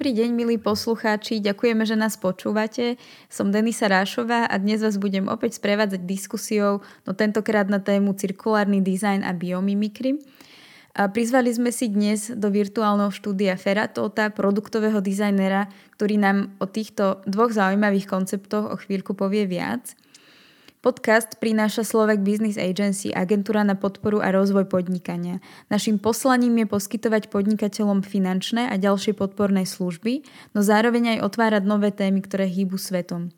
Dobrý 0.00 0.16
deň, 0.16 0.32
milí 0.32 0.56
poslucháči, 0.56 1.44
ďakujeme, 1.44 1.84
že 1.84 1.92
nás 1.92 2.16
počúvate. 2.16 2.96
Som 3.28 3.52
Denisa 3.52 3.84
Rášová 3.84 4.48
a 4.48 4.56
dnes 4.56 4.80
vás 4.80 4.96
budem 4.96 5.28
opäť 5.28 5.60
sprevádzať 5.60 6.08
diskusiou, 6.08 6.80
no 7.04 7.12
tentokrát 7.12 7.68
na 7.68 7.84
tému 7.84 8.16
cirkulárny 8.16 8.80
dizajn 8.80 9.20
a 9.20 9.36
biomimikry. 9.36 10.16
A 10.96 11.12
prizvali 11.12 11.52
sme 11.52 11.68
si 11.68 11.92
dnes 11.92 12.32
do 12.32 12.48
virtuálneho 12.48 13.12
štúdia 13.12 13.60
Feratota, 13.60 14.32
produktového 14.32 15.04
dizajnera, 15.04 15.68
ktorý 16.00 16.16
nám 16.16 16.56
o 16.56 16.64
týchto 16.64 17.20
dvoch 17.28 17.52
zaujímavých 17.52 18.08
konceptoch 18.08 18.72
o 18.72 18.80
chvíľku 18.80 19.12
povie 19.12 19.44
viac. 19.44 19.84
Podcast 20.80 21.36
prináša 21.36 21.84
Slovak 21.84 22.24
Business 22.24 22.56
Agency, 22.56 23.12
agentúra 23.12 23.60
na 23.60 23.76
podporu 23.76 24.24
a 24.24 24.32
rozvoj 24.32 24.64
podnikania. 24.64 25.36
Naším 25.68 26.00
poslaním 26.00 26.64
je 26.64 26.72
poskytovať 26.72 27.28
podnikateľom 27.28 28.00
finančné 28.00 28.64
a 28.64 28.80
ďalšie 28.80 29.12
podporné 29.12 29.68
služby, 29.68 30.24
no 30.56 30.64
zároveň 30.64 31.20
aj 31.20 31.28
otvárať 31.28 31.68
nové 31.68 31.92
témy, 31.92 32.24
ktoré 32.24 32.48
hýbu 32.48 32.80
svetom. 32.80 33.28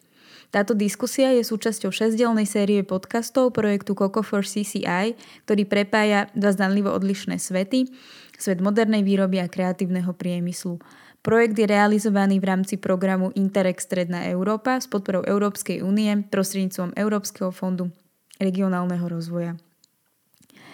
Táto 0.54 0.78
diskusia 0.78 1.34
je 1.34 1.42
súčasťou 1.42 1.90
šesťdelnej 1.90 2.46
série 2.46 2.86
podcastov 2.86 3.50
projektu 3.50 3.98
Coco 3.98 4.22
for 4.22 4.46
CCI, 4.46 5.18
ktorý 5.42 5.66
prepája 5.66 6.30
dva 6.38 6.54
zdanlivo 6.54 6.94
odlišné 6.94 7.42
svety, 7.42 7.90
svet 8.38 8.62
modernej 8.62 9.02
výroby 9.02 9.42
a 9.42 9.50
kreatívneho 9.50 10.14
priemyslu. 10.14 10.78
Projekt 11.22 11.54
je 11.54 11.70
realizovaný 11.70 12.42
v 12.42 12.50
rámci 12.50 12.74
programu 12.82 13.30
Interreg 13.38 13.78
Stredná 13.78 14.26
Európa 14.26 14.82
s 14.82 14.90
podporou 14.90 15.22
Európskej 15.22 15.78
únie 15.78 16.10
prostredníctvom 16.26 16.98
Európskeho 16.98 17.54
fondu 17.54 17.94
regionálneho 18.42 19.06
rozvoja. 19.06 19.54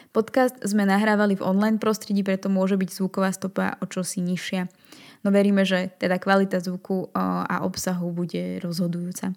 Podcast 0.09 0.57
sme 0.65 0.89
nahrávali 0.89 1.37
v 1.37 1.45
online 1.45 1.77
prostredí, 1.77 2.25
preto 2.25 2.49
môže 2.49 2.81
byť 2.81 2.91
zvuková 2.97 3.29
stopa 3.37 3.77
o 3.79 3.85
čosi 3.85 4.25
nižšia. 4.25 4.73
No 5.21 5.29
veríme, 5.29 5.69
že 5.69 5.93
teda 6.01 6.17
kvalita 6.17 6.65
zvuku 6.65 7.13
a 7.13 7.61
obsahu 7.61 8.09
bude 8.09 8.57
rozhodujúca. 8.65 9.37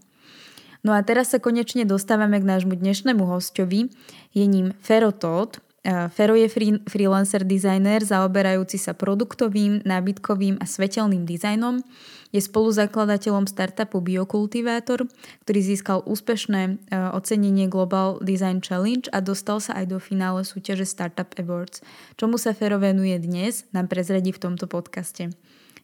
No 0.79 0.95
a 0.95 1.03
teraz 1.03 1.35
sa 1.35 1.43
konečne 1.43 1.83
dostávame 1.83 2.39
k 2.39 2.47
nášmu 2.47 2.71
dnešnému 2.71 3.27
hostovi. 3.27 3.91
Je 4.31 4.45
ním 4.47 4.71
Fero 4.79 5.11
Todd, 5.11 5.59
Fero 5.81 6.37
je 6.37 6.45
free, 6.45 6.77
freelancer 6.85 7.41
designer 7.41 8.05
zaoberajúci 8.05 8.77
sa 8.77 8.93
produktovým, 8.93 9.81
nábytkovým 9.81 10.61
a 10.61 10.69
svetelným 10.69 11.25
dizajnom. 11.25 11.81
Je 12.29 12.37
spoluzakladateľom 12.37 13.49
startupu 13.49 13.97
Biokultivátor, 13.97 15.09
ktorý 15.41 15.59
získal 15.65 16.05
úspešné 16.05 16.61
e, 16.63 16.71
ocenenie 17.17 17.65
Global 17.65 18.21
Design 18.21 18.61
Challenge 18.61 19.09
a 19.09 19.25
dostal 19.25 19.57
sa 19.57 19.73
aj 19.81 19.89
do 19.89 19.97
finále 19.97 20.45
súťaže 20.45 20.85
Startup 20.85 21.27
Awards. 21.41 21.81
Čomu 22.13 22.37
sa 22.37 22.53
Fero 22.53 22.77
venuje 22.77 23.17
dnes, 23.17 23.65
nám 23.73 23.89
prezradí 23.89 24.29
v 24.29 24.39
tomto 24.47 24.69
podcaste. 24.69 25.33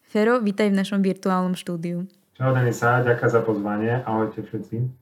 Fero, 0.06 0.38
vítaj 0.40 0.70
v 0.72 0.78
našom 0.78 1.02
virtuálnom 1.02 1.58
štúdiu. 1.58 2.06
Čau 2.38 2.54
Denisa, 2.54 3.02
ďakujem 3.02 3.32
za 3.34 3.42
pozvanie. 3.42 3.94
Ahojte 4.06 4.46
všetci. 4.46 4.94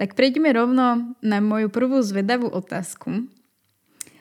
Tak 0.00 0.16
prejdeme 0.16 0.50
rovno 0.56 1.14
na 1.20 1.38
moju 1.44 1.68
prvú 1.68 2.00
zvedavú 2.00 2.48
otázku. 2.48 3.28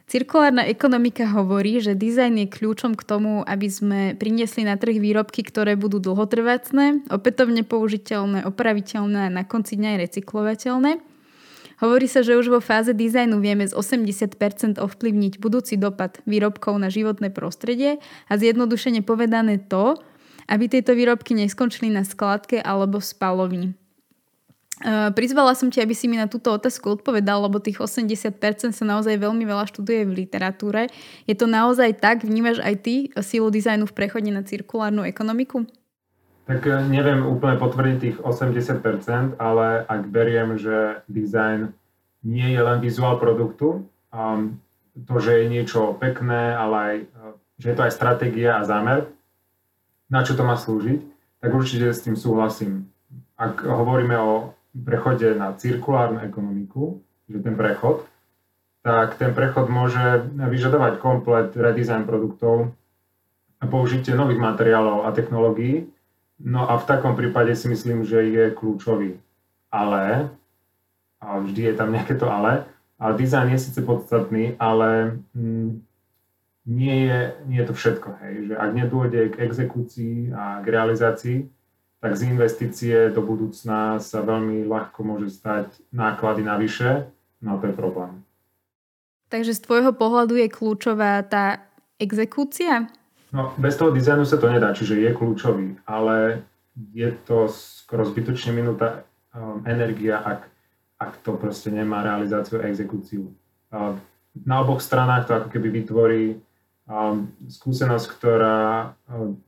Cirkulárna 0.04 0.68
ekonomika 0.68 1.23
hovorí, 1.32 1.80
že 1.80 1.96
dizajn 1.96 2.46
je 2.46 2.48
kľúčom 2.52 2.94
k 2.94 3.08
tomu, 3.08 3.42
aby 3.48 3.68
sme 3.72 4.00
priniesli 4.20 4.68
na 4.68 4.76
trh 4.76 5.00
výrobky, 5.00 5.42
ktoré 5.48 5.80
budú 5.80 6.04
dlhotrvácne, 6.04 7.08
opätovne 7.08 7.64
použiteľné, 7.64 8.44
opraviteľné 8.44 9.31
a 9.31 9.34
na 9.34 9.44
konci 9.48 9.80
dňa 9.80 9.96
aj 9.96 10.00
recyklovateľné. 10.09 10.92
Hovorí 11.81 12.08
sa, 12.08 12.22
že 12.22 12.38
už 12.38 12.47
vo 12.47 12.62
fáze 12.62 12.94
dizajnu 12.96 13.44
vieme 13.44 13.68
z 13.68 13.74
80% 13.74 14.80
ovplyvniť 14.80 15.34
budúci 15.41 15.75
dopad 15.75 16.20
výrobkov 16.24 16.78
na 16.80 16.88
životné 16.88 17.34
prostredie 17.34 18.00
a 18.30 18.34
zjednodušene 18.38 19.02
povedané 19.02 19.59
to, 19.59 19.97
aby 20.47 20.68
tieto 20.68 20.96
výrobky 20.96 21.35
neskončili 21.35 21.91
na 21.91 22.03
skladke 22.03 22.59
alebo 22.59 23.00
v 23.00 23.08
spalovni. 23.08 23.68
Uh, 24.81 25.13
prizvala 25.13 25.53
som 25.53 25.69
ti, 25.69 25.78
aby 25.85 25.94
si 25.94 26.09
mi 26.09 26.17
na 26.17 26.25
túto 26.25 26.50
otázku 26.50 26.97
odpovedal, 26.97 27.45
lebo 27.45 27.61
tých 27.61 27.78
80% 27.78 28.73
sa 28.73 28.85
naozaj 28.89 29.22
veľmi 29.22 29.45
veľa 29.45 29.69
študuje 29.69 30.01
v 30.09 30.25
literatúre. 30.25 30.89
Je 31.29 31.38
to 31.38 31.45
naozaj 31.45 31.94
tak? 32.01 32.25
Vnímaš 32.25 32.57
aj 32.57 32.75
ty 32.81 32.95
sílu 33.22 33.53
dizajnu 33.53 33.85
v 33.85 33.94
prechode 33.94 34.34
na 34.34 34.41
cirkulárnu 34.41 35.06
ekonomiku? 35.06 35.69
Tak 36.44 36.66
e, 36.67 36.73
neviem 36.91 37.23
úplne 37.23 37.56
potvrdiť 37.56 37.97
tých 38.01 38.17
80%, 38.19 39.39
ale 39.39 39.85
ak 39.88 40.01
beriem, 40.11 40.59
že 40.59 41.05
dizajn 41.07 41.72
nie 42.25 42.50
je 42.51 42.61
len 42.66 42.79
vizuál 42.84 43.19
produktu, 43.19 43.88
um, 44.11 44.59
to, 44.94 45.16
že 45.19 45.44
je 45.44 45.45
niečo 45.53 45.95
pekné, 46.01 46.51
ale 46.55 46.75
aj, 46.75 46.95
e, 47.00 47.05
že 47.63 47.66
je 47.72 47.75
to 47.78 47.85
aj 47.88 47.94
stratégia 47.95 48.59
a 48.59 48.67
zámer, 48.67 49.07
na 50.11 50.25
čo 50.25 50.35
to 50.35 50.44
má 50.44 50.59
slúžiť, 50.59 51.00
tak 51.40 51.51
určite 51.55 51.94
s 51.94 52.03
tým 52.03 52.19
súhlasím. 52.19 52.91
Ak 53.40 53.63
hovoríme 53.63 54.16
o 54.19 54.51
prechode 54.73 55.38
na 55.38 55.53
cirkulárnu 55.53 56.25
ekonomiku, 56.25 57.01
že 57.29 57.39
ten 57.39 57.53
prechod, 57.53 58.09
tak 58.84 59.16
ten 59.16 59.31
prechod 59.31 59.72
môže 59.72 60.28
vyžadovať 60.35 61.00
komplet 61.00 61.56
redesign 61.56 62.03
produktov 62.03 62.73
a 63.61 63.66
použitie 63.69 64.11
nových 64.11 64.44
materiálov 64.44 65.07
a 65.07 65.16
technológií. 65.16 65.88
No 66.44 66.67
a 66.67 66.75
v 66.75 66.88
takom 66.89 67.16
prípade 67.16 67.56
si 67.56 67.72
myslím, 67.72 68.03
že 68.03 68.28
je 68.28 68.51
kľúčový. 68.51 69.16
Ale, 69.72 70.28
a 71.23 71.40
vždy 71.40 71.72
je 71.72 71.73
tam 71.79 71.95
nejaké 71.95 72.19
to 72.19 72.28
ale, 72.28 72.67
a 73.00 73.11
dizajn 73.16 73.55
je 73.55 73.59
síce 73.59 73.79
podstatný, 73.81 74.59
ale 74.59 75.17
mm, 75.31 75.69
nie, 76.66 76.97
je, 77.07 77.19
nie 77.47 77.57
je 77.59 77.67
to 77.67 77.73
všetko. 77.75 78.09
Hej. 78.23 78.34
Že 78.51 78.53
ak 78.59 78.72
nedôjde 78.75 79.22
k 79.31 79.40
exekúcii 79.44 80.16
a 80.31 80.59
k 80.63 80.67
realizácii, 80.67 81.38
tak 82.03 82.19
z 82.19 82.36
investície 82.36 83.08
do 83.16 83.24
budúcna 83.24 83.96
sa 84.03 84.19
veľmi 84.19 84.68
ľahko 84.68 85.08
môže 85.08 85.31
stať 85.31 85.72
náklady 85.96 86.44
navyše, 86.44 87.08
no 87.40 87.56
a 87.56 87.59
to 87.64 87.72
je 87.72 87.75
problém. 87.80 88.19
Takže 89.31 89.56
z 89.56 89.64
tvojho 89.64 89.96
pohľadu 89.96 90.36
je 90.36 90.52
kľúčová 90.52 91.24
tá 91.24 91.64
exekúcia? 91.96 92.91
No, 93.31 93.56
bez 93.56 93.80
toho 93.80 93.96
dizajnu 93.96 94.28
sa 94.28 94.36
to 94.36 94.52
nedá, 94.52 94.75
čiže 94.75 95.00
je 95.00 95.16
kľúčový, 95.16 95.80
ale 95.88 96.44
je 96.91 97.08
to 97.24 97.47
skoro 97.47 98.03
zbytočne 98.03 98.52
minúta 98.52 99.08
um, 99.31 99.64
energia, 99.64 100.20
ak, 100.20 100.52
ak 101.00 101.12
to 101.24 101.40
proste 101.40 101.72
nemá 101.72 102.03
realizáciu 102.03 102.59
a 102.59 102.68
exekúciu. 102.68 103.31
Uh, 103.72 103.96
na 104.44 104.59
oboch 104.59 104.84
stranách 104.84 105.31
to 105.31 105.40
ako 105.40 105.47
keby 105.56 105.72
vytvorí 105.72 106.35
skúsenosť, 107.48 108.08
ktorá 108.20 108.92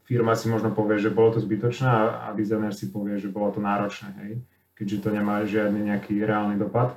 firma 0.07 0.39
si 0.39 0.47
možno 0.47 0.71
povie, 0.71 1.03
že 1.03 1.11
bolo 1.11 1.35
to 1.35 1.43
zbytočné 1.43 1.87
a, 1.87 2.31
dizajner 2.31 2.71
si 2.71 2.87
povie, 2.87 3.19
že 3.19 3.27
bolo 3.27 3.51
to 3.51 3.59
náročné, 3.59 4.09
hej, 4.23 4.33
keďže 4.79 5.03
to 5.03 5.09
nemá 5.11 5.43
žiadny 5.43 5.91
nejaký 5.91 6.15
reálny 6.23 6.55
dopad. 6.55 6.95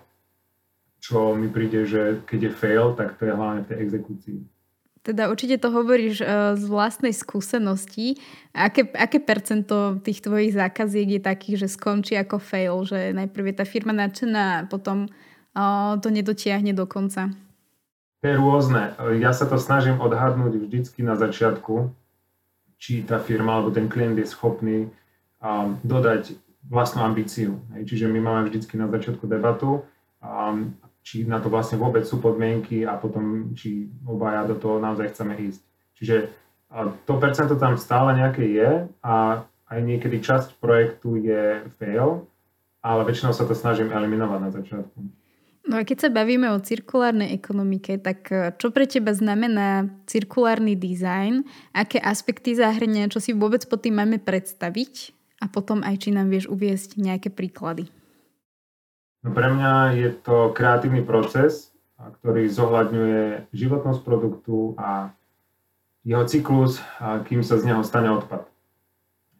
Čo 1.03 1.35
mi 1.35 1.51
príde, 1.51 1.87
že 1.87 2.23
keď 2.27 2.51
je 2.51 2.53
fail, 2.55 2.87
tak 2.95 3.19
to 3.19 3.27
je 3.27 3.35
hlavne 3.35 3.67
v 3.67 3.69
tej 3.71 3.79
exekúcii. 3.83 4.39
Teda 5.03 5.31
určite 5.31 5.63
to 5.63 5.71
hovoríš 5.71 6.21
uh, 6.21 6.59
z 6.59 6.65
vlastnej 6.67 7.15
skúsenosti. 7.15 8.19
Aké, 8.51 8.83
aké 8.95 9.23
percento 9.23 10.03
tých 10.03 10.23
tvojich 10.23 10.59
zákaziek 10.59 11.19
je 11.19 11.23
takých, 11.23 11.57
že 11.65 11.69
skončí 11.71 12.19
ako 12.19 12.43
fail, 12.43 12.83
že 12.83 13.15
najprv 13.15 13.55
je 13.55 13.55
tá 13.63 13.65
firma 13.67 13.95
nadšená 13.95 14.43
a 14.59 14.67
potom 14.67 15.07
uh, 15.07 15.97
to 16.03 16.11
nedotiahne 16.11 16.75
do 16.75 16.85
konca? 16.85 17.31
To 18.19 18.25
je 18.27 18.35
rôzne. 18.35 18.99
Ja 19.23 19.31
sa 19.31 19.47
to 19.47 19.63
snažím 19.63 20.03
odhadnúť 20.03 20.59
vždycky 20.59 21.07
na 21.07 21.15
začiatku, 21.15 21.95
či 22.79 23.07
tá 23.07 23.23
firma 23.23 23.59
alebo 23.59 23.71
ten 23.71 23.87
klient 23.87 24.19
je 24.19 24.27
schopný 24.27 24.91
um, 25.39 25.79
dodať 25.87 26.35
vlastnú 26.67 27.07
ambíciu. 27.07 27.63
Hej. 27.75 27.95
Čiže 27.95 28.07
my 28.11 28.19
máme 28.23 28.43
vždycky 28.51 28.75
na 28.75 28.91
začiatku 28.91 29.27
debatu, 29.27 29.87
um, 30.19 30.75
či 31.03 31.27
na 31.27 31.39
to 31.39 31.47
vlastne 31.51 31.79
vôbec 31.79 32.07
sú 32.07 32.19
podmienky 32.19 32.83
a 32.83 32.99
potom, 32.99 33.55
či 33.55 33.87
obaja 34.03 34.47
do 34.47 34.59
toho 34.59 34.83
naozaj 34.83 35.15
chceme 35.15 35.39
ísť. 35.39 35.63
Čiže 35.99 36.17
uh, 36.71 36.91
to 37.07 37.23
percento 37.23 37.55
tam 37.55 37.79
stále 37.79 38.15
nejaké 38.19 38.47
je 38.47 38.71
a 39.03 39.43
aj 39.69 39.79
niekedy 39.85 40.19
časť 40.23 40.59
projektu 40.59 41.19
je 41.19 41.67
fail, 41.79 42.27
ale 42.83 43.07
väčšinou 43.07 43.35
sa 43.35 43.45
to 43.45 43.55
snažím 43.55 43.95
eliminovať 43.95 44.41
na 44.43 44.51
začiatku. 44.51 44.99
No 45.69 45.77
a 45.77 45.85
keď 45.85 46.09
sa 46.09 46.11
bavíme 46.11 46.49
o 46.49 46.65
cirkulárnej 46.65 47.37
ekonomike, 47.37 48.01
tak 48.01 48.33
e, 48.33 48.57
čo 48.57 48.73
pre 48.73 48.89
teba 48.89 49.13
znamená 49.13 49.93
cirkulárny 50.09 50.73
dizajn? 50.73 51.45
Aké 51.77 52.01
aspekty 52.01 52.57
zahrňa? 52.57 53.13
Čo 53.13 53.21
si 53.21 53.37
vôbec 53.37 53.61
pod 53.69 53.85
tým 53.85 54.01
máme 54.01 54.17
predstaviť? 54.17 55.13
A 55.45 55.47
potom 55.53 55.85
aj, 55.85 56.09
či 56.09 56.09
nám 56.11 56.33
vieš 56.33 56.49
uviesť 56.49 56.97
nejaké 56.97 57.29
príklady. 57.29 57.93
No 59.21 59.37
pre 59.37 59.53
mňa 59.53 59.93
je 59.93 60.09
to 60.25 60.57
kreatívny 60.57 61.05
proces, 61.05 61.69
ktorý 62.01 62.49
zohľadňuje 62.49 63.53
životnosť 63.53 64.01
produktu 64.01 64.73
a 64.81 65.13
jeho 66.01 66.25
cyklus, 66.25 66.81
a 66.97 67.21
kým 67.29 67.45
sa 67.45 67.61
z 67.61 67.69
neho 67.69 67.85
stane 67.85 68.09
odpad. 68.09 68.49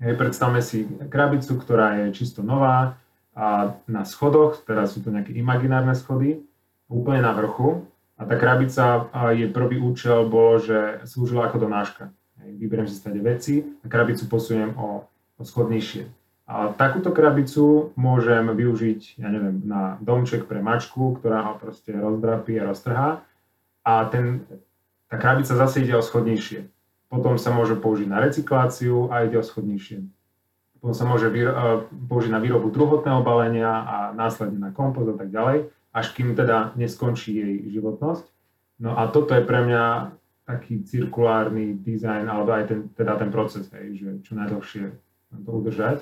Hej, 0.05 0.15
predstavme 0.21 0.61
si 0.61 0.85
krabicu, 1.09 1.57
ktorá 1.57 2.05
je 2.05 2.13
čisto 2.13 2.45
nová, 2.45 3.01
a 3.39 3.79
na 3.87 4.03
schodoch, 4.03 4.67
teraz 4.67 4.99
sú 4.99 5.07
to 5.07 5.15
nejaké 5.15 5.31
imaginárne 5.31 5.95
schody, 5.95 6.43
úplne 6.91 7.23
na 7.23 7.31
vrchu. 7.39 7.87
A 8.19 8.27
tá 8.27 8.35
krabica, 8.35 9.07
jej 9.31 9.47
prvý 9.55 9.79
účel 9.79 10.27
bolo, 10.27 10.59
že 10.59 11.07
slúžila 11.07 11.47
ako 11.47 11.71
donáška. 11.71 12.11
Vyberiem 12.43 12.91
si 12.91 12.99
stade 12.99 13.23
veci 13.23 13.63
a 13.63 13.87
krabicu 13.87 14.27
posuniem 14.27 14.75
o, 14.75 15.07
o 15.39 15.43
schod. 15.47 15.71
A 16.49 16.75
takúto 16.75 17.15
krabicu 17.15 17.95
môžem 17.95 18.51
využiť, 18.51 19.23
ja 19.23 19.31
neviem, 19.31 19.63
na 19.63 20.03
domček 20.03 20.51
pre 20.51 20.59
mačku, 20.59 21.23
ktorá 21.23 21.47
ho 21.47 21.63
proste 21.63 21.95
rozdrapí 21.95 22.59
a 22.59 22.67
roztrhá. 22.67 23.23
A 23.87 24.03
ten, 24.11 24.43
tá 25.07 25.15
krabica 25.15 25.55
zase 25.55 25.87
ide 25.87 25.95
o 25.95 26.03
schod. 26.03 26.27
Potom 27.07 27.39
sa 27.39 27.55
môže 27.55 27.79
použiť 27.79 28.11
na 28.11 28.19
recykláciu 28.19 29.15
a 29.15 29.23
ide 29.23 29.39
o 29.39 29.47
schod. 29.47 29.71
Potom 30.79 30.95
sa 30.95 31.05
môže 31.05 31.27
použiť 31.91 32.31
na 32.31 32.39
výrobu 32.39 32.71
druhotného 32.71 33.21
balenia 33.27 33.67
a 33.67 33.97
následne 34.15 34.63
na 34.63 34.71
kompost 34.71 35.11
a 35.11 35.17
tak 35.19 35.35
ďalej, 35.35 35.75
až 35.91 36.07
kým 36.15 36.39
teda 36.39 36.79
neskončí 36.79 37.35
jej 37.35 37.55
životnosť. 37.75 38.25
No 38.79 38.95
a 38.95 39.11
toto 39.11 39.35
je 39.35 39.43
pre 39.43 39.67
mňa 39.67 40.15
taký 40.47 40.81
cirkulárny 40.87 41.77
dizajn, 41.83 42.25
alebo 42.31 42.55
aj 42.55 42.65
ten, 42.71 42.81
teda 42.95 43.19
ten 43.19 43.29
proces, 43.29 43.69
hej, 43.75 44.01
že 44.01 44.09
čo 44.23 44.33
najdlhšie 44.39 44.85
to 45.45 45.51
udržať. 45.51 46.01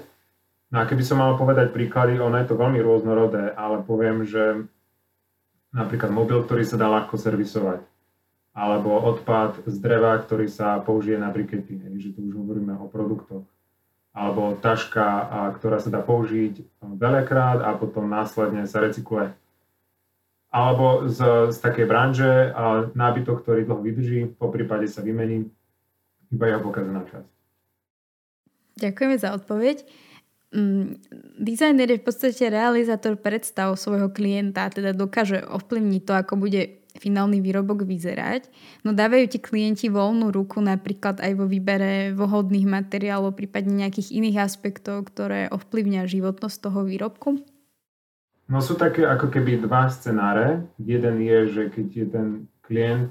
No 0.71 0.83
a 0.83 0.87
keby 0.87 1.03
som 1.03 1.19
mal 1.19 1.35
povedať 1.41 1.73
príklady, 1.73 2.21
ono 2.21 2.37
je 2.39 2.47
to 2.47 2.55
veľmi 2.55 2.79
rôznorodé, 2.79 3.57
ale 3.57 3.83
poviem, 3.83 4.23
že 4.23 4.69
napríklad 5.75 6.13
mobil, 6.13 6.45
ktorý 6.45 6.63
sa 6.63 6.79
dá 6.79 6.87
ľahko 6.87 7.17
servisovať, 7.19 7.81
alebo 8.55 8.93
odpad 9.03 9.67
z 9.67 9.77
dreva, 9.83 10.15
ktorý 10.21 10.47
sa 10.47 10.79
použije 10.85 11.19
na 11.19 11.33
brikety, 11.33 11.81
hej, 11.83 11.95
že 11.99 12.11
tu 12.15 12.29
už 12.29 12.39
hovoríme 12.39 12.77
o 12.77 12.87
produktoch, 12.87 13.43
alebo 14.17 14.57
taška, 14.57 15.29
ktorá 15.61 15.77
sa 15.77 15.93
dá 15.93 16.01
použiť 16.01 16.81
veľakrát 16.81 17.61
a 17.61 17.77
potom 17.77 18.09
následne 18.09 18.65
sa 18.65 18.81
recykluje 18.81 19.37
alebo 20.57 21.05
z, 21.05 21.53
z 21.53 21.59
takej 21.61 21.85
branže 21.85 22.33
a 22.57 22.89
nábytok, 22.97 23.45
ktorý 23.45 23.69
dlho 23.69 23.83
vydrží, 23.85 24.21
po 24.41 24.49
prípade 24.49 24.89
sa 24.89 25.05
vymení, 25.05 25.53
iba 26.33 26.45
jeho 26.49 26.65
pokazená 26.65 27.05
časť. 27.05 27.29
Ďakujeme 28.81 29.17
za 29.21 29.37
odpoveď. 29.37 29.85
Mm, 30.57 30.97
Designer 31.37 31.93
je 31.93 32.01
v 32.01 32.07
podstate 32.09 32.49
realizátor 32.49 33.21
predstav 33.21 33.77
svojho 33.77 34.09
klienta, 34.09 34.73
teda 34.73 34.97
dokáže 34.97 35.45
ovplyvniť 35.45 36.03
to, 36.09 36.13
ako 36.17 36.35
bude 36.41 36.86
finálny 36.97 37.45
výrobok 37.45 37.85
vyzerať. 37.85 38.49
No 38.83 38.97
dávajú 38.97 39.31
ti 39.31 39.39
klienti 39.39 39.93
voľnú 39.93 40.33
ruku 40.33 40.59
napríklad 40.59 41.21
aj 41.21 41.33
vo 41.37 41.47
výbere 41.47 42.17
vhodných 42.17 42.67
materiálov, 42.67 43.37
prípadne 43.37 43.87
nejakých 43.87 44.17
iných 44.17 44.43
aspektov, 44.43 45.07
ktoré 45.13 45.53
ovplyvňa 45.53 46.09
životnosť 46.09 46.57
toho 46.59 46.81
výrobku? 46.83 47.45
No 48.47 48.63
sú 48.63 48.79
také 48.79 49.03
ako 49.03 49.29
keby 49.29 49.59
dva 49.63 49.91
scenáre. 49.91 50.65
Jeden 50.79 51.19
je, 51.19 51.39
že 51.51 51.63
keď 51.71 51.87
je 51.91 52.07
ten 52.07 52.29
klient, 52.63 53.11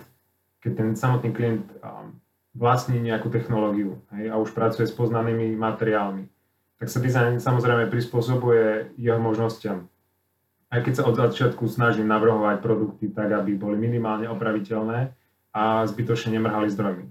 keď 0.64 0.72
ten 0.80 0.90
samotný 0.96 1.36
klient 1.36 1.68
um, 1.84 2.16
vlastní 2.56 3.04
nejakú 3.04 3.28
technológiu 3.28 4.00
hej, 4.16 4.32
a 4.32 4.40
už 4.40 4.56
pracuje 4.56 4.88
s 4.88 4.96
poznanými 4.96 5.60
materiálmi, 5.60 6.32
tak 6.80 6.88
sa 6.88 7.04
dizajn 7.04 7.44
samozrejme 7.44 7.92
prispôsobuje 7.92 8.96
jeho 8.96 9.20
možnosťam. 9.20 9.92
Aj 10.76 10.84
keď 10.84 10.94
sa 11.00 11.08
od 11.08 11.16
začiatku 11.16 11.72
snažím 11.72 12.12
navrhovať 12.12 12.60
produkty 12.60 13.08
tak, 13.08 13.32
aby 13.32 13.56
boli 13.56 13.80
minimálne 13.80 14.28
opraviteľné 14.28 15.16
a 15.56 15.88
zbytočne 15.88 16.36
nemrhali 16.36 16.68
zdrojmi. 16.68 17.08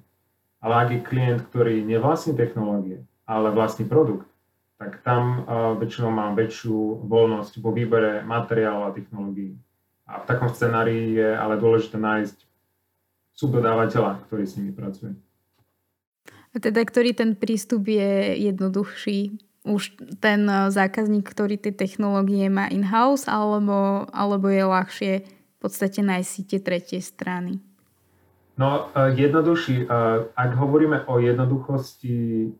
Ale 0.60 0.74
ak 0.84 0.88
je 0.92 1.00
klient, 1.00 1.40
ktorý 1.48 1.80
nevlastní 1.80 2.36
technológie, 2.36 3.08
ale 3.24 3.48
vlastní 3.56 3.88
produkt, 3.88 4.28
tak 4.76 5.00
tam 5.00 5.48
uh, 5.48 5.72
väčšinou 5.80 6.12
mám 6.12 6.36
väčšiu 6.36 7.08
voľnosť 7.08 7.64
vo 7.64 7.72
výbere 7.72 8.20
materiálov 8.20 8.92
a 8.92 8.94
technológií. 8.94 9.56
A 10.04 10.20
v 10.20 10.28
takom 10.28 10.52
scenári 10.52 11.16
je 11.16 11.28
ale 11.32 11.56
dôležité 11.56 11.96
nájsť 11.96 12.36
subdodávateľa, 13.32 14.28
ktorý 14.28 14.44
s 14.44 14.60
nimi 14.60 14.76
pracuje. 14.76 15.16
A 16.52 16.60
teda, 16.60 16.84
ktorý 16.84 17.16
ten 17.16 17.32
prístup 17.32 17.88
je 17.88 18.36
jednoduchší? 18.44 19.40
Už 19.64 19.96
ten 20.20 20.44
zákazník, 20.68 21.24
ktorý 21.24 21.56
tie 21.56 21.72
technológie 21.72 22.52
má 22.52 22.68
in-house, 22.68 23.24
alebo, 23.24 24.04
alebo 24.12 24.52
je 24.52 24.64
ľahšie 24.64 25.12
v 25.24 25.56
podstate 25.56 26.04
nájsť 26.04 26.28
si 26.28 26.42
tie 26.44 26.60
tretie 26.60 27.00
strany? 27.00 27.64
No, 28.60 28.92
jednoduchší. 28.94 29.88
Ak 30.36 30.50
hovoríme 30.60 31.08
o 31.08 31.16
jednoduchosti 31.16 32.52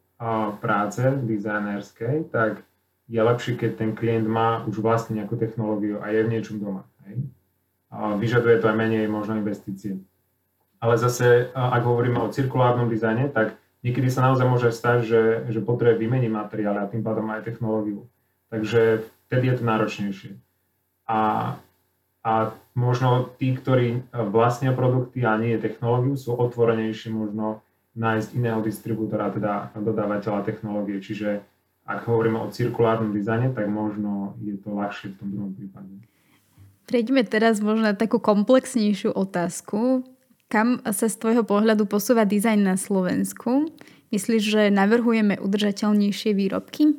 práce 0.64 1.04
dizajnerskej, 1.04 2.32
tak 2.32 2.64
je 3.04 3.20
lepšie, 3.20 3.60
keď 3.60 3.70
ten 3.76 3.92
klient 3.92 4.24
má 4.24 4.64
už 4.64 4.80
vlastne 4.80 5.20
nejakú 5.20 5.36
technológiu 5.36 6.00
a 6.00 6.08
je 6.08 6.24
v 6.24 6.32
niečom 6.32 6.56
doma. 6.56 6.88
Hej? 7.04 7.20
Vyžaduje 7.92 8.64
to 8.64 8.72
aj 8.72 8.80
menej 8.80 9.04
možno 9.12 9.36
investície. 9.36 10.00
Ale 10.80 10.96
zase, 10.96 11.52
ak 11.52 11.84
hovoríme 11.84 12.16
o 12.16 12.32
cirkulárnom 12.32 12.88
dizajne, 12.88 13.28
tak 13.28 13.60
niekedy 13.84 14.08
sa 14.08 14.25
naozaj 14.25 14.46
môže 14.48 14.72
stať, 14.72 14.98
že, 15.04 15.22
že 15.52 15.60
potrebuje 15.60 16.00
vymeniť 16.00 16.31
materiály 16.32 16.78
a 16.81 16.90
tým 16.90 17.04
pádom 17.04 17.28
aj 17.31 17.44
technológiu. 17.44 18.08
Takže 18.48 19.04
vtedy 19.28 19.52
je 19.52 19.54
to 19.60 19.64
náročnejšie. 19.69 20.32
A, 21.04 21.20
a 22.25 22.32
možno 22.72 23.28
tí, 23.36 23.52
ktorí 23.52 24.08
vlastnia 24.10 24.72
produkty 24.72 25.20
a 25.28 25.36
nie 25.36 25.60
technológiu, 25.60 26.16
sú 26.16 26.32
otvorenejší 26.32 27.12
možno 27.12 27.60
nájsť 27.94 28.28
iného 28.34 28.58
distribútora, 28.64 29.31
teda 29.31 29.70
dodávateľa 29.76 30.42
technológie. 30.42 30.98
Čiže 30.98 31.44
ak 31.84 32.08
hovoríme 32.08 32.40
o 32.40 32.50
cirkulárnom 32.50 33.12
dizajne, 33.12 33.52
tak 33.52 33.69
možno 33.69 34.34
je 34.40 34.56
to 34.56 34.72
ľahšie 34.72 35.14
v 35.14 35.16
tom 35.20 35.28
druhom 35.31 35.52
prípade. 35.52 35.92
Prejdeme 36.88 37.25
teraz 37.25 37.60
možno 37.60 37.92
na 37.92 37.94
takú 37.96 38.20
komplexnejšiu 38.20 39.12
otázku. 39.12 40.04
Kam 40.52 40.85
sa 40.85 41.06
z 41.11 41.17
tvojho 41.19 41.43
pohľadu 41.43 41.88
posúva 41.88 42.23
dizajn 42.29 42.61
na 42.62 42.76
Slovensku? 42.79 43.69
Myslíš, 44.14 44.43
že 44.43 44.62
navrhujeme 44.70 45.41
udržateľnejšie 45.43 46.31
výrobky? 46.37 46.94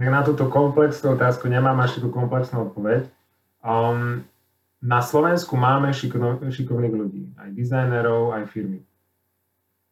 Na 0.00 0.24
túto 0.26 0.48
komplexnú 0.48 1.14
otázku 1.14 1.46
nemám 1.46 1.78
až 1.84 2.00
takú 2.00 2.10
komplexnú 2.10 2.66
odpoveď. 2.72 3.06
Um, 3.62 4.24
na 4.84 5.00
Slovensku 5.00 5.56
máme 5.56 5.92
šikovno, 5.96 6.40
šikovných 6.44 6.94
ľudí, 6.94 7.24
aj 7.40 7.48
dizajnerov, 7.56 8.36
aj 8.36 8.44
firmy. 8.52 8.84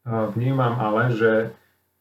Vnímam 0.04 0.76
ale, 0.82 1.14
že 1.14 1.30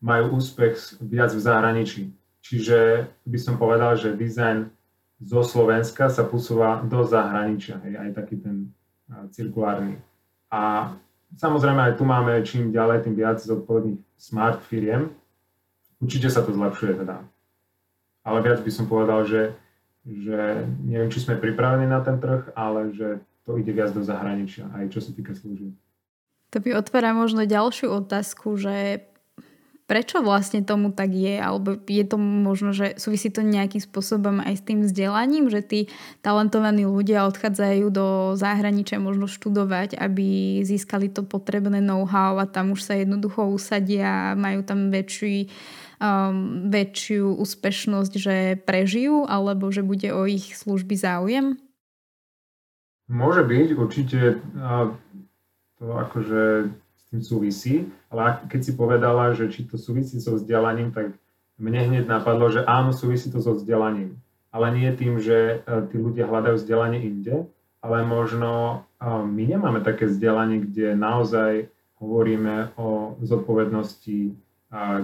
majú 0.02 0.42
úspech 0.42 1.00
viac 1.00 1.30
v 1.32 1.39
zahraničí. 1.46 2.03
Čiže 2.41 3.06
by 3.30 3.38
som 3.38 3.56
povedal, 3.62 3.96
že 3.96 4.18
dizajn 4.18 4.65
zo 5.22 5.46
Slovenska 5.46 6.10
sa 6.10 6.25
posúva 6.25 6.82
do 6.82 7.06
zahraničia, 7.06 7.77
hej, 7.86 7.94
aj 8.01 8.10
taký 8.18 8.41
ten 8.41 8.74
cirkulárny. 9.30 10.01
A 10.51 10.91
samozrejme 11.39 11.79
aj 11.79 11.93
tu 11.96 12.03
máme 12.03 12.43
čím 12.43 12.75
ďalej, 12.75 13.08
tým 13.08 13.15
viac 13.15 13.39
zodpovedných 13.39 14.03
smart 14.20 14.60
firiem. 14.67 15.10
Určite 16.03 16.27
sa 16.27 16.43
to 16.43 16.51
zlepšuje 16.51 17.01
teda. 17.01 17.24
Ale 18.22 18.38
viac 18.43 18.60
by 18.62 18.72
som 18.72 18.86
povedal, 18.86 19.25
že, 19.25 19.55
že 20.05 20.67
neviem, 20.84 21.10
či 21.10 21.24
sme 21.24 21.39
pripravení 21.39 21.88
na 21.88 22.03
ten 22.03 22.20
trh, 22.20 22.51
ale 22.53 22.93
že 22.93 23.24
to 23.48 23.58
ide 23.58 23.74
viac 23.74 23.89
do 23.96 24.05
zahraničia, 24.05 24.70
aj 24.77 24.93
čo 24.93 25.00
sa 25.01 25.10
týka 25.15 25.34
služieb. 25.34 25.74
To 26.51 26.58
by 26.60 26.75
otvára 26.75 27.15
možno 27.15 27.48
ďalšiu 27.48 27.96
otázku, 28.03 28.60
že 28.60 29.08
prečo 29.91 30.24
vlastne 30.24 30.63
tomu 30.63 30.95
tak 30.95 31.12
je, 31.12 31.36
alebo 31.36 31.75
je 31.75 32.05
to 32.07 32.15
možno, 32.15 32.71
že 32.71 32.95
súvisí 32.95 33.27
to 33.27 33.43
nejakým 33.43 33.83
spôsobom 33.83 34.39
aj 34.39 34.63
s 34.63 34.63
tým 34.63 34.88
vzdelaním, 34.88 35.51
že 35.51 35.60
tí 35.60 35.79
talentovaní 36.24 36.88
ľudia 36.88 37.27
odchádzajú 37.27 37.91
do 37.91 38.07
zahraničia 38.39 39.03
možno 39.03 39.27
študovať, 39.27 40.00
aby 40.00 40.63
získali 40.63 41.12
to 41.12 41.27
potrebné 41.27 41.83
know-how 41.83 42.39
a 42.39 42.48
tam 42.48 42.71
už 42.71 42.88
sa 42.88 42.95
jednoducho 42.95 43.51
usadia 43.51 44.31
majú 44.39 44.63
tam 44.63 44.95
väčší, 44.95 45.51
um, 46.00 46.71
väčšiu 46.71 47.36
úspešnosť, 47.36 48.13
že 48.15 48.36
prežijú, 48.63 49.27
alebo 49.27 49.75
že 49.75 49.83
bude 49.83 50.07
o 50.15 50.24
ich 50.24 50.55
služby 50.55 50.95
záujem? 50.95 51.60
Môže 53.12 53.43
byť, 53.43 53.69
určite 53.75 54.39
to 55.75 55.83
akože 55.83 56.71
tým 57.12 57.22
súvisí, 57.22 57.91
ale 58.08 58.39
keď 58.48 58.62
si 58.63 58.72
povedala, 58.72 59.36
že 59.36 59.51
či 59.51 59.68
to 59.68 59.75
súvisí 59.75 60.15
so 60.24 60.39
vzdelaním, 60.39 60.96
tak 60.96 61.12
mne 61.60 61.91
hneď 61.91 62.08
napadlo, 62.08 62.48
že 62.48 62.63
áno, 62.63 62.96
súvisí 62.96 63.27
to 63.27 63.44
so 63.44 63.53
vzdelaním. 63.53 64.15
Ale 64.56 64.72
nie 64.72 64.88
tým, 64.96 65.20
že 65.20 65.60
e, 65.62 65.86
tí 65.91 66.00
ľudia 66.00 66.25
hľadajú 66.25 66.56
vzdelanie 66.56 67.03
inde, 67.03 67.51
ale 67.84 68.08
možno 68.08 68.84
e, 68.98 69.08
my 69.12 69.44
nemáme 69.44 69.84
také 69.84 70.08
vzdelanie, 70.08 70.63
kde 70.63 70.96
naozaj 70.96 71.68
hovoríme 72.00 72.74
o 72.80 73.20
zodpovednosti 73.20 74.20
e, 74.27 74.32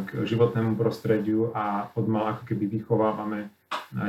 k 0.07 0.09
životnému 0.23 0.79
prostrediu 0.79 1.51
a 1.51 1.91
odmal 1.91 2.35
ako 2.35 2.43
keby 2.47 2.81
vychovávame 2.81 3.51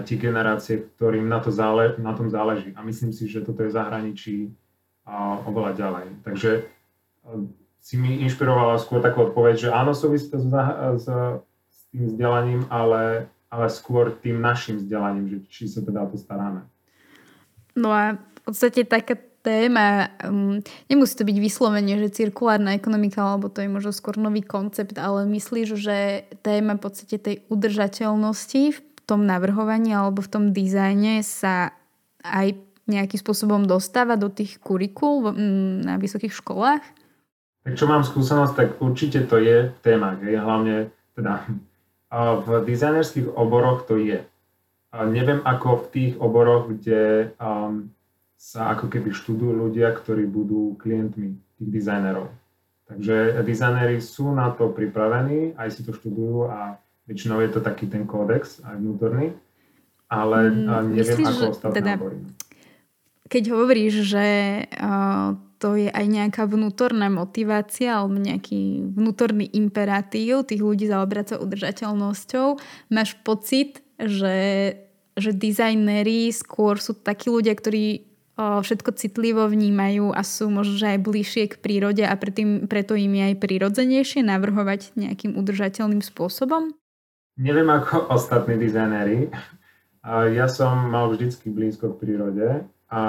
tie 0.07 0.19
generácie, 0.19 0.87
ktorým 0.95 1.26
na, 1.26 1.38
to 1.43 1.50
zále, 1.50 1.99
na 1.99 2.14
tom 2.14 2.31
záleží. 2.31 2.75
A 2.78 2.83
myslím 2.83 3.11
si, 3.11 3.26
že 3.26 3.43
toto 3.43 3.62
je 3.62 3.71
v 3.71 3.78
zahraničí 3.78 4.37
oveľa 5.47 5.73
ďalej. 5.75 6.07
Takže 6.26 6.50
si 7.88 7.97
mi 7.97 8.21
inšpirovala 8.21 8.76
skôr 8.76 9.00
takú 9.00 9.33
odpoveď, 9.33 9.54
že 9.57 9.68
áno, 9.73 9.97
súvisí 9.97 10.28
to 10.28 10.37
s, 10.37 10.52
s, 11.00 11.07
s 11.73 11.78
tým 11.88 12.12
vzdelaním, 12.12 12.68
ale, 12.68 13.33
ale 13.49 13.66
skôr 13.73 14.12
tým 14.12 14.45
našim 14.45 14.76
vzdelaním, 14.76 15.25
že 15.33 15.38
či 15.49 15.64
sa 15.73 15.80
teda 15.80 16.04
o 16.04 16.12
to 16.12 16.21
staráme. 16.21 16.68
No 17.73 17.88
a 17.88 18.21
v 18.21 18.40
podstate 18.45 18.85
taká 18.85 19.16
téma, 19.40 20.12
um, 20.21 20.61
nemusí 20.92 21.16
to 21.16 21.25
byť 21.25 21.38
vyslovene, 21.40 21.97
že 21.97 22.12
cirkulárna 22.12 22.76
ekonomika, 22.76 23.25
alebo 23.25 23.49
to 23.49 23.64
je 23.64 23.73
možno 23.73 23.97
skôr 23.97 24.21
nový 24.21 24.45
koncept, 24.45 25.00
ale 25.00 25.25
myslíš, 25.25 25.68
že 25.80 26.28
téma 26.45 26.76
v 26.76 26.85
podstate 26.85 27.16
tej 27.16 27.37
udržateľnosti 27.49 28.62
v 28.76 28.80
tom 29.09 29.25
navrhovaní 29.25 29.97
alebo 29.97 30.21
v 30.21 30.28
tom 30.28 30.45
dizajne 30.52 31.25
sa 31.25 31.73
aj 32.21 32.52
nejakým 32.85 33.16
spôsobom 33.16 33.64
dostáva 33.64 34.21
do 34.21 34.28
tých 34.28 34.61
kurikul 34.61 35.33
na 35.80 35.97
vysokých 35.97 36.37
školách? 36.37 36.85
Tak 37.67 37.73
čo 37.75 37.85
mám 37.91 38.07
skúsenosť, 38.07 38.53
tak 38.55 38.69
určite 38.79 39.27
to 39.27 39.41
je 39.41 39.73
téma. 39.83 40.19
Je 40.23 40.38
hlavne 40.38 40.91
teda 41.19 41.45
v 42.47 42.49
dizajnerských 42.65 43.35
oboroch 43.35 43.85
to 43.85 43.99
je. 43.99 44.25
A 44.88 45.05
neviem 45.05 45.45
ako 45.45 45.85
v 45.85 45.87
tých 45.93 46.12
oboroch, 46.17 46.73
kde 46.73 47.35
um, 47.37 47.93
sa 48.41 48.73
ako 48.73 48.88
keby 48.88 49.12
študujú 49.12 49.53
ľudia, 49.69 49.93
ktorí 49.93 50.25
budú 50.25 50.79
klientmi 50.81 51.37
tých 51.59 51.71
dizajnerov. 51.71 52.33
Takže 52.88 53.45
dizajneri 53.45 54.00
sú 54.00 54.33
na 54.33 54.49
to 54.49 54.73
pripravení, 54.73 55.53
aj 55.61 55.77
si 55.77 55.85
to 55.85 55.93
študujú 55.93 56.49
a 56.49 56.81
väčšinou 57.05 57.45
je 57.45 57.50
to 57.53 57.61
taký 57.61 57.85
ten 57.85 58.09
kódex 58.09 58.65
aj 58.65 58.81
vnútorný, 58.81 59.37
ale 60.09 60.49
mm, 60.49 60.97
neviem 60.97 61.19
Myslíš, 61.21 61.29
ako 61.29 61.45
ostatné 61.53 61.77
teda, 61.77 61.93
obory. 62.00 62.17
Keď 63.29 63.45
hovoríš, 63.53 63.95
že 64.09 64.27
uh, 64.81 65.37
to 65.59 65.75
je 65.75 65.91
aj 65.91 66.07
nejaká 66.07 66.47
vnútorná 66.47 67.11
motivácia 67.11 67.99
alebo 67.99 68.23
nejaký 68.23 68.95
vnútorný 68.95 69.50
imperatív 69.59 70.47
tých 70.47 70.62
ľudí 70.62 70.87
zaobrať 70.87 71.35
sa 71.35 71.37
udržateľnosťou. 71.43 72.47
Máš 72.95 73.19
pocit, 73.27 73.83
že, 73.99 74.79
že 75.19 75.31
dizajneri 75.35 76.31
skôr 76.31 76.79
sú 76.79 76.95
takí 76.95 77.29
ľudia, 77.29 77.59
ktorí 77.59 78.07
všetko 78.38 78.95
citlivo 78.95 79.50
vnímajú 79.50 80.15
a 80.15 80.23
sú 80.23 80.47
možno 80.47 80.79
aj 80.79 81.03
bližšie 81.03 81.45
k 81.50 81.59
prírode 81.59 82.07
a 82.07 82.15
predtým, 82.15 82.71
preto 82.71 82.95
im 82.95 83.19
je 83.19 83.35
aj 83.35 83.43
prirodzenejšie 83.43 84.23
navrhovať 84.23 84.95
nejakým 84.95 85.35
udržateľným 85.35 86.07
spôsobom? 86.07 86.71
Neviem 87.35 87.67
ako 87.67 88.15
ostatní 88.15 88.62
dizajneri. 88.62 89.35
Ja 90.07 90.47
som 90.47 90.95
mal 90.95 91.11
vždycky 91.11 91.50
blízko 91.50 91.99
k 91.99 91.99
prírode 91.99 92.47
a 92.88 93.00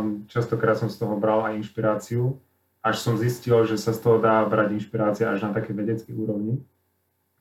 um, 0.00 0.28
častokrát 0.28 0.76
som 0.76 0.92
z 0.92 1.00
toho 1.00 1.16
bral 1.16 1.40
aj 1.48 1.56
inšpiráciu, 1.64 2.36
až 2.84 3.00
som 3.00 3.16
zistil, 3.16 3.64
že 3.64 3.80
sa 3.80 3.96
z 3.96 4.04
toho 4.04 4.20
dá 4.20 4.44
brať 4.44 4.76
inšpirácia 4.76 5.32
až 5.32 5.48
na 5.48 5.50
také 5.56 5.72
vedeckej 5.72 6.12
úrovni. 6.12 6.60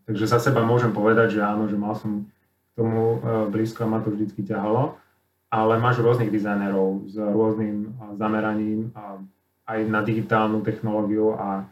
Takže 0.08 0.26
za 0.26 0.40
seba 0.40 0.64
môžem 0.64 0.96
povedať, 0.96 1.38
že 1.38 1.42
áno, 1.44 1.68
že 1.68 1.76
mal 1.76 1.94
som 2.00 2.24
k 2.24 2.72
tomu 2.80 3.20
uh, 3.20 3.52
blízko 3.52 3.84
a 3.86 3.92
ma 3.92 4.00
to 4.00 4.10
vždycky 4.16 4.48
ťahalo, 4.48 4.96
ale 5.52 5.78
máš 5.78 6.00
rôznych 6.00 6.32
dizajnerov 6.32 7.12
s 7.12 7.16
rôznym 7.20 7.92
uh, 7.92 8.16
zameraním 8.16 8.96
uh, 8.96 9.20
aj 9.66 9.80
na 9.90 10.00
digitálnu 10.06 10.62
technológiu 10.62 11.34
a 11.36 11.66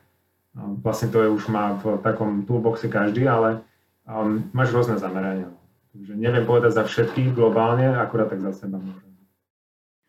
vlastne 0.81 1.09
to 1.09 1.21
je 1.21 1.29
už 1.29 1.49
má 1.49 1.77
v 1.81 1.97
takom 2.01 2.45
toolboxe 2.45 2.89
každý, 2.89 3.25
ale 3.25 3.61
um, 4.05 4.45
máš 4.53 4.73
rôzne 4.73 4.97
zamerania. 5.01 5.49
Takže 5.93 6.13
neviem 6.17 6.45
povedať 6.45 6.73
za 6.73 6.83
všetkých 6.85 7.37
globálne, 7.37 7.93
akurát 7.93 8.29
tak 8.29 8.41
za 8.41 8.53
seba 8.53 8.81
môžem. 8.81 9.12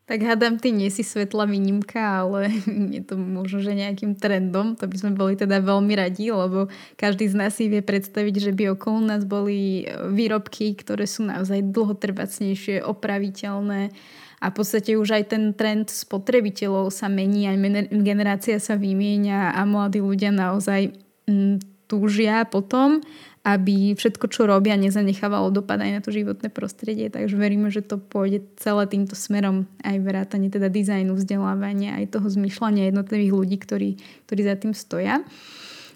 Tak 0.05 0.21
hádam, 0.21 0.61
ty 0.61 0.69
nie 0.69 0.93
si 0.93 1.01
svetla 1.01 1.49
výnimka, 1.49 2.29
ale 2.29 2.53
je 2.97 3.01
to 3.01 3.17
možno, 3.17 3.65
že 3.65 3.73
nejakým 3.73 4.21
trendom. 4.21 4.77
To 4.77 4.85
by 4.85 4.97
sme 5.01 5.13
boli 5.17 5.33
teda 5.33 5.65
veľmi 5.65 5.97
radi, 5.97 6.29
lebo 6.29 6.69
každý 7.01 7.25
z 7.25 7.35
nás 7.41 7.57
si 7.57 7.73
vie 7.73 7.81
predstaviť, 7.81 8.35
že 8.37 8.53
by 8.53 8.77
okolo 8.77 9.01
nás 9.01 9.25
boli 9.25 9.89
e, 9.89 10.13
výrobky, 10.13 10.77
ktoré 10.77 11.09
sú 11.09 11.25
naozaj 11.25 11.73
dlhotrvacnejšie, 11.73 12.85
opraviteľné 12.85 13.97
a 14.45 14.53
v 14.53 14.55
podstate 14.61 14.93
už 15.01 15.09
aj 15.17 15.25
ten 15.33 15.57
trend 15.57 15.89
spotrebiteľov 15.89 16.93
sa 16.93 17.09
mení, 17.09 17.49
aj 17.49 17.57
generácia 18.05 18.61
sa 18.61 18.77
vymieňa 18.77 19.57
a 19.57 19.61
mladí 19.65 20.05
ľudia 20.05 20.37
naozaj 20.37 20.93
mm, 21.25 21.89
túžia 21.89 22.45
potom 22.45 23.01
aby 23.45 23.93
všetko, 23.93 24.33
čo 24.33 24.49
robia, 24.49 24.73
nezanechávalo 24.81 25.53
dopad 25.53 25.77
aj 25.77 25.91
na 25.93 26.01
to 26.01 26.09
životné 26.09 26.49
prostredie. 26.49 27.13
Takže 27.13 27.37
veríme, 27.37 27.69
že 27.69 27.85
to 27.85 28.01
pôjde 28.01 28.41
celé 28.57 28.89
týmto 28.89 29.13
smerom 29.13 29.69
aj 29.85 30.01
vrátanie 30.01 30.49
teda 30.49 30.73
dizajnu, 30.73 31.13
vzdelávania, 31.13 32.01
aj 32.01 32.17
toho 32.17 32.27
zmýšľania 32.33 32.89
jednotlivých 32.89 33.33
ľudí, 33.37 33.57
ktorí, 33.61 33.91
ktorí 34.25 34.41
za 34.41 34.57
tým 34.57 34.73
stoja. 34.73 35.21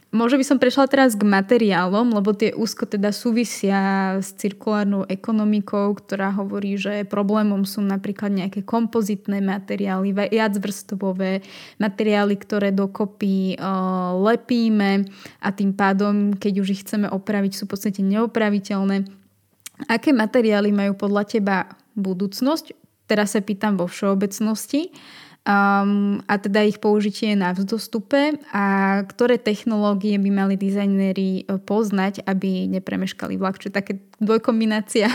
Možno 0.08 0.40
by 0.40 0.46
som 0.48 0.56
prešla 0.56 0.88
teraz 0.88 1.12
k 1.12 1.20
materiálom, 1.20 2.16
lebo 2.16 2.32
tie 2.32 2.56
úzko 2.56 2.88
teda 2.88 3.12
súvisia 3.12 4.16
s 4.16 4.32
cirkulárnou 4.40 5.04
ekonomikou, 5.04 5.92
ktorá 6.00 6.32
hovorí, 6.32 6.80
že 6.80 7.04
problémom 7.04 7.68
sú 7.68 7.84
napríklad 7.84 8.32
nejaké 8.32 8.64
kompozitné 8.64 9.44
materiály, 9.44 10.16
viacvrstvové 10.16 11.44
materiály, 11.76 12.40
ktoré 12.40 12.72
dokopy 12.72 13.60
lepíme 14.24 15.04
a 15.44 15.48
tým 15.52 15.76
pádom, 15.76 16.32
keď 16.32 16.52
už 16.56 16.68
ich 16.72 16.82
chceme 16.88 17.12
opraviť, 17.12 17.52
sú 17.52 17.62
v 17.68 17.76
podstate 17.76 18.00
neopraviteľné. 18.00 19.04
Aké 19.92 20.16
materiály 20.16 20.72
majú 20.72 20.96
podľa 20.96 21.36
teba 21.36 21.56
budúcnosť? 22.00 22.72
Teraz 23.04 23.36
sa 23.36 23.44
pýtam 23.44 23.76
vo 23.76 23.84
všeobecnosti. 23.84 24.88
Uh, 24.88 25.27
um, 25.48 26.20
a 26.28 26.34
teda 26.36 26.60
ich 26.68 26.76
použitie 26.76 27.32
na 27.32 27.56
vzostupe 27.56 28.36
a 28.52 29.00
ktoré 29.08 29.40
technológie 29.40 30.20
by 30.20 30.30
mali 30.30 30.54
dizajnéri 30.60 31.48
e, 31.48 31.56
poznať, 31.56 32.20
aby 32.28 32.68
nepremeškali 32.68 33.40
vlak. 33.40 33.56
Čiže 33.56 33.72
také 33.72 33.92
dvojkombinácia 34.20 35.08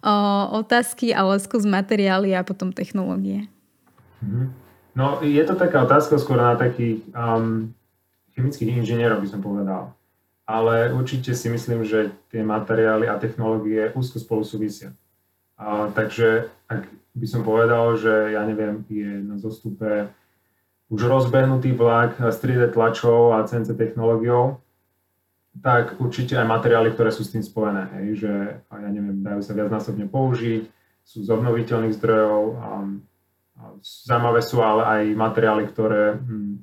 otázky, 0.62 1.10
ale 1.10 1.42
skús 1.42 1.66
materiály 1.66 2.38
a 2.38 2.46
potom 2.46 2.70
technológie. 2.70 3.50
Mhm. 4.22 4.62
No 4.94 5.18
je 5.26 5.42
to 5.42 5.58
taká 5.58 5.82
otázka 5.82 6.22
skôr 6.22 6.38
na 6.38 6.54
takých 6.54 7.02
um, 7.18 7.74
chemických 8.38 8.78
inžinierov, 8.78 9.26
by 9.26 9.28
som 9.28 9.42
povedal. 9.42 9.90
Ale 10.46 10.94
určite 10.94 11.34
si 11.34 11.50
myslím, 11.50 11.82
že 11.82 12.14
tie 12.30 12.46
materiály 12.46 13.10
a 13.10 13.18
technológie 13.18 13.90
úzko 13.98 14.22
spolu 14.22 14.46
súvisia. 14.46 14.94
Uh, 15.58 15.90
takže 15.98 16.46
ak 16.70 16.86
by 17.14 17.26
som 17.30 17.46
povedal, 17.46 17.94
že 17.94 18.34
ja 18.34 18.42
neviem, 18.42 18.82
je 18.90 19.22
na 19.22 19.38
zostupe 19.38 20.10
už 20.90 21.00
rozbehnutý 21.06 21.72
vlak 21.72 22.18
s 22.18 22.36
3D 22.42 22.74
tlačou 22.74 23.32
a 23.32 23.46
CNC 23.46 23.74
technológiou, 23.78 24.60
tak 25.62 26.02
určite 26.02 26.34
aj 26.34 26.50
materiály, 26.50 26.90
ktoré 26.92 27.14
sú 27.14 27.22
s 27.22 27.30
tým 27.30 27.46
spojené, 27.46 27.86
hej, 27.98 28.06
že 28.26 28.32
ja 28.66 28.90
neviem, 28.90 29.22
dajú 29.22 29.40
sa 29.40 29.54
viacnásobne 29.54 30.10
použiť, 30.10 30.66
sú 31.06 31.22
z 31.22 31.28
obnoviteľných 31.30 31.94
zdrojov, 31.94 32.42
a, 32.58 32.70
a 33.58 33.62
zaujímavé 33.80 34.40
sú 34.42 34.58
ale 34.60 34.82
aj 34.82 35.02
materiály, 35.14 35.64
ktoré 35.70 36.18
hm, 36.18 36.58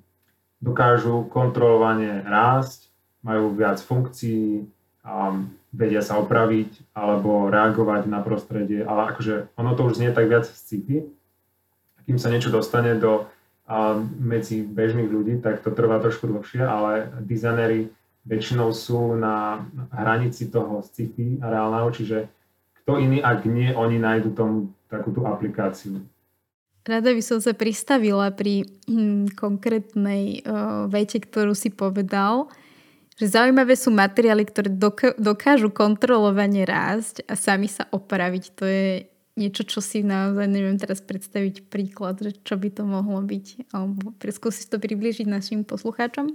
dokážu 0.60 1.25
kontrolovane 1.31 2.22
rásť, 2.27 2.91
majú 3.24 3.53
viac 3.55 3.79
funkcií, 3.79 4.67
a, 5.01 5.36
vedia 5.72 6.03
sa 6.03 6.20
opraviť 6.20 6.93
alebo 6.96 7.48
reagovať 7.48 8.08
na 8.12 8.20
prostredie, 8.20 8.84
ale 8.84 9.15
akože 9.15 9.55
ono 9.55 9.72
to 9.74 9.88
už 9.88 9.98
znie 9.98 10.12
tak 10.12 10.27
viac 10.27 10.43
sci 10.43 11.08
Kým 12.05 12.17
sa 12.20 12.27
niečo 12.27 12.51
dostane 12.51 13.00
do 13.00 13.29
a 13.72 13.96
medzi 14.20 14.67
bežných 14.67 15.08
ľudí, 15.08 15.39
tak 15.39 15.63
to 15.63 15.72
trvá 15.72 16.03
trošku 16.03 16.27
dlhšie, 16.27 16.60
ale 16.60 17.08
dizajnery 17.24 17.88
väčšinou 18.27 18.75
sú 18.75 19.15
na 19.15 19.63
hranici 19.96 20.51
toho 20.51 20.84
sci-fi 20.84 21.39
a 21.39 21.48
reálneho, 21.48 21.88
čiže 21.96 22.27
kto 22.84 23.00
iný, 23.00 23.24
ak 23.24 23.48
nie, 23.48 23.72
oni 23.72 23.96
nájdu 23.96 24.36
tomu 24.36 24.75
takúto 24.91 25.24
aplikáciu. 25.24 26.03
Rada 26.84 27.15
by 27.15 27.24
som 27.24 27.39
sa 27.39 27.55
pristavila 27.55 28.34
pri 28.34 28.67
hm, 28.89 29.39
konkrétnej 29.39 30.43
uh, 30.43 30.89
vete, 30.91 31.24
ktorú 31.24 31.55
si 31.55 31.72
povedal, 31.72 32.51
že 33.22 33.38
zaujímavé 33.38 33.78
sú 33.78 33.94
materiály, 33.94 34.50
ktoré 34.50 34.74
dokážu 35.22 35.70
kontrolovane 35.70 36.66
rásť 36.66 37.22
a 37.30 37.38
sami 37.38 37.70
sa 37.70 37.86
opraviť. 37.94 38.44
To 38.58 38.66
je 38.66 39.06
niečo, 39.38 39.62
čo 39.62 39.78
si 39.78 40.01
naozaj 40.01 40.50
neviem 40.50 40.82
teraz 40.82 41.06
predstaviť 41.06 41.70
príklad, 41.70 42.18
že 42.18 42.34
čo 42.42 42.58
by 42.58 42.74
to 42.74 42.82
mohlo 42.82 43.22
byť. 43.22 43.70
Alebo 43.78 44.18
skúsiť 44.18 44.74
to 44.74 44.82
približiť 44.82 45.30
našim 45.30 45.62
poslucháčom? 45.62 46.34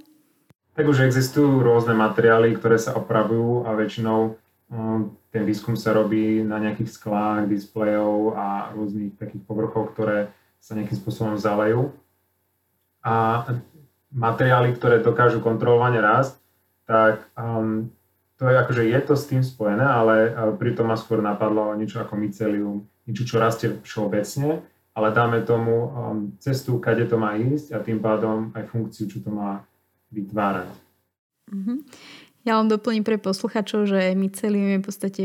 Tak 0.78 0.86
už 0.86 1.10
existujú 1.10 1.58
rôzne 1.58 1.98
materiály, 1.98 2.54
ktoré 2.54 2.78
sa 2.78 2.94
opravujú 2.94 3.66
a 3.66 3.74
väčšinou 3.74 4.38
um, 4.70 5.10
ten 5.34 5.42
výskum 5.42 5.74
sa 5.74 5.90
robí 5.90 6.46
na 6.46 6.62
nejakých 6.62 7.02
sklách, 7.02 7.50
displejov 7.50 8.38
a 8.38 8.70
rôznych 8.78 9.18
takých 9.18 9.42
povrchov, 9.42 9.90
ktoré 9.90 10.30
sa 10.62 10.78
nejakým 10.78 11.02
spôsobom 11.02 11.34
zalejú. 11.34 11.90
A 13.02 13.42
materiály, 14.14 14.78
ktoré 14.78 15.02
dokážu 15.02 15.42
kontrolovane 15.42 15.98
rásť, 15.98 16.45
tak 16.86 17.26
um, 17.34 17.90
to 18.38 18.46
je 18.46 18.54
akože 18.56 18.82
je 18.86 19.00
to 19.02 19.14
s 19.18 19.28
tým 19.28 19.42
spojené, 19.42 19.82
ale 19.82 20.32
pritom 20.56 20.86
ma 20.86 20.96
skôr 20.96 21.18
napadlo 21.18 21.74
niečo 21.74 21.98
ako 21.98 22.14
mycelium, 22.14 22.86
niečo, 23.08 23.26
čo 23.26 23.42
rastie 23.42 23.74
všeobecne, 23.82 24.62
ale 24.96 25.08
dáme 25.12 25.42
tomu 25.42 25.74
um, 25.74 25.90
cestu, 26.40 26.78
kade 26.78 27.04
to 27.10 27.18
má 27.18 27.36
ísť 27.36 27.74
a 27.74 27.82
tým 27.82 27.98
pádom 28.00 28.54
aj 28.54 28.64
funkciu, 28.70 29.10
čo 29.10 29.18
to 29.20 29.34
má 29.34 29.66
vytvárať. 30.14 30.70
Mm-hmm. 31.52 31.78
Ja 32.46 32.62
len 32.62 32.70
doplním 32.70 33.02
pre 33.02 33.18
posluchačov, 33.18 33.90
že 33.90 34.14
mycelium 34.14 34.78
je 34.78 34.80
v 34.80 34.86
podstate 34.86 35.22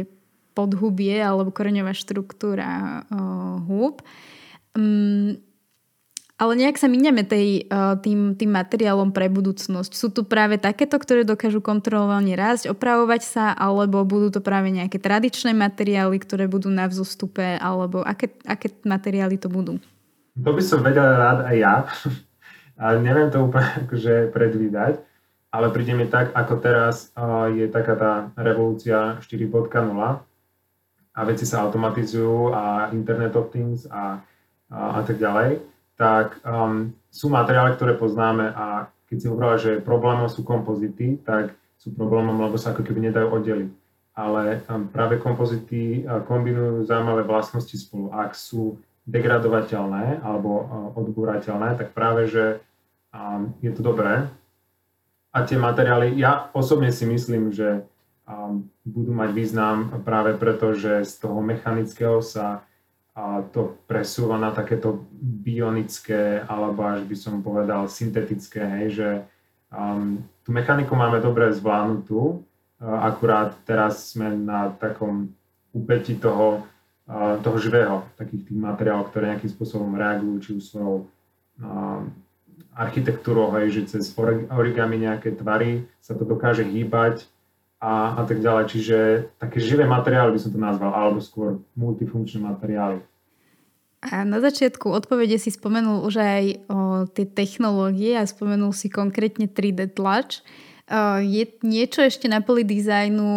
podhubie 0.58 1.22
alebo 1.22 1.54
koreňová 1.54 1.94
štruktúra 1.94 3.06
uh, 3.08 3.62
húb. 3.70 4.02
Um, 4.74 5.38
Ale 6.42 6.58
nejak 6.58 6.82
sa 6.82 6.90
míňame 6.90 7.22
tej, 7.22 7.70
tým, 8.02 8.34
tým 8.34 8.50
materiálom 8.50 9.14
pre 9.14 9.30
budúcnosť. 9.30 9.94
Sú 9.94 10.10
tu 10.10 10.26
práve 10.26 10.58
takéto, 10.58 10.98
ktoré 10.98 11.22
dokážu 11.22 11.62
kontrolovane 11.62 12.34
rásť, 12.34 12.74
opravovať 12.74 13.22
sa, 13.22 13.46
alebo 13.54 14.02
budú 14.02 14.34
to 14.34 14.42
práve 14.42 14.74
nejaké 14.74 14.98
tradičné 14.98 15.54
materiály, 15.54 16.18
ktoré 16.18 16.50
budú 16.50 16.74
na 16.74 16.90
vzostupe, 16.90 17.62
alebo 17.62 18.02
aké, 18.02 18.34
aké 18.50 18.74
materiály 18.82 19.38
to 19.38 19.54
budú? 19.54 19.78
To 20.42 20.50
by 20.50 20.64
som 20.66 20.82
vedel 20.82 21.06
rád 21.06 21.46
aj 21.46 21.56
ja, 21.62 21.76
ale 22.82 23.06
neviem 23.06 23.30
to 23.30 23.46
úplne 23.46 23.70
akože 23.86 24.34
predvídať, 24.34 24.98
ale 25.54 25.70
príde 25.70 25.94
mi 25.94 26.10
tak, 26.10 26.34
ako 26.34 26.58
teraz 26.58 27.14
je 27.54 27.70
taká 27.70 27.94
tá 27.94 28.14
revolúcia 28.34 29.22
4.0 29.22 29.78
a 31.14 31.20
veci 31.22 31.46
sa 31.46 31.70
automatizujú 31.70 32.50
a 32.50 32.90
Internet 32.98 33.38
of 33.38 33.54
Things 33.54 33.86
a, 33.94 34.26
a, 34.74 34.78
a 34.98 35.00
tak 35.06 35.22
ďalej 35.22 35.70
tak 36.02 36.42
um, 36.42 36.90
sú 37.14 37.30
materiály, 37.30 37.78
ktoré 37.78 37.94
poznáme 37.94 38.50
a 38.58 38.90
keď 39.06 39.18
si 39.22 39.30
hovorila, 39.30 39.56
že 39.62 39.86
problémom 39.86 40.26
sú 40.34 40.42
kompozity, 40.42 41.22
tak 41.22 41.54
sú 41.78 41.94
problémom, 41.94 42.42
lebo 42.42 42.58
sa 42.58 42.74
ako 42.74 42.82
keby 42.82 43.14
nedajú 43.14 43.30
oddeliť. 43.30 43.70
Ale 44.18 44.66
um, 44.66 44.90
práve 44.90 45.22
kompozity 45.22 46.02
uh, 46.02 46.26
kombinujú 46.26 46.90
zaujímavé 46.90 47.22
vlastnosti 47.22 47.78
spolu. 47.78 48.10
Ak 48.10 48.34
sú 48.34 48.82
degradovateľné 49.06 50.26
alebo 50.26 50.50
uh, 50.66 50.66
odbúrateľné, 50.98 51.78
tak 51.78 51.94
práve, 51.94 52.26
že 52.26 52.66
um, 53.14 53.54
je 53.62 53.70
to 53.70 53.86
dobré. 53.86 54.26
A 55.30 55.46
tie 55.46 55.56
materiály, 55.56 56.18
ja 56.18 56.50
osobne 56.58 56.90
si 56.90 57.06
myslím, 57.06 57.54
že 57.54 57.86
um, 58.26 58.66
budú 58.82 59.14
mať 59.14 59.30
význam 59.38 60.02
práve 60.02 60.34
preto, 60.34 60.74
že 60.74 61.06
z 61.06 61.14
toho 61.22 61.46
mechanického 61.46 62.26
sa 62.26 62.66
a 63.12 63.44
to 63.52 63.76
presúva 63.92 64.40
na 64.40 64.56
takéto 64.56 65.04
bionické, 65.20 66.48
alebo 66.48 66.88
až 66.88 67.04
by 67.04 67.16
som 67.20 67.44
povedal 67.44 67.92
syntetické, 67.92 68.64
hej, 68.64 68.88
že 68.96 69.10
um, 69.68 70.24
tú 70.48 70.56
mechaniku 70.56 70.96
máme 70.96 71.20
dobre 71.20 71.52
zvládnutú, 71.52 72.40
uh, 72.40 73.00
akurát 73.04 73.52
teraz 73.68 74.16
sme 74.16 74.32
na 74.32 74.72
takom 74.80 75.28
úpeti 75.76 76.16
toho, 76.16 76.64
uh, 77.12 77.36
toho 77.44 77.58
živého, 77.60 78.08
takých 78.16 78.48
tých 78.48 78.60
materiálov, 78.60 79.12
ktoré 79.12 79.36
nejakým 79.36 79.52
spôsobom 79.52 79.92
reagujú, 79.92 80.36
či 80.40 80.50
už 80.56 80.64
svojou 80.72 80.96
uh, 81.04 82.08
architektúrou, 82.72 83.52
hej, 83.60 83.76
že 83.76 84.00
cez 84.00 84.16
origami 84.48 85.04
nejaké 85.04 85.36
tvary 85.36 85.84
sa 86.00 86.16
to 86.16 86.24
dokáže 86.24 86.64
hýbať, 86.64 87.28
a, 87.82 88.22
a 88.22 88.24
tak 88.30 88.40
ďalej. 88.40 88.64
Čiže 88.70 88.98
také 89.42 89.58
živé 89.58 89.90
materiály 89.90 90.38
by 90.38 90.40
som 90.40 90.54
to 90.54 90.62
nazval, 90.62 90.94
alebo 90.94 91.18
skôr 91.18 91.58
multifunkčné 91.74 92.38
materiály. 92.38 93.02
A 94.02 94.26
na 94.26 94.42
začiatku 94.42 94.90
odpovede 94.90 95.38
si 95.38 95.54
spomenul 95.54 96.06
už 96.06 96.16
aj 96.22 96.46
o 96.70 96.80
tie 97.10 97.26
technológie 97.26 98.18
a 98.18 98.26
spomenul 98.26 98.74
si 98.74 98.90
konkrétne 98.90 99.46
3D 99.46 99.94
tlač. 99.94 100.42
Je 101.22 101.46
niečo 101.62 102.04
ešte 102.04 102.26
na 102.26 102.42
poli 102.42 102.66
dizajnu, 102.66 103.30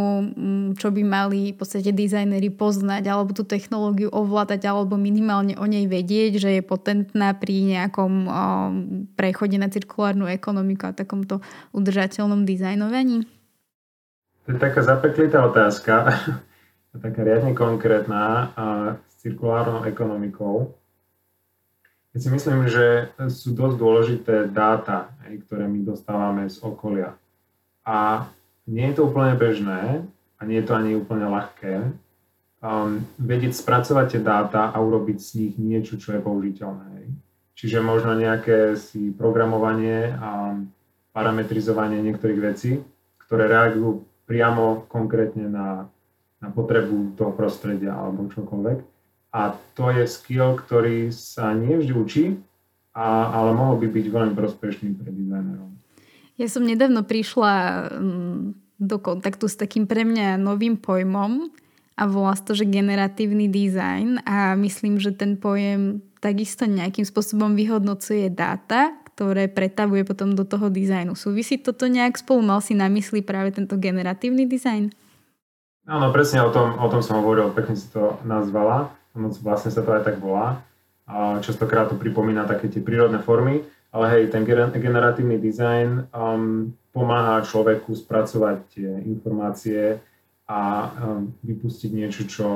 čo 0.74 0.88
by 0.88 1.02
mali 1.04 1.52
v 1.52 1.56
podstate 1.60 1.92
dizajneri 1.92 2.48
poznať, 2.48 3.04
alebo 3.06 3.36
tú 3.36 3.44
technológiu 3.44 4.08
ovládať, 4.08 4.64
alebo 4.66 4.96
minimálne 4.96 5.54
o 5.60 5.68
nej 5.68 5.84
vedieť, 5.84 6.40
že 6.40 6.50
je 6.58 6.62
potentná 6.64 7.36
pri 7.36 7.76
nejakom 7.76 8.26
prechode 9.20 9.60
na 9.60 9.68
cirkulárnu 9.68 10.26
ekonomiku 10.32 10.90
a 10.90 10.96
takomto 10.96 11.44
udržateľnom 11.76 12.42
dizajnovaní? 12.48 13.28
To 14.44 14.52
je 14.52 14.58
taká 14.60 14.84
zapeklitá 14.84 15.40
otázka, 15.40 16.12
taká 17.04 17.20
riadne 17.24 17.56
konkrétna 17.56 18.52
a 18.52 18.64
s 19.09 19.24
cirkulárnou 19.24 19.88
ekonomikou. 19.88 20.76
Ja 22.14 22.18
si 22.22 22.30
myslím, 22.30 22.70
že 22.70 23.11
sú 23.26 23.57
dosť 23.57 23.76
dôležité 23.80 24.35
dáta, 24.46 25.11
ktoré 25.48 25.66
my 25.66 25.83
dostávame 25.83 26.46
z 26.46 26.62
okolia. 26.62 27.18
A 27.83 28.28
nie 28.70 28.87
je 28.92 29.00
to 29.00 29.11
úplne 29.11 29.35
bežné 29.35 30.07
a 30.38 30.40
nie 30.46 30.62
je 30.62 30.66
to 30.68 30.78
ani 30.78 30.94
úplne 30.94 31.26
ľahké 31.26 31.90
um, 32.62 33.02
vedieť 33.18 33.59
spracovať 33.59 34.07
tie 34.14 34.22
dáta 34.22 34.70
a 34.70 34.76
urobiť 34.78 35.18
z 35.18 35.30
nich 35.40 35.54
niečo, 35.59 35.98
čo 35.98 36.14
je 36.14 36.20
použiteľné. 36.22 37.11
Čiže 37.59 37.83
možno 37.83 38.14
nejaké 38.14 38.78
si 38.78 39.11
programovanie 39.11 40.14
a 40.14 40.54
parametrizovanie 41.11 41.98
niektorých 42.02 42.40
vecí, 42.40 42.78
ktoré 43.26 43.46
reagujú 43.50 44.07
priamo 44.24 44.88
konkrétne 44.88 45.48
na, 45.48 45.88
na 46.40 46.48
potrebu 46.52 47.16
toho 47.16 47.32
prostredia 47.32 47.92
alebo 47.92 48.28
čokoľvek. 48.32 48.78
A 49.34 49.58
to 49.74 49.90
je 49.90 50.04
skill, 50.06 50.54
ktorý 50.54 51.10
sa 51.10 51.50
nie 51.52 51.74
vždy 51.74 51.92
učí, 51.92 52.24
a, 52.94 53.34
ale 53.34 53.50
mohol 53.50 53.82
by 53.82 53.90
byť 53.90 54.06
veľmi 54.06 54.34
prospešný 54.38 54.94
pre 54.94 55.10
dizajnerov. 55.10 55.68
Ja 56.38 56.46
som 56.50 56.66
nedávno 56.66 57.02
prišla 57.02 57.52
mm, 57.94 58.40
do 58.78 58.96
kontaktu 58.98 59.46
s 59.46 59.58
takým 59.58 59.87
pre 59.87 60.06
mňa 60.06 60.38
novým 60.38 60.78
pojmom 60.78 61.50
a 61.94 62.02
volá 62.10 62.34
to, 62.38 62.54
že 62.54 62.66
generatívny 62.66 63.46
dizajn 63.46 64.22
a 64.26 64.58
myslím, 64.58 64.98
že 64.98 65.14
ten 65.14 65.38
pojem 65.38 66.02
takisto 66.18 66.66
nejakým 66.66 67.06
spôsobom 67.06 67.54
vyhodnocuje 67.54 68.30
dáta, 68.30 68.94
ktoré 69.14 69.46
pretavuje 69.46 70.03
potom 70.03 70.35
do 70.35 70.42
toho 70.42 70.66
dizajnu. 70.66 71.14
Súvisí 71.14 71.55
toto 71.62 71.87
nejak 71.87 72.18
spolu? 72.18 72.42
Mal 72.42 72.59
si 72.59 72.74
na 72.74 72.90
mysli 72.90 73.22
práve 73.22 73.55
tento 73.55 73.79
generatívny 73.79 74.50
dizajn? 74.50 74.90
Áno, 75.87 76.11
presne 76.11 76.42
o 76.42 76.50
tom, 76.50 76.74
o 76.83 76.88
tom 76.90 76.98
som 76.98 77.22
hovoril, 77.22 77.55
pekne 77.55 77.79
si 77.79 77.87
to 77.94 78.18
nazvala. 78.27 78.90
Ono 79.14 79.31
vlastne 79.38 79.70
sa 79.70 79.87
to 79.87 79.94
aj 79.94 80.03
tak 80.03 80.18
volá. 80.18 80.59
A 81.07 81.38
častokrát 81.38 81.87
to 81.87 81.94
pripomína 81.94 82.42
také 82.48 82.66
tie 82.66 82.83
prírodné 82.83 83.22
formy, 83.22 83.62
ale 83.94 84.05
hej, 84.11 84.22
ten 84.35 84.42
generatívny 84.81 85.38
dizajn 85.38 86.11
um, 86.11 86.74
pomáha 86.90 87.44
človeku 87.46 87.94
spracovať 87.94 88.57
tie 88.74 88.90
informácie 89.07 90.03
a 90.48 90.61
um, 90.88 91.31
vypustiť 91.44 91.90
niečo, 91.92 92.24
čo 92.27 92.46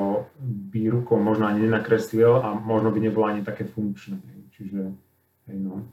by 0.42 0.88
rukou 0.88 1.20
možno 1.20 1.46
ani 1.46 1.68
nenakreslil 1.68 2.40
a 2.40 2.56
možno 2.56 2.90
by 2.90 2.98
nebolo 3.04 3.28
ani 3.28 3.44
také 3.44 3.68
funkčné. 3.68 4.16
Čiže 4.56 4.80
hej, 5.52 5.58
no. 5.60 5.84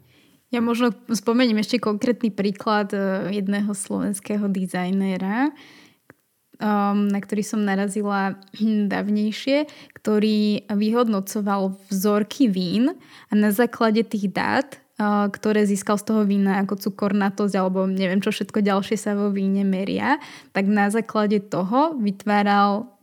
Ja 0.54 0.62
možno 0.62 0.94
spomeniem 1.10 1.58
ešte 1.60 1.82
konkrétny 1.82 2.30
príklad 2.30 2.94
e, 2.94 3.34
jedného 3.34 3.74
slovenského 3.74 4.46
dizajnéra, 4.46 5.50
um, 6.62 7.10
na 7.10 7.20
ktorý 7.20 7.44
som 7.44 7.66
narazila 7.66 8.40
dávnejšie, 8.94 9.66
ktorý 9.98 10.70
vyhodnocoval 10.70 11.76
vzorky 11.90 12.48
vín 12.48 12.94
a 13.30 13.34
na 13.34 13.50
základe 13.52 14.06
tých 14.06 14.32
dát, 14.32 14.80
uh, 15.02 15.28
ktoré 15.28 15.66
získal 15.66 16.00
z 16.00 16.14
toho 16.14 16.22
vína 16.24 16.62
ako 16.64 16.78
cukornatosť 16.78 17.56
alebo 17.58 17.90
neviem 17.90 18.22
čo 18.22 18.32
všetko 18.32 18.64
ďalšie 18.64 18.96
sa 18.96 19.18
vo 19.18 19.34
víne 19.34 19.66
meria, 19.66 20.22
tak 20.54 20.70
na 20.70 20.88
základe 20.94 21.42
toho 21.42 21.98
vytváral 22.00 22.95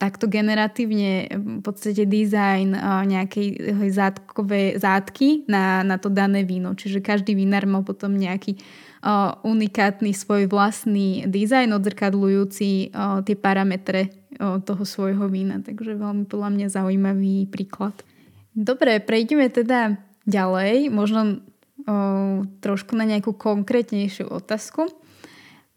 takto 0.00 0.32
generatívne 0.32 1.28
v 1.28 1.60
podstate 1.60 2.08
dizajn 2.08 2.72
nejakej 3.04 3.60
zátkovej 3.92 4.80
zátky 4.80 5.44
na, 5.44 5.84
na 5.84 6.00
to 6.00 6.08
dané 6.08 6.40
víno. 6.48 6.72
Čiže 6.72 7.04
každý 7.04 7.36
vinár 7.36 7.68
mal 7.68 7.84
potom 7.84 8.16
nejaký 8.16 8.56
unikátny 9.44 10.16
svoj 10.16 10.48
vlastný 10.48 11.28
dizajn 11.28 11.76
odzrkadľujúci 11.76 12.96
tie 13.28 13.36
parametre 13.36 14.16
toho 14.40 14.82
svojho 14.88 15.28
vína. 15.28 15.60
Takže 15.60 16.00
veľmi 16.00 16.24
podľa 16.24 16.48
mňa 16.48 16.66
zaujímavý 16.72 17.44
príklad. 17.52 17.92
Dobre, 18.56 19.04
prejdeme 19.04 19.52
teda 19.52 20.00
ďalej, 20.24 20.88
možno 20.88 21.44
trošku 22.64 22.96
na 22.96 23.04
nejakú 23.04 23.36
konkrétnejšiu 23.36 24.32
otázku. 24.32 24.88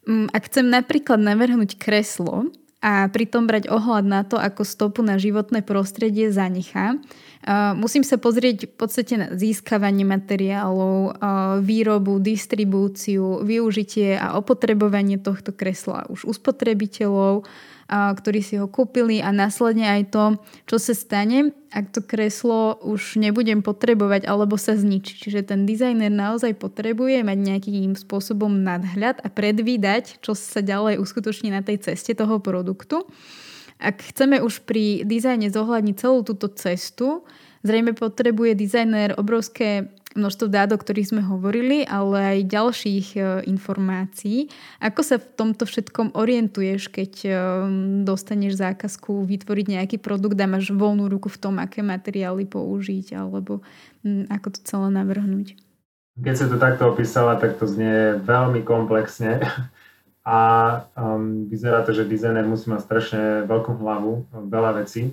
Um, 0.04 0.28
ak 0.36 0.52
chcem 0.52 0.68
napríklad 0.68 1.16
navrhnúť 1.16 1.80
kreslo, 1.80 2.52
a 2.84 3.08
pritom 3.08 3.48
brať 3.48 3.72
ohľad 3.72 4.04
na 4.04 4.28
to, 4.28 4.36
ako 4.36 4.68
stopu 4.68 5.00
na 5.00 5.16
životné 5.16 5.64
prostredie 5.64 6.36
zanechá. 6.36 7.00
Musím 7.80 8.04
sa 8.04 8.20
pozrieť 8.20 8.68
v 8.68 8.76
podstate 8.76 9.14
na 9.16 9.28
získavanie 9.32 10.04
materiálov, 10.04 11.16
výrobu, 11.64 12.20
distribúciu, 12.20 13.40
využitie 13.48 14.20
a 14.20 14.36
opotrebovanie 14.36 15.16
tohto 15.16 15.56
kresla 15.56 16.04
už 16.12 16.28
u 16.28 16.36
spotrebiteľov, 16.36 17.48
ktorí 17.90 18.40
si 18.40 18.56
ho 18.58 18.66
kúpili 18.72 19.20
a 19.20 19.30
následne 19.30 19.86
aj 19.86 20.04
to, 20.10 20.24
čo 20.66 20.78
sa 20.80 20.94
stane, 20.96 21.52
ak 21.74 21.90
to 21.90 22.02
kreslo 22.06 22.78
už 22.86 23.18
nebudem 23.18 23.66
potrebovať 23.66 24.30
alebo 24.30 24.56
sa 24.56 24.78
zničí. 24.78 25.18
Čiže 25.20 25.54
ten 25.54 25.66
dizajner 25.66 26.14
naozaj 26.14 26.56
potrebuje 26.58 27.26
mať 27.26 27.38
nejakým 27.38 27.94
spôsobom 27.98 28.62
nadhľad 28.62 29.20
a 29.26 29.28
predvídať, 29.28 30.22
čo 30.22 30.38
sa 30.38 30.62
ďalej 30.62 31.02
uskutoční 31.02 31.50
na 31.50 31.66
tej 31.66 31.82
ceste 31.82 32.14
toho 32.14 32.38
produktu. 32.40 33.04
Ak 33.82 34.00
chceme 34.00 34.40
už 34.40 34.64
pri 34.64 35.04
dizajne 35.04 35.52
zohľadniť 35.52 35.96
celú 35.98 36.24
túto 36.24 36.48
cestu, 36.54 37.26
zrejme 37.66 37.98
potrebuje 37.98 38.56
dizajner 38.56 39.18
obrovské 39.18 39.92
množstvo 40.14 40.48
dát, 40.50 40.70
o 40.74 40.78
ktorých 40.78 41.14
sme 41.14 41.22
hovorili, 41.26 41.84
ale 41.86 42.38
aj 42.38 42.50
ďalších 42.50 43.08
e, 43.18 43.20
informácií. 43.50 44.48
Ako 44.80 45.02
sa 45.02 45.16
v 45.18 45.26
tomto 45.34 45.66
všetkom 45.66 46.14
orientuješ, 46.14 46.90
keď 46.90 47.12
e, 47.26 47.32
dostaneš 48.06 48.58
zákazku 48.58 49.26
vytvoriť 49.26 49.66
nejaký 49.80 49.98
produkt 49.98 50.38
a 50.40 50.48
máš 50.48 50.70
voľnú 50.70 51.10
ruku 51.10 51.28
v 51.28 51.42
tom, 51.42 51.58
aké 51.58 51.82
materiály 51.82 52.46
použiť 52.46 53.18
alebo 53.18 53.66
ako 54.30 54.48
to 54.54 54.60
celé 54.64 54.88
navrhnúť? 54.94 55.58
Keď 56.14 56.34
si 56.38 56.46
to 56.46 56.62
takto 56.62 56.94
opísala, 56.94 57.42
tak 57.42 57.58
to 57.58 57.66
znie 57.66 58.22
veľmi 58.22 58.62
komplexne 58.62 59.42
a 60.24 60.40
um, 60.94 61.50
vyzerá 61.50 61.82
to, 61.82 61.92
že 61.92 62.08
dizajner 62.08 62.46
musí 62.46 62.70
mať 62.70 62.82
strašne 62.86 63.24
veľkú 63.50 63.82
hlavu, 63.82 64.30
veľa 64.48 64.86
vecí. 64.86 65.12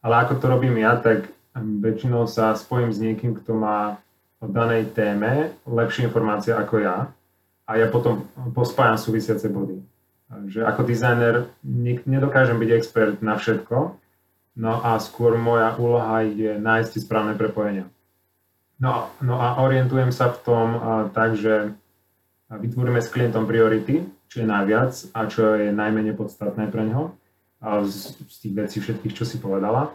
Ale 0.00 0.24
ako 0.24 0.40
to 0.40 0.46
robím 0.48 0.80
ja, 0.80 0.96
tak 1.00 1.28
väčšinou 1.60 2.24
sa 2.24 2.56
spojím 2.56 2.90
s 2.90 2.98
niekým, 2.98 3.36
kto 3.36 3.54
má 3.54 4.00
o 4.40 4.48
danej 4.48 4.96
téme 4.96 5.52
lepšie 5.68 6.08
informácie 6.08 6.56
ako 6.56 6.80
ja 6.80 7.12
a 7.68 7.70
ja 7.76 7.86
potom 7.92 8.24
pospájam 8.56 8.96
súvisiace 8.96 9.52
body. 9.52 9.78
Že 10.50 10.64
ako 10.64 10.80
dizajner 10.86 11.34
nedokážem 12.08 12.56
byť 12.56 12.70
expert 12.72 13.16
na 13.20 13.36
všetko, 13.36 13.98
no 14.58 14.72
a 14.80 14.96
skôr 14.98 15.36
moja 15.36 15.76
úloha 15.76 16.24
je 16.24 16.56
nájsť 16.56 17.04
správne 17.04 17.34
prepojenia. 17.36 17.86
No, 18.80 19.12
no 19.20 19.36
a 19.36 19.60
orientujem 19.60 20.08
sa 20.08 20.32
v 20.32 20.38
tom 20.40 20.66
tak, 21.12 21.36
že 21.36 21.76
vytvoríme 22.48 22.98
s 22.98 23.12
klientom 23.12 23.44
priority, 23.44 24.08
čo 24.30 24.40
je 24.40 24.46
najviac 24.48 24.92
a 25.12 25.20
čo 25.28 25.54
je 25.58 25.68
najmenej 25.68 26.16
podstatné 26.16 26.70
pre 26.72 26.88
neho 26.88 27.12
z 27.84 28.16
tých 28.40 28.54
vecí 28.56 28.80
všetkých, 28.80 29.12
čo 29.12 29.28
si 29.28 29.36
povedala. 29.36 29.92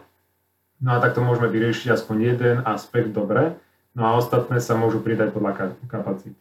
No 0.80 0.96
a 0.96 1.00
takto 1.00 1.24
môžeme 1.24 1.48
vyriešiť 1.48 1.92
aspoň 1.92 2.16
jeden 2.20 2.56
aspekt 2.68 3.16
dobre, 3.16 3.56
no 3.96 4.04
a 4.04 4.20
ostatné 4.20 4.60
sa 4.60 4.76
môžu 4.76 5.00
pridať 5.00 5.32
podľa 5.32 5.72
kapacity. 5.88 6.36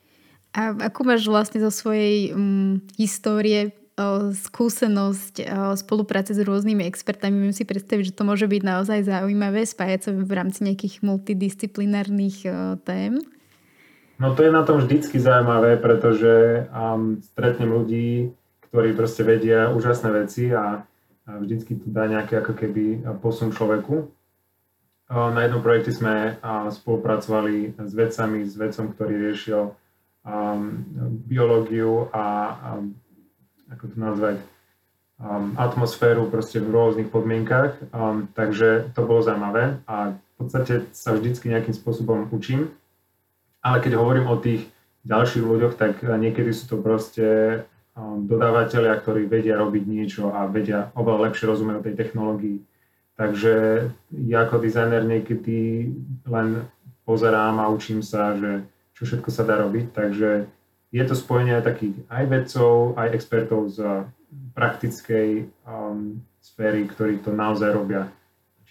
A 0.55 0.71
ako 0.91 1.01
máš 1.07 1.27
vlastne 1.27 1.59
zo 1.59 1.71
svojej 1.71 2.31
um, 2.31 2.79
histórie 2.95 3.75
skúsenosť 4.35 5.47
spolupráce 5.79 6.35
s 6.35 6.43
rôznymi 6.43 6.83
expertami. 6.83 7.47
Viem 7.47 7.55
si 7.55 7.63
predstaviť, 7.63 8.11
že 8.11 8.17
to 8.19 8.27
môže 8.27 8.43
byť 8.43 8.59
naozaj 8.59 9.07
zaujímavé 9.07 9.63
spájať 9.63 9.99
sa 10.03 10.11
v 10.11 10.31
rámci 10.35 10.67
nejakých 10.67 10.99
multidisciplinárnych 10.99 12.43
tém. 12.83 13.23
No 14.19 14.35
to 14.35 14.43
je 14.43 14.51
na 14.51 14.67
tom 14.67 14.83
vždycky 14.83 15.15
zaujímavé, 15.15 15.79
pretože 15.79 16.67
um, 16.75 17.23
stretnem 17.23 17.71
ľudí, 17.71 18.35
ktorí 18.67 18.91
proste 18.99 19.23
vedia 19.23 19.71
úžasné 19.71 20.09
veci 20.11 20.51
a, 20.51 20.83
a 21.23 21.31
vždycky 21.39 21.79
to 21.79 21.87
dá 21.87 22.11
nejaký 22.11 22.43
ako 22.43 22.51
keby 22.51 22.99
posun 23.23 23.55
človeku. 23.55 24.11
Na 25.05 25.39
jednom 25.45 25.61
projekte 25.61 25.93
sme 25.93 26.41
spolupracovali 26.73 27.77
s 27.77 27.93
vedcami, 27.93 28.41
s 28.41 28.57
vedcom, 28.57 28.89
ktorý 28.89 29.13
riešil 29.29 29.69
biológiu 31.29 32.09
a 32.09 32.57
ako 33.69 33.85
to 33.93 33.97
nazvať, 34.01 34.37
atmosféru 35.55 36.27
proste 36.27 36.57
v 36.59 36.73
rôznych 36.73 37.13
podmienkach, 37.13 37.77
takže 38.33 38.91
to 38.97 39.05
bolo 39.05 39.21
zaujímavé 39.21 39.79
a 39.85 40.17
v 40.17 40.33
podstate 40.35 40.89
sa 40.91 41.15
vždycky 41.15 41.53
nejakým 41.53 41.71
spôsobom 41.71 42.27
učím, 42.35 42.73
ale 43.63 43.79
keď 43.79 43.95
hovorím 43.95 44.27
o 44.27 44.35
tých 44.41 44.67
ďalších 45.05 45.45
ľuďoch, 45.45 45.77
tak 45.77 46.01
niekedy 46.01 46.49
sú 46.49 46.65
to 46.67 46.77
proste 46.81 47.23
dodávateľia, 48.25 48.97
ktorí 48.99 49.29
vedia 49.29 49.55
robiť 49.55 49.83
niečo 49.87 50.33
a 50.33 50.49
vedia 50.49 50.91
oveľa 50.97 51.31
lepšie 51.31 51.45
rozumieť 51.47 51.85
tej 51.85 51.95
technológii. 51.95 52.57
Takže 53.15 53.87
ja 54.11 54.43
ako 54.43 54.59
dizajner 54.59 55.07
niekedy 55.07 55.87
len 56.27 56.67
pozerám 57.07 57.63
a 57.63 57.71
učím 57.71 58.03
sa, 58.03 58.35
že 58.35 58.67
čo 58.95 59.07
všetko 59.07 59.29
sa 59.31 59.47
dá 59.47 59.59
robiť, 59.63 59.95
takže 59.95 60.47
je 60.91 61.03
to 61.03 61.15
spojenie 61.15 61.59
takých 61.63 61.95
aj 62.11 62.23
vedcov, 62.27 62.95
aj 62.99 63.07
expertov 63.15 63.71
z 63.71 64.07
praktickej 64.55 65.47
um, 65.67 66.23
sféry, 66.39 66.87
ktorí 66.87 67.23
to 67.23 67.31
naozaj 67.35 67.71
robia. 67.71 68.11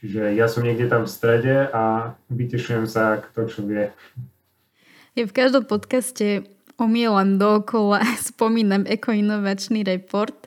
Čiže 0.00 0.36
ja 0.36 0.48
som 0.48 0.64
niekde 0.64 0.88
tam 0.88 1.08
v 1.08 1.12
strede 1.12 1.68
a 1.72 2.12
vytešujem 2.28 2.84
sa, 2.84 3.20
kto 3.20 3.48
čo 3.48 3.60
vie. 3.64 3.88
Ja 5.16 5.24
v 5.24 5.36
každom 5.36 5.64
podcaste 5.64 6.44
omielam 6.76 7.40
dookola, 7.40 8.04
spomínam 8.32 8.84
ekoinovačný 8.84 9.84
report 9.84 10.43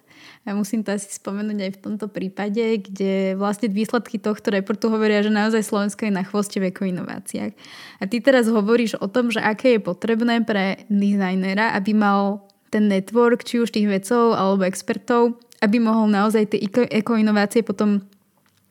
a 0.48 0.56
musím 0.56 0.80
to 0.80 0.96
asi 0.96 1.12
spomenúť 1.12 1.60
aj 1.60 1.72
v 1.76 1.82
tomto 1.84 2.08
prípade, 2.08 2.80
kde 2.80 3.36
vlastne 3.36 3.68
výsledky 3.68 4.16
tohto 4.16 4.48
reportu 4.48 4.88
hovoria, 4.88 5.20
že 5.20 5.28
naozaj 5.28 5.60
Slovensko 5.60 6.08
je 6.08 6.16
na 6.16 6.24
chvoste 6.24 6.64
v 6.64 6.72
ekoinováciách. 6.72 7.52
A 8.00 8.04
ty 8.08 8.24
teraz 8.24 8.48
hovoríš 8.48 8.96
o 9.04 9.12
tom, 9.12 9.28
že 9.28 9.44
aké 9.44 9.76
je 9.76 9.84
potrebné 9.84 10.48
pre 10.48 10.88
dizajnera, 10.88 11.76
aby 11.76 11.92
mal 11.92 12.48
ten 12.72 12.88
network, 12.88 13.44
či 13.44 13.60
už 13.60 13.76
tých 13.76 13.92
vedcov 13.92 14.40
alebo 14.40 14.64
expertov, 14.64 15.36
aby 15.60 15.84
mohol 15.84 16.08
naozaj 16.08 16.56
tie 16.56 16.64
ekoinovácie 16.96 17.68
potom 17.68 18.08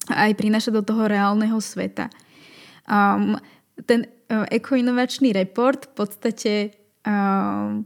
aj 0.09 0.33
prinašať 0.33 0.81
do 0.81 0.83
toho 0.87 1.05
reálneho 1.05 1.61
sveta. 1.61 2.09
Um, 2.89 3.37
ten 3.85 4.09
uh, 4.33 4.49
ekoinovačný 4.49 5.37
report 5.37 5.93
v 5.93 5.93
podstate 5.93 6.53
um, 7.05 7.85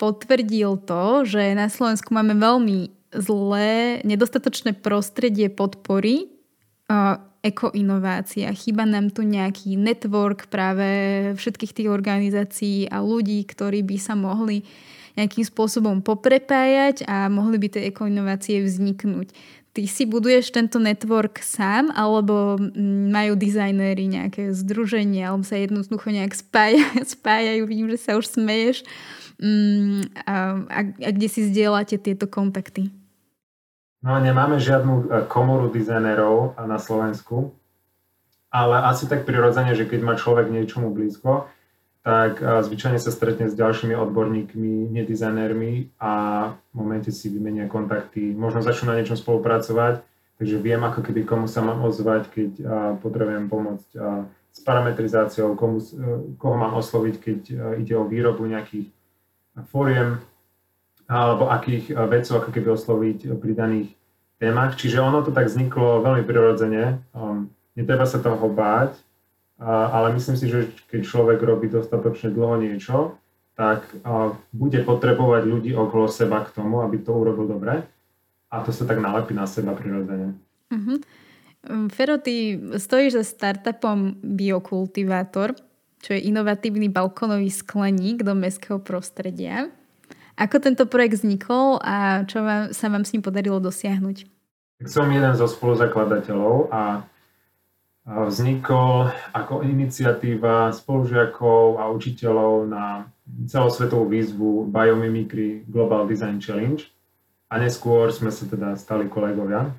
potvrdil 0.00 0.80
to, 0.88 1.28
že 1.28 1.52
na 1.52 1.68
Slovensku 1.68 2.16
máme 2.16 2.32
veľmi 2.32 2.95
zlé, 3.14 4.02
nedostatočné 4.02 4.78
prostredie 4.78 5.50
podpory 5.52 6.30
uh, 6.90 7.22
ekoinovácia. 7.46 8.50
Chýba 8.50 8.82
nám 8.82 9.14
tu 9.14 9.22
nejaký 9.22 9.78
network 9.78 10.50
práve 10.50 10.86
všetkých 11.38 11.72
tých 11.72 11.88
organizácií 11.90 12.90
a 12.90 12.98
ľudí, 12.98 13.46
ktorí 13.46 13.86
by 13.86 13.96
sa 14.02 14.18
mohli 14.18 14.66
nejakým 15.16 15.46
spôsobom 15.48 16.04
poprepájať 16.04 17.08
a 17.08 17.32
mohli 17.32 17.56
by 17.56 17.72
tie 17.72 17.88
ekoinovácie 17.88 18.60
vzniknúť. 18.60 19.32
Ty 19.72 19.82
si 19.84 20.08
buduješ 20.08 20.56
tento 20.56 20.80
network 20.80 21.40
sám, 21.44 21.92
alebo 21.92 22.56
majú 23.12 23.36
dizajnéri 23.36 24.08
nejaké 24.08 24.52
združenie, 24.56 25.20
alebo 25.20 25.44
sa 25.44 25.60
jednoducho 25.60 26.08
nejak 26.08 26.32
spájajú, 26.32 27.04
spájajú 27.20 27.62
vidím, 27.68 27.88
že 27.92 28.00
sa 28.00 28.16
už 28.16 28.24
smeješ. 28.40 28.84
a, 28.84 28.90
a, 30.24 30.34
a 30.88 31.08
kde 31.12 31.28
si 31.28 31.44
zdieľate 31.44 32.00
tieto 32.00 32.24
kontakty? 32.24 32.88
No 34.06 34.22
nemáme 34.22 34.62
žiadnu 34.62 34.94
e, 34.94 35.04
komoru 35.26 35.66
dizajnerov 35.66 36.54
na 36.62 36.78
Slovensku, 36.78 37.52
ale 38.54 38.86
asi 38.86 39.10
tak 39.10 39.26
prirodzene, 39.26 39.74
že 39.74 39.82
keď 39.82 40.00
má 40.06 40.14
človek 40.14 40.46
niečomu 40.46 40.94
blízko, 40.94 41.50
tak 42.06 42.38
e, 42.38 42.62
zvyčajne 42.62 43.02
sa 43.02 43.10
stretne 43.10 43.50
s 43.50 43.58
ďalšími 43.58 43.98
odborníkmi, 43.98 44.94
nedizajnérmi 44.94 45.98
a 45.98 46.12
v 46.54 46.74
momente 46.78 47.10
si 47.10 47.32
vymenia 47.34 47.66
kontakty. 47.66 48.30
Možno 48.30 48.62
začnú 48.62 48.94
na 48.94 49.02
niečom 49.02 49.18
spolupracovať, 49.18 50.06
takže 50.38 50.56
viem 50.62 50.80
ako 50.86 51.02
keby 51.02 51.26
komu 51.26 51.50
sa 51.50 51.66
mám 51.66 51.82
ozvať, 51.82 52.30
keď 52.30 52.50
e, 52.56 52.64
potrebujem 53.02 53.50
pomôcť 53.50 53.90
s 54.56 54.64
parametrizáciou, 54.64 55.52
komu, 55.52 55.84
koho 56.40 56.56
mám 56.56 56.80
osloviť, 56.80 57.14
keď 57.20 57.38
ide 57.76 57.92
o 57.92 58.08
výrobu 58.08 58.48
nejakých 58.48 58.95
fóriem, 59.72 60.20
alebo 61.06 61.48
akých 61.48 61.94
vedcov 61.94 62.42
ako 62.42 62.50
keby 62.50 62.68
osloviť 62.74 63.18
pri 63.38 63.52
daných 63.56 63.88
témach. 64.36 64.76
Čiže 64.76 65.00
ono 65.00 65.24
to 65.24 65.32
tak 65.32 65.48
vzniklo 65.48 66.04
veľmi 66.04 66.26
prirodzene. 66.28 67.00
Um, 67.16 67.48
netreba 67.72 68.04
sa 68.04 68.20
toho 68.20 68.50
báť, 68.52 68.98
ale 69.62 70.12
myslím 70.12 70.36
si, 70.36 70.52
že 70.52 70.68
keď 70.92 71.00
človek 71.08 71.40
robí 71.40 71.72
dostatočne 71.72 72.28
dlho 72.34 72.60
niečo, 72.60 73.16
tak 73.56 73.88
uh, 74.04 74.36
bude 74.52 74.84
potrebovať 74.84 75.48
ľudí 75.48 75.72
okolo 75.72 76.12
seba 76.12 76.44
k 76.44 76.52
tomu, 76.52 76.84
aby 76.84 77.00
to 77.00 77.16
urobil 77.16 77.48
dobre. 77.48 77.80
A 78.52 78.60
to 78.60 78.68
sa 78.68 78.84
tak 78.84 79.00
nalepí 79.00 79.32
na 79.32 79.48
seba 79.48 79.72
prirodzene. 79.72 80.36
Uh-huh. 80.68 81.00
Fero, 81.90 82.20
ty 82.20 82.60
stojíš 82.78 83.18
za 83.18 83.24
startupom 83.26 84.22
Biokultivátor, 84.22 85.56
čo 86.06 86.14
je 86.14 86.30
inovatívny 86.30 86.86
balkónový 86.86 87.50
skleník 87.50 88.22
do 88.22 88.38
mestského 88.38 88.78
prostredia. 88.78 89.74
Ako 90.38 90.62
tento 90.62 90.86
projekt 90.86 91.18
vznikol 91.18 91.82
a 91.82 92.22
čo 92.30 92.46
vám, 92.46 92.70
sa 92.70 92.86
vám 92.86 93.02
s 93.02 93.10
ním 93.10 93.26
podarilo 93.26 93.58
dosiahnuť? 93.58 94.22
Som 94.86 95.10
jeden 95.10 95.34
zo 95.34 95.50
spoluzakladateľov 95.50 96.70
a 96.70 97.02
vznikol 98.06 99.10
ako 99.34 99.66
iniciatíva 99.66 100.70
spolužiakov 100.70 101.82
a 101.82 101.90
učiteľov 101.90 102.70
na 102.70 103.10
celosvetovú 103.50 104.06
výzvu 104.06 104.70
Biomimicry 104.70 105.66
Global 105.66 106.06
Design 106.06 106.38
Challenge 106.38 106.86
a 107.50 107.58
neskôr 107.58 108.14
sme 108.14 108.30
sa 108.30 108.46
teda 108.46 108.78
stali 108.78 109.10
kolegovia. 109.10 109.74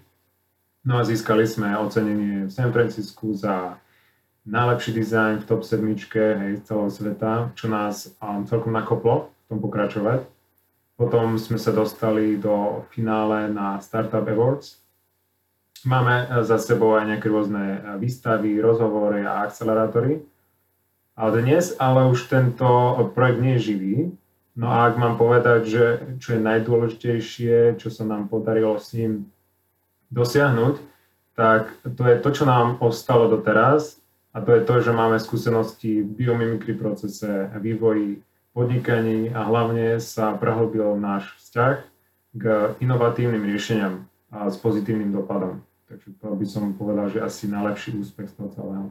No 0.84 1.00
a 1.00 1.08
získali 1.08 1.48
sme 1.48 1.72
ocenenie 1.80 2.48
v 2.48 2.52
San 2.52 2.76
Francisku 2.76 3.32
za 3.32 3.80
najlepší 4.48 4.96
dizajn 4.96 5.44
v 5.44 5.48
top 5.48 5.62
sedmičke 5.68 6.24
hej, 6.40 6.52
z 6.58 6.62
celého 6.64 6.92
sveta, 6.92 7.32
čo 7.54 7.68
nás 7.68 8.16
um, 8.24 8.48
celkom 8.48 8.72
nakoplo 8.72 9.28
v 9.28 9.46
tom 9.52 9.60
pokračovať. 9.60 10.24
Potom 10.98 11.38
sme 11.38 11.62
sa 11.62 11.76
dostali 11.76 12.40
do 12.42 12.82
finále 12.90 13.52
na 13.54 13.78
Startup 13.84 14.26
Awards. 14.26 14.82
Máme 15.86 16.26
za 16.42 16.58
sebou 16.58 16.98
aj 16.98 17.06
nejaké 17.06 17.30
rôzne 17.30 17.86
výstavy, 18.02 18.58
rozhovory 18.58 19.22
a 19.22 19.46
akcelerátory. 19.46 20.26
A 21.14 21.30
dnes 21.30 21.78
ale 21.78 22.10
už 22.10 22.26
tento 22.26 22.66
projekt 23.14 23.40
nie 23.46 23.54
je 23.62 23.66
živý. 23.74 23.96
No 24.58 24.74
a 24.74 24.90
ak 24.90 24.98
mám 24.98 25.22
povedať, 25.22 25.70
že 25.70 25.84
čo 26.18 26.34
je 26.34 26.42
najdôležitejšie, 26.42 27.78
čo 27.78 27.94
sa 27.94 28.02
nám 28.02 28.26
podarilo 28.26 28.82
s 28.82 28.98
ním 28.98 29.30
dosiahnuť, 30.10 30.82
tak 31.38 31.70
to 31.86 32.02
je 32.10 32.16
to, 32.26 32.30
čo 32.34 32.44
nám 32.50 32.82
ostalo 32.82 33.30
doteraz 33.30 34.02
a 34.38 34.42
to 34.46 34.54
je 34.54 34.62
to, 34.70 34.76
že 34.86 34.94
máme 34.94 35.18
skúsenosti 35.18 36.06
v 36.06 36.14
biomimikry 36.14 36.78
procese, 36.78 37.50
vývoji, 37.58 38.22
podnikaní 38.54 39.34
a 39.34 39.42
hlavne 39.50 39.98
sa 39.98 40.38
prehlbil 40.38 40.94
náš 41.02 41.34
vzťah 41.42 41.76
k 42.38 42.44
inovatívnym 42.78 43.42
riešeniam 43.42 44.06
a 44.30 44.46
s 44.54 44.62
pozitívnym 44.62 45.10
dopadom. 45.10 45.66
Takže 45.90 46.14
to 46.22 46.38
by 46.38 46.46
som 46.46 46.78
povedal, 46.78 47.10
že 47.10 47.18
asi 47.18 47.50
najlepší 47.50 47.98
úspech 47.98 48.30
z 48.30 48.34
toho 48.38 48.50
celého. 48.54 48.88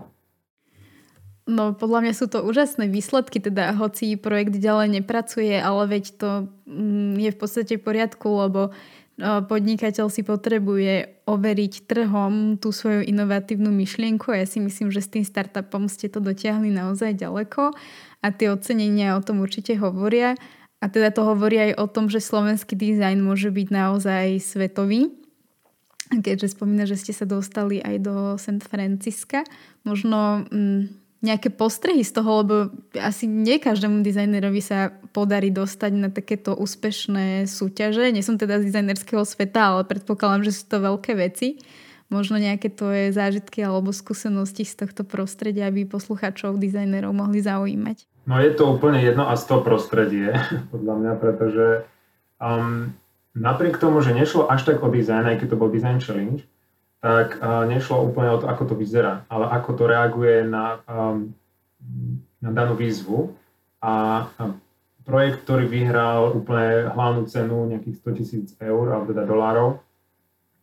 No 1.47 1.79
podľa 1.79 2.03
mňa 2.03 2.15
sú 2.19 2.27
to 2.27 2.43
úžasné 2.43 2.91
výsledky, 2.91 3.39
teda 3.39 3.71
hoci 3.79 4.19
projekt 4.19 4.59
ďalej 4.59 4.99
nepracuje, 4.99 5.55
ale 5.55 5.87
veď 5.87 6.05
to 6.19 6.31
mm, 6.67 7.23
je 7.23 7.31
v 7.31 7.39
podstate 7.39 7.79
v 7.79 7.87
poriadku, 7.87 8.27
lebo 8.27 8.75
podnikateľ 9.17 10.13
si 10.13 10.21
potrebuje 10.21 11.25
overiť 11.25 11.89
trhom 11.89 12.61
tú 12.61 12.69
svoju 12.69 13.01
inovatívnu 13.01 13.73
myšlienku 13.73 14.29
a 14.29 14.45
ja 14.45 14.47
si 14.47 14.61
myslím, 14.61 14.93
že 14.93 15.01
s 15.01 15.09
tým 15.09 15.25
startupom 15.25 15.89
ste 15.89 16.13
to 16.13 16.21
dotiahli 16.21 16.69
naozaj 16.69 17.17
ďaleko 17.17 17.73
a 18.21 18.27
tie 18.29 18.53
ocenenia 18.53 19.17
o 19.17 19.25
tom 19.25 19.41
určite 19.41 19.73
hovoria. 19.81 20.37
A 20.85 20.93
teda 20.93 21.09
to 21.09 21.25
hovorí 21.25 21.57
aj 21.57 21.81
o 21.81 21.87
tom, 21.89 22.13
že 22.13 22.21
slovenský 22.21 22.77
dizajn 22.77 23.25
môže 23.25 23.49
byť 23.49 23.69
naozaj 23.73 24.37
svetový. 24.45 25.09
Keďže 26.13 26.53
spomína, 26.53 26.85
že 26.85 27.01
ste 27.01 27.17
sa 27.17 27.25
dostali 27.25 27.81
aj 27.81 27.97
do 28.05 28.15
San 28.37 28.61
Francisca, 28.61 29.49
možno 29.83 30.45
mm, 30.53 31.06
nejaké 31.27 31.51
postrehy 31.51 32.07
z 32.07 32.15
toho, 32.15 32.47
lebo 32.47 32.55
asi 32.95 33.27
nie 33.27 33.59
každému 33.59 34.07
dizajnerovi 34.07 34.63
sa 34.63 34.95
podarí 35.11 35.51
dostať 35.51 35.93
na 35.99 36.09
takéto 36.15 36.55
úspešné 36.55 37.51
súťaže. 37.51 38.15
Nie 38.15 38.23
som 38.23 38.39
teda 38.39 38.63
z 38.63 38.71
dizajnerského 38.71 39.27
sveta, 39.27 39.75
ale 39.75 39.83
predpokladám, 39.83 40.47
že 40.47 40.55
sú 40.55 40.71
to 40.71 40.79
veľké 40.79 41.19
veci. 41.19 41.59
Možno 42.07 42.39
nejaké 42.39 42.71
tvoje 42.71 43.11
zážitky 43.11 43.67
alebo 43.67 43.91
skúsenosti 43.91 44.63
z 44.63 44.87
tohto 44.87 45.03
prostredia, 45.03 45.67
aby 45.67 45.83
poslucháčov, 45.83 46.63
dizajnerov 46.63 47.11
mohli 47.11 47.43
zaujímať. 47.43 48.07
No 48.31 48.39
je 48.39 48.55
to 48.55 48.79
úplne 48.79 49.03
jedno 49.03 49.27
a 49.27 49.35
sto 49.35 49.59
prostredie, 49.67 50.31
podľa 50.73 50.95
mňa, 51.03 51.13
pretože 51.19 51.67
um, 52.39 52.95
napriek 53.35 53.83
tomu, 53.83 53.99
že 54.07 54.15
nešlo 54.15 54.47
až 54.47 54.71
tak 54.71 54.79
o 54.83 54.89
dizajn, 54.89 55.35
aj 55.35 55.37
keď 55.43 55.49
to 55.51 55.61
bol 55.61 55.69
Design 55.69 55.99
Challenge, 55.99 56.47
tak 57.07 57.39
nešlo 57.71 58.11
úplne 58.11 58.35
o 58.35 58.39
to, 58.43 58.51
ako 58.51 58.63
to 58.67 58.75
vyzerá, 58.75 59.23
ale 59.31 59.47
ako 59.55 59.71
to 59.79 59.85
reaguje 59.87 60.43
na, 60.43 60.83
um, 60.91 61.31
na 62.43 62.51
danú 62.51 62.75
výzvu. 62.75 63.31
A 63.79 64.27
projekt, 65.07 65.47
ktorý 65.47 65.71
vyhral 65.71 66.35
úplne 66.35 66.91
hlavnú 66.91 67.31
cenu 67.31 67.71
nejakých 67.71 68.03
100 68.03 68.19
tisíc 68.19 68.47
eur, 68.59 68.91
alebo 68.91 69.15
teda 69.15 69.23
dolárov, 69.23 69.79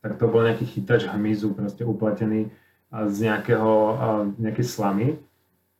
tak 0.04 0.20
to 0.20 0.28
bol 0.28 0.44
nejaký 0.44 0.68
chytač 0.68 1.08
hmyzu, 1.08 1.56
proste 1.56 1.80
uplatený 1.80 2.52
z 2.92 3.16
nejakého, 3.24 3.72
nejakej 4.36 4.66
slamy. 4.68 5.16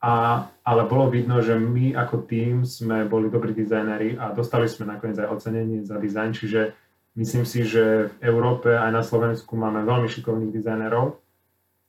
A, 0.01 0.49
ale 0.65 0.83
bolo 0.89 1.13
vidno, 1.13 1.45
že 1.45 1.61
my 1.61 1.93
ako 1.93 2.25
tým 2.25 2.65
sme 2.65 3.05
boli 3.05 3.29
dobrí 3.29 3.53
dizajneri 3.53 4.17
a 4.17 4.33
dostali 4.33 4.65
sme 4.65 4.89
nakoniec 4.89 5.21
aj 5.21 5.29
ocenenie 5.29 5.85
za 5.85 6.01
dizajn, 6.01 6.33
čiže 6.33 6.73
Myslím 7.15 7.47
si, 7.47 7.63
že 7.63 8.11
v 8.11 8.15
Európe 8.27 8.75
aj 8.75 8.91
na 8.91 9.03
Slovensku 9.07 9.55
máme 9.55 9.87
veľmi 9.87 10.11
šikovných 10.11 10.51
dizajnerov. 10.51 11.15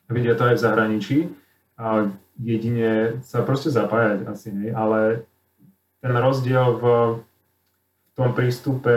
Vidia 0.06 0.38
to 0.38 0.46
aj 0.46 0.56
v 0.62 0.64
zahraničí. 0.64 1.18
A 1.82 2.14
jedine 2.38 3.20
sa 3.26 3.42
proste 3.42 3.74
zapájať 3.74 4.30
asi, 4.30 4.54
hej. 4.54 4.70
ale 4.78 5.26
ten 6.00 6.14
rozdiel 6.14 6.78
v, 6.78 6.86
tom 8.16 8.32
prístupe, 8.32 8.96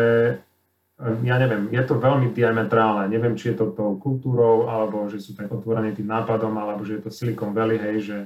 ja 1.26 1.36
neviem, 1.42 1.74
je 1.74 1.82
to 1.82 1.98
veľmi 1.98 2.30
diametrálne. 2.30 3.10
Neviem, 3.10 3.34
či 3.34 3.50
je 3.50 3.58
to 3.58 3.74
tou 3.74 3.98
kultúrou, 3.98 4.70
alebo 4.70 5.10
že 5.10 5.18
sú 5.18 5.34
tak 5.34 5.50
otvorení 5.50 5.90
tým 5.90 6.06
nápadom, 6.06 6.54
alebo 6.54 6.86
že 6.86 6.98
je 6.98 7.02
to 7.02 7.10
Silicon 7.10 7.50
Valley, 7.50 7.82
hej, 7.82 7.96
že, 7.98 8.18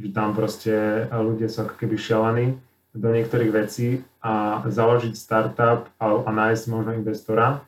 že 0.00 0.08
tam 0.08 0.32
proste 0.32 1.04
ľudia 1.12 1.52
sú 1.52 1.68
ako 1.68 1.76
keby 1.76 1.96
šialení 2.00 2.46
do 2.92 3.08
niektorých 3.08 3.52
vecí 3.52 4.04
a 4.20 4.64
založiť 4.68 5.16
startup 5.16 5.88
a, 5.96 6.06
a 6.22 6.30
nájsť 6.30 6.64
možno 6.68 6.92
investora, 6.92 7.64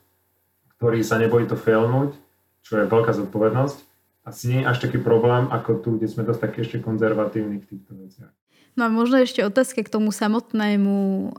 ktorý 0.76 1.00
sa 1.00 1.16
nebojí 1.16 1.48
to 1.48 1.56
failnúť, 1.56 2.12
čo 2.60 2.80
je 2.80 2.90
veľká 2.90 3.12
zodpovednosť, 3.16 3.78
asi 4.24 4.42
nie 4.48 4.60
je 4.64 4.68
až 4.68 4.78
taký 4.84 5.00
problém 5.00 5.48
ako 5.52 5.80
tu, 5.84 5.88
kde 5.96 6.08
sme 6.08 6.24
dosť 6.24 6.40
takí 6.48 6.58
ešte 6.64 6.80
konzervatívni 6.80 7.60
v 7.60 7.68
týchto 7.68 7.92
veciach. 7.96 8.32
No 8.74 8.88
a 8.88 8.90
možno 8.90 9.22
ešte 9.22 9.44
otázka 9.44 9.86
k 9.86 9.92
tomu 9.92 10.10
samotnému 10.10 11.30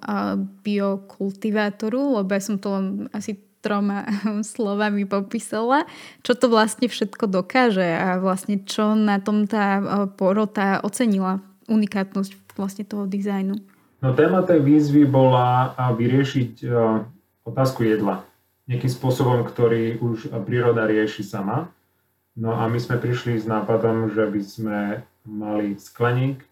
biokultivátoru, 0.64 2.22
lebo 2.22 2.30
ja 2.32 2.42
som 2.42 2.56
to 2.56 2.72
len 2.72 2.86
asi 3.12 3.42
troma 3.60 4.06
slovami 4.56 5.10
popísala, 5.10 5.90
čo 6.22 6.38
to 6.38 6.48
vlastne 6.48 6.86
všetko 6.86 7.26
dokáže 7.28 7.86
a 7.86 8.22
vlastne 8.22 8.62
čo 8.62 8.94
na 8.94 9.18
tom 9.18 9.50
tá 9.50 9.82
porota 10.16 10.80
ocenila 10.86 11.42
unikátnosť 11.66 12.56
vlastne 12.56 12.86
toho 12.88 13.10
dizajnu. 13.10 13.75
No 14.06 14.14
téma 14.14 14.46
tej 14.46 14.62
výzvy 14.62 15.10
bola 15.10 15.74
vyriešiť 15.98 16.62
otázku 17.42 17.90
jedla. 17.90 18.22
Nejakým 18.70 18.92
spôsobom, 18.94 19.42
ktorý 19.42 19.98
už 19.98 20.30
príroda 20.46 20.86
rieši 20.86 21.26
sama. 21.26 21.74
No 22.38 22.54
a 22.54 22.70
my 22.70 22.78
sme 22.78 23.02
prišli 23.02 23.42
s 23.42 23.50
nápadom, 23.50 24.14
že 24.14 24.30
by 24.30 24.42
sme 24.46 24.80
mali 25.26 25.74
skleník, 25.82 26.46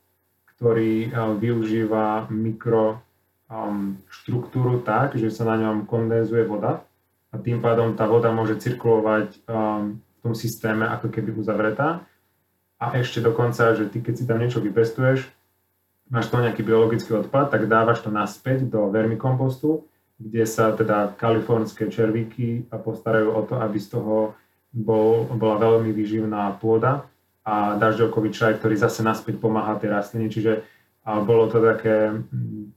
ktorý 0.58 1.14
využíva 1.38 2.26
mikro 2.34 3.06
štruktúru 4.10 4.82
tak, 4.82 5.14
že 5.22 5.30
sa 5.30 5.46
na 5.46 5.62
ňom 5.62 5.86
kondenzuje 5.86 6.50
voda 6.50 6.82
a 7.30 7.38
tým 7.38 7.62
pádom 7.62 7.94
tá 7.94 8.10
voda 8.10 8.34
môže 8.34 8.58
cirkulovať 8.58 9.46
v 9.46 10.18
tom 10.26 10.34
systéme 10.34 10.90
ako 10.90 11.14
keby 11.14 11.38
uzavretá. 11.38 12.02
A 12.82 12.98
ešte 12.98 13.22
dokonca, 13.22 13.78
že 13.78 13.94
ty 13.94 14.02
keď 14.02 14.14
si 14.18 14.26
tam 14.26 14.42
niečo 14.42 14.58
vypestuješ, 14.58 15.30
máš 16.10 16.28
to 16.28 16.40
nejaký 16.40 16.64
biologický 16.64 17.14
odpad, 17.20 17.52
tak 17.52 17.68
dávaš 17.68 18.04
to 18.04 18.10
naspäť 18.12 18.68
do 18.68 18.92
vermikompostu, 18.92 19.88
kde 20.20 20.44
sa 20.48 20.72
teda 20.72 21.16
kalifornské 21.20 21.92
červíky 21.92 22.68
postarajú 22.70 23.34
o 23.34 23.42
to, 23.44 23.60
aby 23.60 23.78
z 23.80 23.98
toho 23.98 24.36
bol, 24.74 25.28
bola 25.36 25.60
veľmi 25.60 25.92
výživná 25.94 26.58
pôda 26.58 27.06
a 27.44 27.76
dažďovkový 27.76 28.30
čaj, 28.32 28.58
ktorý 28.58 28.80
zase 28.80 29.04
naspäť 29.04 29.38
pomáha 29.38 29.76
tej 29.76 29.92
rastliny. 29.92 30.32
Čiže 30.32 30.64
a 31.04 31.20
bolo 31.20 31.52
to 31.52 31.60
také 31.60 32.16
mm, 32.16 32.72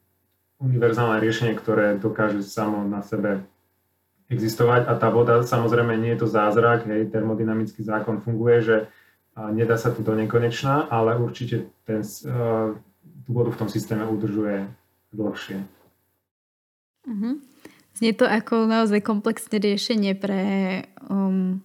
univerzálne 0.59 1.23
riešenie, 1.23 1.55
ktoré 1.55 1.95
dokáže 1.95 2.43
samo 2.43 2.83
na 2.83 2.99
sebe 3.07 3.47
existovať 4.27 4.91
a 4.91 4.99
tá 4.99 5.07
voda, 5.15 5.39
samozrejme 5.47 5.95
nie 5.95 6.19
je 6.19 6.27
to 6.27 6.29
zázrak, 6.29 6.83
hej, 6.91 7.07
termodynamický 7.15 7.87
zákon 7.87 8.19
funguje, 8.19 8.59
že 8.59 8.77
nedá 9.55 9.79
sa 9.79 9.95
tu 9.95 10.03
do 10.03 10.19
nekonečná, 10.19 10.91
ale 10.91 11.15
určite 11.15 11.71
ten, 11.87 12.03
tú 13.25 13.31
vodu 13.33 13.55
v 13.55 13.61
tom 13.63 13.69
systéme 13.71 14.05
udržuje 14.05 14.69
dlhšie. 15.17 15.65
Uh-huh. 17.07 17.41
Znie 17.97 18.13
to 18.13 18.29
ako 18.29 18.69
naozaj 18.69 19.01
komplexné 19.01 19.57
riešenie 19.57 20.13
pre 20.19 20.43
um, 21.09 21.65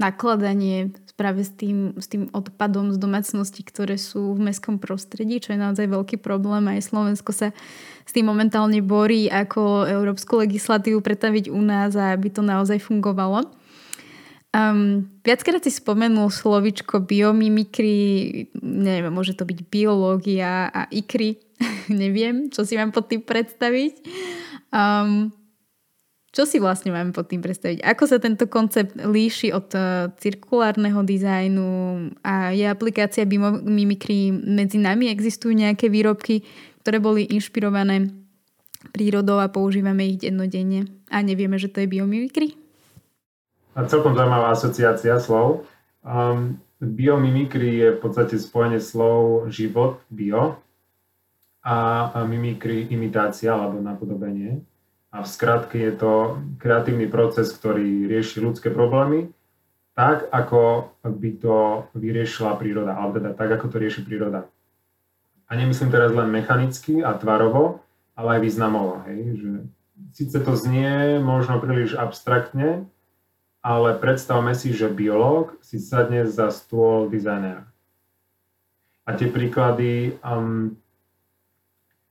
nakladanie 0.00 0.90
práve 1.18 1.42
s 1.42 1.50
tým, 1.50 1.98
s 1.98 2.06
tým 2.06 2.30
odpadom 2.30 2.94
z 2.94 2.98
domácnosti, 3.02 3.66
ktoré 3.66 3.98
sú 3.98 4.38
v 4.38 4.46
mestskom 4.46 4.78
prostredí, 4.78 5.42
čo 5.42 5.50
je 5.50 5.58
naozaj 5.58 5.90
veľký 5.90 6.22
problém. 6.22 6.70
Aj 6.70 6.78
Slovensko 6.78 7.34
sa 7.34 7.50
s 8.06 8.10
tým 8.14 8.30
momentálne 8.30 8.78
borí, 8.78 9.26
ako 9.26 9.90
európsku 9.90 10.38
legislatívu 10.38 11.02
pretaviť 11.02 11.50
u 11.50 11.58
nás 11.58 11.98
a 11.98 12.14
aby 12.14 12.30
to 12.30 12.46
naozaj 12.46 12.78
fungovalo. 12.78 13.50
Um, 14.48 15.04
viackrát 15.20 15.60
si 15.60 15.68
spomenul 15.68 16.32
slovičko 16.32 17.04
biomimikry, 17.04 18.48
neviem, 18.64 19.12
môže 19.12 19.36
to 19.36 19.44
byť 19.44 19.68
biológia 19.68 20.72
a 20.72 20.88
ikry, 20.88 21.36
neviem, 21.92 22.48
čo 22.48 22.64
si 22.64 22.80
mám 22.80 22.88
pod 22.88 23.12
tým 23.12 23.20
predstaviť. 23.20 23.94
Um, 24.72 25.28
čo 26.32 26.44
si 26.44 26.60
vlastne 26.60 26.92
máme 26.92 27.16
pod 27.16 27.28
tým 27.28 27.40
predstaviť? 27.40 27.84
Ako 27.84 28.04
sa 28.04 28.20
tento 28.20 28.48
koncept 28.48 28.96
líši 28.96 29.48
od 29.52 29.68
uh, 29.72 30.12
cirkulárneho 30.20 31.00
dizajnu 31.00 31.68
a 32.20 32.52
je 32.52 32.68
aplikácia 32.68 33.24
biomimikry 33.24 34.32
medzi 34.32 34.76
nami? 34.76 35.08
Existujú 35.08 35.56
nejaké 35.56 35.88
výrobky, 35.88 36.44
ktoré 36.84 37.00
boli 37.00 37.28
inšpirované 37.32 38.12
prírodou 38.92 39.40
a 39.40 39.52
používame 39.52 40.08
ich 40.08 40.20
dennodenne 40.20 40.88
a 41.08 41.24
nevieme, 41.24 41.56
že 41.56 41.72
to 41.72 41.84
je 41.84 41.88
biomimikry? 41.90 42.57
Celkom 43.86 44.18
zaujímavá 44.18 44.50
asociácia 44.50 45.22
slov. 45.22 45.68
Um, 46.02 46.58
biomimikry 46.82 47.78
je 47.78 47.88
v 47.94 47.98
podstate 48.02 48.34
spojenie 48.34 48.82
slov 48.82 49.46
život, 49.54 50.02
bio, 50.10 50.58
a, 51.62 52.10
a 52.14 52.18
mimikry 52.24 52.90
imitácia 52.90 53.54
alebo 53.54 53.78
napodobenie. 53.78 54.64
A 55.14 55.24
v 55.24 55.28
skratke 55.28 55.78
je 55.78 55.92
to 55.94 56.12
kreatívny 56.58 57.06
proces, 57.06 57.54
ktorý 57.54 58.08
rieši 58.08 58.40
ľudské 58.40 58.68
problémy 58.72 59.30
tak, 59.98 60.30
ako 60.30 60.94
by 61.02 61.30
to 61.42 61.56
vyriešila 61.98 62.54
príroda, 62.54 62.94
alebo 62.94 63.18
teda 63.18 63.34
tak, 63.34 63.50
ako 63.58 63.66
to 63.66 63.82
rieši 63.82 64.06
príroda. 64.06 64.46
A 65.50 65.58
nemyslím 65.58 65.90
teraz 65.90 66.14
len 66.14 66.30
mechanicky 66.30 67.02
a 67.02 67.18
tvarovo, 67.18 67.82
ale 68.14 68.38
aj 68.38 68.40
významovo. 68.46 69.02
Hej? 69.10 69.42
Že 69.42 69.50
síce 70.14 70.36
to 70.38 70.54
znie 70.54 71.18
možno 71.18 71.58
príliš 71.58 71.98
abstraktne, 71.98 72.86
ale 73.62 73.98
predstavme 73.98 74.54
si, 74.54 74.70
že 74.70 74.90
biológ 74.90 75.58
si 75.60 75.82
sadne 75.82 76.24
za 76.26 76.48
stôl 76.54 77.10
dizajnera. 77.10 77.66
A 79.08 79.16
tie 79.16 79.32
príklady, 79.32 80.20
um, 80.20 80.76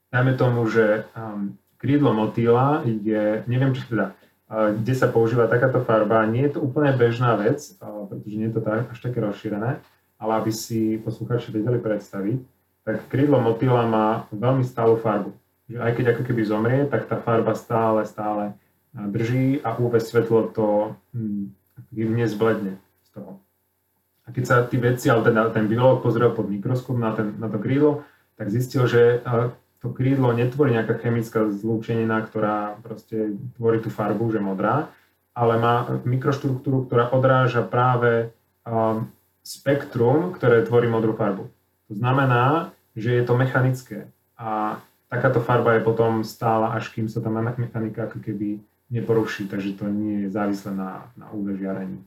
dajme 0.10 0.34
tomu, 0.34 0.66
že 0.66 1.06
um, 1.14 1.54
krídlo 1.78 2.12
motýla 2.12 2.82
je, 2.84 3.46
neviem, 3.46 3.72
či 3.72 3.86
teda, 3.86 4.18
uh, 4.50 4.74
kde 4.74 4.94
sa 4.98 5.08
používa 5.08 5.46
takáto 5.46 5.86
farba, 5.86 6.26
nie 6.26 6.50
je 6.50 6.58
to 6.58 6.60
úplne 6.66 6.90
bežná 6.98 7.38
vec, 7.38 7.62
uh, 7.80 8.10
pretože 8.10 8.36
nie 8.36 8.50
je 8.50 8.56
to 8.58 8.62
tak, 8.66 8.90
až 8.90 8.98
také 8.98 9.22
rozšírené, 9.22 9.78
ale 10.18 10.32
aby 10.42 10.50
si 10.50 10.98
posluchači 10.98 11.54
vedeli 11.54 11.78
predstaviť, 11.78 12.38
tak 12.82 13.06
krídlo 13.14 13.38
motýla 13.38 13.86
má 13.86 14.08
veľmi 14.34 14.66
stálu 14.66 14.98
farbu. 14.98 15.32
Že 15.70 15.78
aj 15.84 15.92
keď 15.94 16.06
ako 16.16 16.22
keby 16.24 16.42
zomrie, 16.48 16.82
tak 16.90 17.06
tá 17.06 17.20
farba 17.22 17.54
stále, 17.54 18.08
stále 18.10 18.58
drží 19.06 19.62
a 19.62 19.78
UV 19.78 20.02
svetlo 20.02 20.50
to 20.50 20.98
hm, 21.14 21.54
nezbledne 21.94 22.82
z 23.06 23.10
toho. 23.14 23.38
A 24.26 24.34
keď 24.34 24.44
sa 24.44 24.56
tí 24.66 24.82
vedci, 24.82 25.08
ale 25.08 25.24
teda 25.24 25.54
ten 25.54 25.70
biológ 25.70 26.02
pozrel 26.04 26.34
pod 26.34 26.50
mikroskop 26.50 26.98
na, 26.98 27.14
ten, 27.14 27.38
na 27.38 27.48
to 27.48 27.62
krídlo, 27.62 28.04
tak 28.36 28.50
zistil, 28.50 28.90
že 28.90 29.24
to 29.78 29.94
krídlo 29.94 30.34
netvorí 30.34 30.74
nejaká 30.74 31.00
chemická 31.00 31.48
zlúčenina, 31.48 32.26
ktorá 32.26 32.76
proste 32.82 33.38
tvorí 33.56 33.80
tú 33.80 33.94
farbu, 33.94 34.34
že 34.34 34.42
modrá, 34.42 34.90
ale 35.38 35.54
má 35.62 35.86
mikroštruktúru, 36.04 36.90
ktorá 36.90 37.14
odráža 37.14 37.62
práve 37.62 38.34
um, 38.66 39.08
spektrum, 39.46 40.34
ktoré 40.34 40.66
tvorí 40.66 40.90
modrú 40.90 41.14
farbu. 41.14 41.48
To 41.88 41.94
znamená, 41.94 42.74
že 42.98 43.16
je 43.16 43.24
to 43.24 43.38
mechanické 43.38 44.10
a 44.36 44.82
takáto 45.08 45.40
farba 45.40 45.78
je 45.78 45.86
potom 45.88 46.26
stála, 46.26 46.76
až 46.76 46.92
kým 46.92 47.08
sa 47.08 47.24
tá 47.24 47.32
mechanika 47.32 48.12
ako 48.12 48.20
keby 48.20 48.60
neporuší, 48.88 49.48
takže 49.48 49.76
to 49.76 49.88
nie 49.92 50.28
je 50.28 50.34
závislé 50.34 50.72
na, 50.76 51.12
na 51.20 51.28
UV 51.32 51.60
žiarení. 51.60 52.00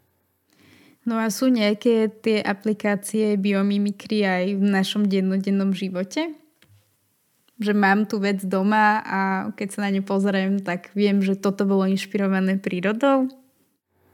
No 1.09 1.17
a 1.17 1.33
sú 1.33 1.49
nejaké 1.49 2.13
tie 2.13 2.45
aplikácie 2.45 3.41
biomimikry 3.41 4.21
aj 4.25 4.45
v 4.61 4.65
našom 4.69 5.09
dennodennom 5.09 5.73
živote? 5.73 6.37
Že 7.61 7.73
mám 7.77 8.05
tu 8.05 8.21
vec 8.21 8.41
doma 8.45 9.01
a 9.05 9.21
keď 9.57 9.69
sa 9.73 9.81
na 9.89 9.93
ňu 9.97 10.03
pozriem, 10.05 10.61
tak 10.61 10.93
viem, 10.93 11.25
že 11.25 11.41
toto 11.41 11.65
bolo 11.65 11.89
inšpirované 11.89 12.61
prírodou? 12.61 13.29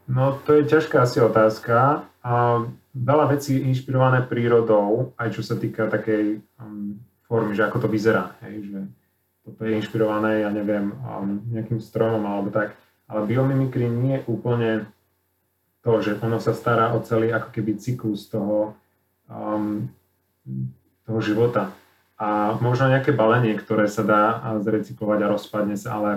No 0.07 0.39
to 0.47 0.63
je 0.63 0.71
ťažká 0.71 1.03
asi 1.03 1.19
otázka. 1.19 2.07
A 2.23 2.63
veľa 2.95 3.35
vecí 3.35 3.59
je 3.59 3.67
inšpirované 3.71 4.23
prírodou, 4.27 5.15
aj 5.19 5.35
čo 5.35 5.43
sa 5.43 5.59
týka 5.59 5.91
takej 5.91 6.43
um, 6.59 6.99
formy, 7.27 7.55
že 7.55 7.67
ako 7.67 7.87
to 7.87 7.89
vyzerá. 7.91 8.35
Hej, 8.47 8.71
že 8.71 8.79
toto 9.47 9.63
je 9.63 9.79
inšpirované, 9.79 10.43
ja 10.43 10.51
neviem, 10.51 10.91
um, 10.91 11.39
nejakým 11.55 11.79
stromom 11.79 12.27
alebo 12.27 12.51
tak. 12.51 12.75
Ale 13.07 13.23
biomimikry 13.23 13.87
nie 13.87 14.19
je 14.19 14.27
úplne 14.27 14.71
to, 15.87 16.03
že 16.03 16.19
ono 16.19 16.43
sa 16.43 16.51
stará 16.51 16.91
o 16.91 16.99
celý 17.07 17.31
ako 17.31 17.55
keby 17.55 17.79
cyklus 17.79 18.27
toho, 18.27 18.75
um, 19.31 19.87
toho 21.07 21.21
života. 21.23 21.71
A 22.19 22.59
možno 22.59 22.91
nejaké 22.91 23.15
balenie, 23.15 23.55
ktoré 23.55 23.87
sa 23.87 24.03
dá 24.03 24.25
zrecyklovať 24.59 25.19
a 25.23 25.33
rozpadne 25.37 25.77
sa, 25.79 26.01
ale 26.01 26.11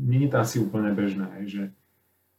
nie 0.00 0.26
je 0.26 0.30
to 0.32 0.36
asi 0.42 0.56
úplne 0.58 0.90
bežné, 0.96 1.28
hej, 1.38 1.46
že 1.46 1.64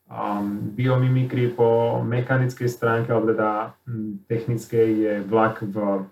um, 0.09 0.73
biomimikry 0.73 1.53
po 1.53 2.01
mechanickej 2.01 2.67
stránke, 2.67 3.13
alebo 3.13 3.31
teda 3.31 3.77
um, 3.85 4.17
technickej 4.25 4.87
je 4.97 5.13
vlak 5.29 5.61
v, 5.61 6.09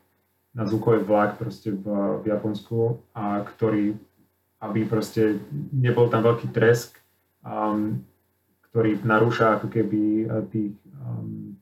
na 0.53 0.63
zvukový 0.69 1.01
vlak 1.01 1.41
proste 1.41 1.73
v, 1.73 1.83
v 2.21 2.25
Japonsku, 2.29 3.01
a 3.17 3.43
ktorý, 3.49 3.97
aby 4.61 4.85
proste 4.85 5.41
nebol 5.73 6.07
tam 6.07 6.21
veľký 6.21 6.53
tresk, 6.53 6.95
um, 7.41 8.05
ktorý 8.69 9.01
narúša 9.03 9.59
ako 9.59 9.67
keby 9.67 10.01
eh, 10.23 10.27
tých 10.53 10.73
um, 11.01 11.57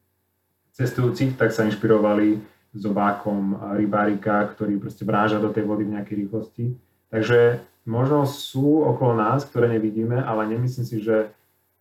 cestujúcich, 0.75 1.35
tak 1.35 1.55
sa 1.55 1.65
inšpirovali 1.65 2.39
zobákom 2.71 3.57
rybárika, 3.75 4.45
ktorý 4.53 4.77
proste 4.77 5.01
bráža 5.01 5.41
do 5.41 5.49
tej 5.49 5.65
vody 5.65 5.89
v 5.89 5.97
nejakej 5.97 6.15
rýchlosti. 6.25 6.65
Takže 7.09 7.65
možno 7.89 8.29
sú 8.29 8.85
okolo 8.85 9.17
nás, 9.17 9.41
ktoré 9.41 9.65
nevidíme, 9.73 10.21
ale 10.21 10.45
nemyslím 10.45 10.85
si, 10.85 11.01
že 11.01 11.33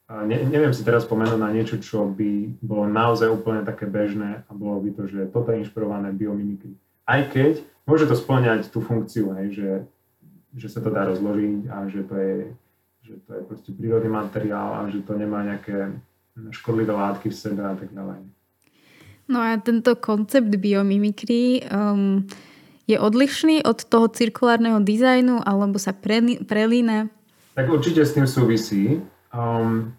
ne, 0.09 0.37
neviem 0.48 0.72
si 0.72 0.81
teraz 0.81 1.04
spomenúť 1.04 1.37
na 1.37 1.52
niečo, 1.52 1.76
čo 1.76 2.09
by 2.09 2.57
bolo 2.64 2.88
naozaj 2.88 3.28
úplne 3.28 3.61
také 3.68 3.85
bežné 3.85 4.48
a 4.48 4.50
bolo 4.57 4.81
by 4.81 4.90
to, 4.96 5.04
že 5.04 5.28
toto 5.28 5.52
je 5.52 5.61
inšpirované 5.61 6.09
biomimikry. 6.16 6.72
Aj 7.04 7.20
keď 7.28 7.61
môže 7.85 8.09
to 8.09 8.16
splňať 8.16 8.72
tú 8.72 8.81
funkciu, 8.81 9.37
hej, 9.37 9.48
že, 9.52 9.70
že 10.59 10.66
sa 10.66 10.83
to 10.83 10.90
dá 10.90 11.07
rozložiť 11.07 11.71
a 11.71 11.87
že 11.87 12.03
to 12.03 12.14
je 12.18 12.35
že 13.09 13.16
to 13.25 13.40
je 13.40 13.42
proste 13.49 13.71
prírodný 13.73 14.12
materiál 14.12 14.85
a 14.85 14.92
že 14.92 15.01
to 15.01 15.16
nemá 15.16 15.40
nejaké 15.40 15.97
škodlivé 16.53 16.92
látky 16.92 17.33
v 17.33 17.38
sebe 17.40 17.64
a 17.64 17.73
tak 17.73 17.88
ďalej. 17.88 18.21
No 19.33 19.38
a 19.40 19.57
tento 19.61 19.97
koncept 19.97 20.53
biomimikry 20.53 21.64
um, 21.73 22.29
je 22.85 22.97
odlišný 23.01 23.64
od 23.64 23.81
toho 23.85 24.12
cirkulárneho 24.12 24.81
dizajnu 24.85 25.40
alebo 25.40 25.81
sa 25.81 25.97
pre, 25.97 26.21
prelína? 26.44 27.09
Tak 27.57 27.68
určite 27.68 28.05
s 28.05 28.12
tým 28.12 28.29
súvisí. 28.29 29.01
Um, 29.33 29.97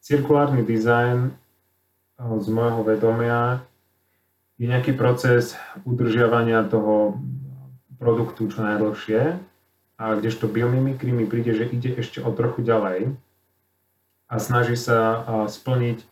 cirkulárny 0.00 0.64
dizajn 0.64 1.32
uh, 1.32 2.36
z 2.40 2.46
môjho 2.52 2.84
vedomia 2.84 3.60
je 4.56 4.64
nejaký 4.68 4.96
proces 4.96 5.56
udržiavania 5.84 6.64
toho 6.68 7.20
produktu 8.00 8.48
čo 8.48 8.64
najdlhšie 8.64 9.36
a 9.96 10.16
kdežto 10.16 10.48
biomimikry 10.48 11.08
mi 11.12 11.24
príde, 11.24 11.56
že 11.56 11.64
ide 11.72 11.96
ešte 11.96 12.20
o 12.20 12.28
trochu 12.32 12.60
ďalej 12.60 13.16
a 14.28 14.34
snaží 14.36 14.76
sa 14.76 15.24
splniť 15.48 16.04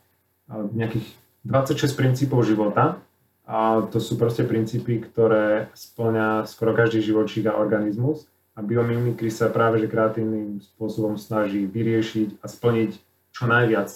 nejakých 0.49 1.07
26 1.45 1.93
princípov 1.93 2.45
života. 2.45 2.97
A 3.45 3.85
to 3.93 4.01
sú 4.01 4.17
proste 4.17 4.41
princípy, 4.41 4.97
ktoré 5.05 5.69
splňa 5.77 6.49
skoro 6.49 6.73
každý 6.73 7.05
živočík 7.05 7.45
a 7.45 7.61
organizmus. 7.61 8.25
A 8.57 8.65
biomimikry 8.65 9.29
sa 9.29 9.53
práve 9.53 9.77
že 9.83 9.91
kreatívnym 9.91 10.63
spôsobom 10.63 11.19
snaží 11.19 11.69
vyriešiť 11.69 12.41
a 12.41 12.49
splniť 12.49 12.91
čo 13.35 13.45
najviac, 13.45 13.91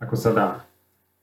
ako 0.00 0.14
sa 0.16 0.30
dá. 0.32 0.50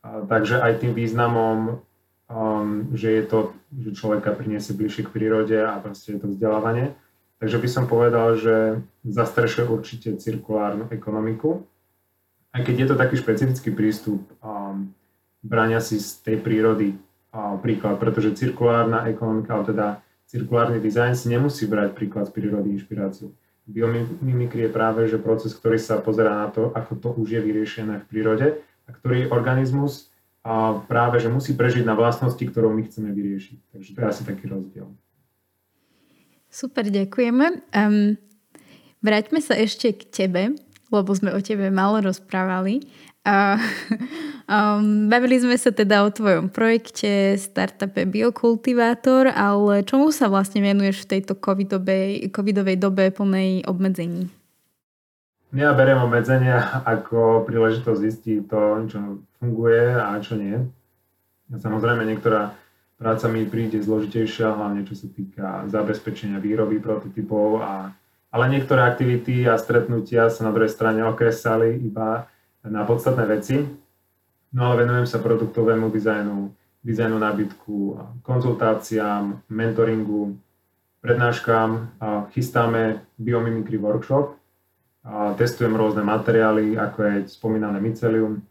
A 0.03 0.27
takže 0.27 0.59
aj 0.61 0.83
tým 0.83 0.93
významom, 0.93 1.79
um, 2.27 2.91
že 2.93 3.15
je 3.15 3.23
to, 3.25 3.39
že 3.71 3.97
človeka 3.97 4.35
priniesie 4.35 4.75
bližšie 4.75 5.07
k 5.07 5.13
prírode 5.13 5.55
a 5.55 5.79
proste 5.79 6.13
je 6.13 6.19
to 6.19 6.27
vzdelávanie, 6.29 6.93
Takže 7.41 7.57
by 7.57 7.69
som 7.73 7.89
povedal, 7.89 8.37
že 8.37 8.85
zastrešuje 9.01 9.65
určite 9.65 10.13
cirkulárnu 10.13 10.93
ekonomiku. 10.93 11.65
Aj 12.53 12.61
keď 12.61 12.75
je 12.77 12.87
to 12.93 12.95
taký 13.01 13.17
špecifický 13.17 13.73
prístup, 13.73 14.21
um, 14.45 14.93
brania 15.41 15.81
si 15.81 15.97
z 15.97 16.21
tej 16.21 16.37
prírody 16.37 16.93
um, 16.93 17.57
príklad, 17.57 17.97
pretože 17.97 18.37
cirkulárna 18.37 19.09
ekonomika, 19.09 19.57
ale 19.57 19.65
teda 19.73 19.87
cirkulárny 20.29 20.77
dizajn 20.77 21.17
si 21.17 21.33
nemusí 21.33 21.65
brať 21.65 21.97
príklad 21.97 22.29
z 22.29 22.37
prírody 22.37 22.77
inšpiráciu. 22.77 23.33
Biomimikry 23.65 24.69
je 24.69 24.71
práve 24.71 25.09
že 25.09 25.17
proces, 25.17 25.57
ktorý 25.57 25.81
sa 25.81 25.97
pozerá 25.97 26.45
na 26.45 26.53
to, 26.53 26.69
ako 26.77 26.93
to 27.01 27.09
už 27.25 27.27
je 27.37 27.41
vyriešené 27.41 28.05
v 28.05 28.09
prírode 28.09 28.47
a 28.85 28.89
ktorý 28.93 29.33
organizmus 29.33 30.13
a 30.45 30.77
práve 30.85 31.17
že 31.17 31.29
musí 31.29 31.57
prežiť 31.57 31.85
na 31.89 31.97
vlastnosti, 31.97 32.41
ktorou 32.41 32.69
my 32.69 32.85
chceme 32.85 33.09
vyriešiť. 33.09 33.57
Takže 33.73 33.89
to 33.93 33.99
je 34.01 34.07
asi 34.09 34.23
taký 34.29 34.45
rozdiel. 34.45 34.93
Super, 36.51 36.91
ďakujeme. 36.91 37.63
Um, 37.71 38.19
vráťme 38.99 39.39
sa 39.39 39.55
ešte 39.55 39.95
k 39.95 40.03
tebe, 40.11 40.43
lebo 40.91 41.09
sme 41.15 41.31
o 41.31 41.39
tebe 41.39 41.71
málo 41.71 42.03
rozprávali. 42.03 42.83
A, 43.23 43.55
um, 44.51 45.07
bavili 45.07 45.39
sme 45.39 45.55
sa 45.55 45.71
teda 45.71 46.03
o 46.03 46.11
tvojom 46.11 46.51
projekte 46.51 47.39
startupe 47.39 48.03
Biokultivátor, 48.03 49.31
ale 49.31 49.87
čomu 49.87 50.11
sa 50.11 50.27
vlastne 50.27 50.59
venuješ 50.59 51.07
v 51.07 51.09
tejto 51.17 51.39
covidovej, 51.39 52.27
covidovej 52.35 52.75
dobe 52.75 53.15
plnej 53.15 53.63
obmedzení? 53.63 54.27
Ja 55.55 55.71
beriem 55.71 56.03
obmedzenia 56.03 56.83
ako 56.83 57.47
príležitosť 57.47 57.99
zistiť 57.99 58.37
to, 58.47 58.61
čo 58.91 58.99
funguje 59.39 59.95
a 59.95 60.15
čo 60.19 60.35
nie. 60.35 60.59
Samozrejme, 61.51 62.07
niektorá 62.07 62.55
práca 63.01 63.25
mi 63.25 63.49
príde 63.49 63.81
zložitejšia, 63.81 64.53
hlavne 64.53 64.85
čo 64.85 64.93
sa 64.93 65.09
týka 65.09 65.65
zabezpečenia 65.73 66.37
výroby 66.37 66.77
prototypov, 66.77 67.57
a, 67.57 67.89
ale 68.29 68.45
niektoré 68.53 68.85
aktivity 68.85 69.49
a 69.49 69.57
stretnutia 69.57 70.29
sa 70.29 70.45
na 70.45 70.53
druhej 70.53 70.69
strane 70.69 71.01
okresali 71.01 71.81
iba 71.81 72.29
na 72.61 72.85
podstatné 72.85 73.25
veci. 73.25 73.65
No 74.53 74.69
ale 74.69 74.85
venujem 74.85 75.09
sa 75.09 75.17
produktovému 75.17 75.89
dizajnu, 75.89 76.53
dizajnu 76.85 77.17
nábytku, 77.17 77.77
konzultáciám, 78.21 79.49
mentoringu, 79.49 80.37
prednáškam, 81.01 81.97
a 81.97 82.29
chystáme 82.29 83.01
biomimikry 83.17 83.81
workshop, 83.81 84.37
a 85.01 85.33
testujem 85.33 85.73
rôzne 85.73 86.05
materiály, 86.05 86.77
ako 86.77 86.97
je 87.01 87.15
spomínané 87.33 87.81
mycelium. 87.81 88.45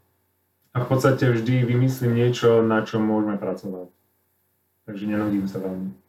A 0.75 0.83
v 0.83 0.87
podstate 0.91 1.31
vždy 1.31 1.63
vymyslím 1.63 2.19
niečo, 2.19 2.59
na 2.59 2.83
čom 2.83 3.07
môžeme 3.07 3.39
pracovať 3.39 4.00
takže 4.85 5.05
nenudím 5.07 5.45
sa 5.45 5.61
veľmi. 5.61 6.01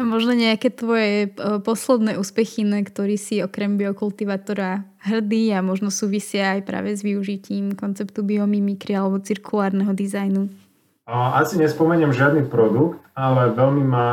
A 0.00 0.08
možno 0.08 0.32
nejaké 0.32 0.72
tvoje 0.72 1.28
e, 1.28 1.60
posledné 1.60 2.16
úspechy, 2.16 2.64
na 2.64 2.80
ktorý 2.80 3.20
si 3.20 3.44
okrem 3.44 3.76
biokultivátora 3.76 4.88
hrdý 5.04 5.52
a 5.52 5.60
možno 5.60 5.92
súvisia 5.92 6.56
aj 6.56 6.64
práve 6.64 6.96
s 6.96 7.04
využitím 7.04 7.76
konceptu 7.76 8.24
biomimikry 8.24 8.96
alebo 8.96 9.20
cirkulárneho 9.20 9.92
dizajnu? 9.92 10.48
Asi 11.04 11.60
nespomeniem 11.60 12.14
žiadny 12.14 12.48
produkt, 12.48 13.04
ale 13.12 13.52
veľmi 13.52 13.84
ma 13.84 14.08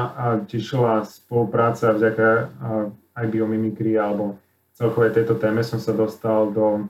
tešila 0.49 1.07
spolupráca 1.07 1.95
vďaka 1.95 2.49
aj 3.15 3.25
biomimikry 3.29 3.95
alebo 3.95 4.35
celkovej 4.75 5.15
tejto 5.15 5.39
téme 5.39 5.63
som 5.63 5.79
sa 5.79 5.95
dostal 5.95 6.51
do 6.51 6.89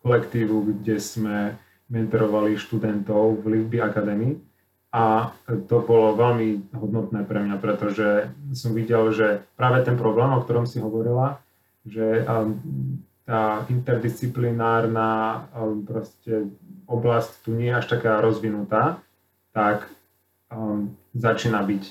kolektívu, 0.00 0.72
kde 0.72 0.96
sme 0.96 1.58
mentorovali 1.90 2.56
študentov 2.56 3.44
v 3.44 3.60
Livby 3.60 3.82
Academy 3.82 4.40
a 4.90 5.30
to 5.70 5.86
bolo 5.86 6.18
veľmi 6.18 6.74
hodnotné 6.74 7.22
pre 7.22 7.38
mňa, 7.38 7.56
pretože 7.62 8.26
som 8.58 8.74
videl, 8.74 9.14
že 9.14 9.46
práve 9.54 9.86
ten 9.86 9.94
problém, 9.94 10.34
o 10.34 10.42
ktorom 10.42 10.66
si 10.66 10.82
hovorila, 10.82 11.38
že 11.86 12.26
um, 12.26 12.58
tá 13.22 13.62
interdisciplinárna 13.70 15.46
um, 15.54 15.86
proste 15.86 16.50
oblasť 16.90 17.46
tu 17.46 17.54
nie 17.54 17.70
je 17.70 17.78
až 17.78 17.86
taká 17.86 18.18
rozvinutá, 18.18 18.98
tak 19.54 19.86
um, 20.50 20.90
začína 21.14 21.62
byť. 21.62 21.84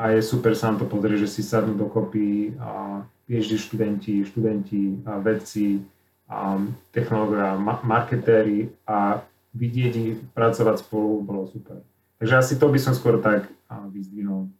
A 0.00 0.16
je 0.16 0.24
super 0.24 0.56
sa 0.56 0.72
nám 0.72 0.80
to 0.80 0.88
pozrieť, 0.88 1.28
že 1.28 1.32
si 1.36 1.42
sadnú 1.44 1.76
dokopy 1.76 2.56
a 2.56 3.04
PhD 3.28 3.60
študenti, 3.60 4.24
študenti, 4.24 5.04
a 5.04 5.20
vedci, 5.20 5.84
a 6.24 6.56
technológia, 6.88 7.60
ma- 7.60 7.84
marketéri 7.84 8.72
a 8.88 9.20
vidieť 9.52 9.92
ich 9.92 10.16
pracovať 10.32 10.88
spolu 10.88 11.20
bolo 11.20 11.44
super. 11.44 11.84
Takže 12.20 12.34
asi 12.36 12.54
to 12.60 12.68
by 12.68 12.76
som 12.76 12.92
skôr 12.92 13.16
tak 13.24 13.48
vyzdvihol, 13.88 14.52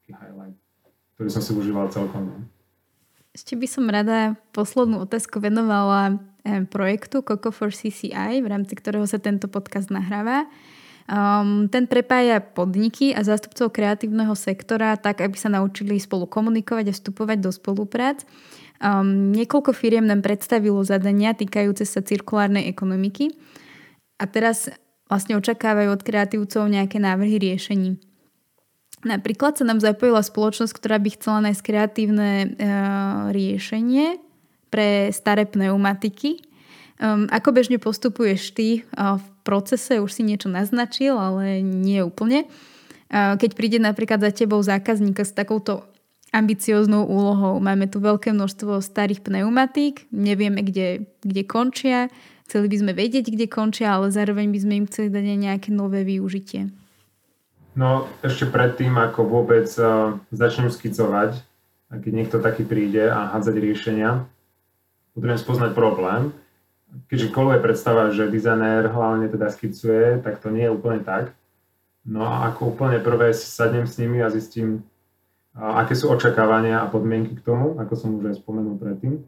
taký 0.00 0.14
highlight, 0.14 0.56
ktorý 1.18 1.28
som 1.34 1.42
si 1.42 1.50
užíval 1.50 1.90
celkom. 1.90 2.30
No. 2.30 2.46
Ešte 3.34 3.58
by 3.58 3.66
som 3.66 3.90
rada 3.90 4.38
poslednú 4.54 5.02
otázku 5.02 5.42
venovala 5.42 6.22
eh, 6.46 6.62
projektu 6.62 7.26
Coco 7.26 7.50
for 7.50 7.74
CCI, 7.74 8.38
v 8.38 8.46
rámci 8.46 8.78
ktorého 8.78 9.02
sa 9.04 9.18
tento 9.18 9.50
podcast 9.50 9.90
nahráva. 9.90 10.46
Um, 11.08 11.72
ten 11.72 11.88
prepája 11.88 12.36
podniky 12.44 13.16
a 13.16 13.24
zástupcov 13.24 13.72
kreatívneho 13.72 14.36
sektora 14.36 14.92
tak, 15.00 15.24
aby 15.24 15.40
sa 15.40 15.48
naučili 15.48 15.96
spolu 15.96 16.28
komunikovať 16.28 16.92
a 16.92 16.94
vstupovať 16.94 17.38
do 17.40 17.48
spoluprác. 17.48 18.28
Um, 18.78 19.32
niekoľko 19.32 19.72
firiem 19.72 20.04
nám 20.04 20.20
predstavilo 20.20 20.84
zadania 20.84 21.32
týkajúce 21.32 21.88
sa 21.88 22.04
cirkulárnej 22.04 22.68
ekonomiky. 22.68 23.32
A 24.20 24.28
teraz 24.28 24.68
vlastne 25.08 25.34
očakávajú 25.40 25.88
od 25.90 26.04
kreatívcov 26.04 26.68
nejaké 26.68 27.00
návrhy 27.00 27.40
riešení. 27.40 27.98
Napríklad 29.02 29.56
sa 29.56 29.64
nám 29.64 29.78
zapojila 29.78 30.20
spoločnosť, 30.20 30.74
ktorá 30.74 30.98
by 30.98 31.08
chcela 31.14 31.38
nájsť 31.48 31.62
kreatívne 31.62 32.30
e, 32.42 32.46
riešenie 33.30 34.18
pre 34.68 35.08
staré 35.14 35.48
pneumatiky. 35.48 36.44
Um, 36.98 37.30
ako 37.30 37.54
bežne 37.54 37.78
postupuješ 37.78 38.58
ty 38.58 38.82
uh, 38.98 39.22
v 39.22 39.26
procese? 39.46 40.02
Už 40.02 40.10
si 40.10 40.26
niečo 40.26 40.50
naznačil, 40.50 41.14
ale 41.14 41.62
nie 41.62 42.02
úplne. 42.02 42.50
Uh, 43.06 43.38
keď 43.38 43.50
príde 43.54 43.78
napríklad 43.78 44.18
za 44.18 44.34
tebou 44.34 44.58
zákazníka 44.58 45.22
s 45.22 45.30
takouto 45.30 45.86
ambicióznou 46.34 47.08
úlohou. 47.08 47.56
Máme 47.62 47.88
tu 47.88 48.02
veľké 48.02 48.34
množstvo 48.34 48.84
starých 48.84 49.24
pneumatík, 49.24 50.10
nevieme, 50.12 50.60
kde, 50.60 51.08
kde 51.24 51.42
končia, 51.46 52.12
Chceli 52.48 52.72
by 52.72 52.76
sme 52.80 52.92
vedieť, 52.96 53.28
kde 53.28 53.44
končia, 53.44 53.92
ale 53.92 54.08
zároveň 54.08 54.48
by 54.48 54.58
sme 54.64 54.74
im 54.80 54.88
chceli 54.88 55.12
dať 55.12 55.20
aj 55.20 55.38
nejaké 55.44 55.68
nové 55.68 56.00
využitie. 56.00 56.72
No 57.76 58.08
ešte 58.24 58.48
predtým, 58.48 58.96
ako 58.96 59.20
vôbec 59.28 59.68
uh, 59.76 60.16
začnem 60.32 60.72
skicovať, 60.72 61.44
keď 61.92 62.08
niekto 62.08 62.40
taký 62.40 62.64
príde 62.64 63.04
a 63.04 63.36
hádzať 63.36 63.52
riešenia, 63.52 64.24
potrebujem 65.12 65.44
spoznať 65.44 65.76
problém. 65.76 66.32
Keďže 67.12 67.36
kolo 67.36 67.52
je 67.52 67.60
predstava, 67.60 68.08
že 68.16 68.32
dizajner 68.32 68.88
hlavne 68.96 69.28
teda 69.28 69.52
skicuje, 69.52 70.24
tak 70.24 70.40
to 70.40 70.48
nie 70.48 70.64
je 70.64 70.72
úplne 70.72 71.04
tak. 71.04 71.36
No 72.08 72.24
a 72.24 72.48
ako 72.48 72.72
úplne 72.72 72.96
prvé 72.96 73.36
sadnem 73.36 73.84
s 73.84 74.00
nimi 74.00 74.24
a 74.24 74.32
zistím, 74.32 74.88
uh, 75.52 75.84
aké 75.84 75.92
sú 75.92 76.08
očakávania 76.08 76.80
a 76.80 76.88
podmienky 76.88 77.36
k 77.36 77.44
tomu, 77.44 77.76
ako 77.76 77.92
som 77.92 78.16
už 78.16 78.32
aj 78.32 78.40
spomenul 78.40 78.80
predtým. 78.80 79.20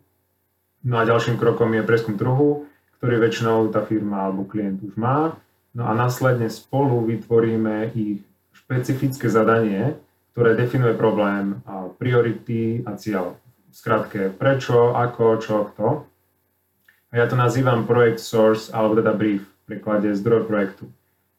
No 0.89 0.97
a 0.97 1.05
ďalším 1.05 1.37
krokom 1.37 1.77
je 1.77 1.85
preskum 1.85 2.17
trhu, 2.17 2.70
ktorý 3.01 3.17
väčšinou 3.17 3.73
tá 3.73 3.81
firma 3.81 4.29
alebo 4.29 4.45
klient 4.45 4.85
už 4.85 4.93
má. 5.01 5.41
No 5.73 5.89
a 5.89 5.97
následne 5.97 6.53
spolu 6.53 7.01
vytvoríme 7.09 7.97
ich 7.97 8.21
špecifické 8.53 9.33
zadanie, 9.33 9.97
ktoré 10.37 10.53
definuje 10.53 10.93
problém, 10.93 11.65
a 11.65 11.89
priority 11.97 12.85
a 12.85 13.01
cieľ. 13.01 13.41
Skrátke 13.73 14.29
prečo, 14.29 14.93
ako, 14.93 15.25
čo, 15.41 15.73
kto. 15.73 16.05
A 17.11 17.13
ja 17.19 17.27
to 17.27 17.41
nazývam 17.41 17.89
projekt 17.89 18.21
source 18.21 18.69
alebo 18.71 19.01
teda 19.01 19.17
brief, 19.17 19.43
v 19.43 19.63
preklade 19.75 20.13
zdroj 20.15 20.45
projektu. 20.47 20.87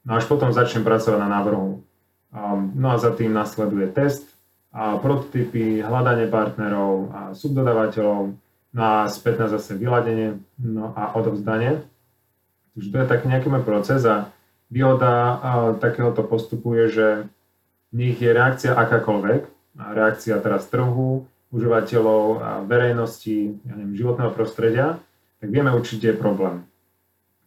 No 0.01 0.17
až 0.17 0.25
potom 0.25 0.49
začnem 0.49 0.81
pracovať 0.81 1.19
na 1.21 1.29
návrhu. 1.29 1.85
No 2.73 2.87
a 2.89 2.97
za 2.97 3.13
tým 3.13 3.37
nasleduje 3.37 3.85
test, 3.93 4.25
a 4.71 4.95
prototypy, 5.03 5.83
hľadanie 5.83 6.31
partnerov 6.31 7.11
a 7.11 7.19
subdodávateľov, 7.35 8.31
A 8.71 9.11
spätné 9.11 9.51
zase 9.51 9.75
vyladenie 9.75 10.39
no 10.55 10.95
a 10.95 11.11
odovzdanie. 11.19 11.83
Takže 12.71 12.87
to 12.87 12.97
je 13.03 13.07
tak 13.07 13.21
nejaký 13.27 13.51
môj 13.51 13.67
proces 13.67 13.99
a 14.07 14.31
výhoda 14.71 15.43
takéhoto 15.83 16.23
postupu 16.23 16.79
je, 16.79 16.85
že 16.87 17.07
nech 17.91 18.15
je 18.15 18.31
reakcia 18.31 18.71
akákoľvek, 18.71 19.41
reakcia 19.75 20.39
teraz 20.39 20.71
trhu, 20.71 21.27
užívateľov 21.51 22.23
a 22.39 22.49
verejnosti, 22.63 23.59
ja 23.67 23.73
neviem, 23.75 23.99
životného 23.99 24.31
prostredia, 24.31 25.03
tak 25.43 25.51
vieme 25.51 25.75
určite 25.75 26.15
je 26.15 26.15
problém. 26.15 26.63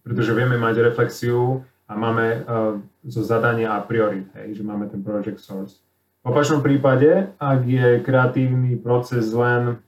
Pretože 0.05 0.37
vieme 0.37 0.61
mať 0.61 0.85
reflexiu 0.85 1.65
a 1.89 1.97
máme 1.97 2.45
uh, 2.45 2.77
zo 3.09 3.25
zadania 3.25 3.73
a 3.73 3.81
priorit, 3.81 4.29
hej, 4.37 4.61
že 4.61 4.63
máme 4.65 4.93
ten 4.93 5.01
project 5.01 5.41
source. 5.41 5.81
V 6.21 6.33
opačnom 6.33 6.61
prípade, 6.61 7.33
ak 7.41 7.61
je 7.65 8.01
kreatívny 8.05 8.77
proces 8.77 9.33
len 9.33 9.81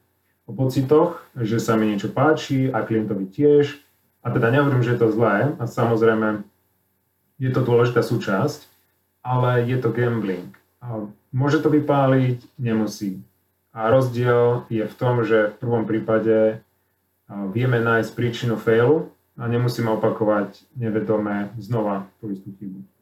o 0.46 0.54
pocitoch, 0.54 1.26
že 1.34 1.58
sa 1.58 1.74
mi 1.74 1.90
niečo 1.90 2.08
páči 2.08 2.70
a 2.70 2.86
klientovi 2.86 3.26
tiež. 3.26 3.82
A 4.22 4.30
teda 4.30 4.50
nehovorím, 4.50 4.82
že 4.82 4.94
je 4.94 5.00
to 5.02 5.14
zlé 5.14 5.54
a 5.58 5.64
samozrejme 5.66 6.42
je 7.38 7.50
to 7.52 7.60
dôležitá 7.62 8.02
súčasť, 8.02 8.66
ale 9.22 9.66
je 9.66 9.76
to 9.78 9.92
gambling. 9.92 10.50
A 10.82 11.06
môže 11.30 11.62
to 11.62 11.70
vypáliť, 11.70 12.42
nemusí. 12.58 13.22
A 13.76 13.92
rozdiel 13.92 14.64
je 14.72 14.88
v 14.88 14.94
tom, 14.96 15.20
že 15.22 15.52
v 15.52 15.56
prvom 15.60 15.84
prípade 15.84 16.64
vieme 17.52 17.82
nájsť 17.82 18.10
príčinu 18.16 18.56
failu 18.56 19.12
a 19.36 19.44
nemusíme 19.44 19.90
opakovať 19.94 20.64
nevedome 20.72 21.52
znova 21.60 22.08
tú 22.22 22.32
istú 22.32 22.56
chybu. 22.56 22.95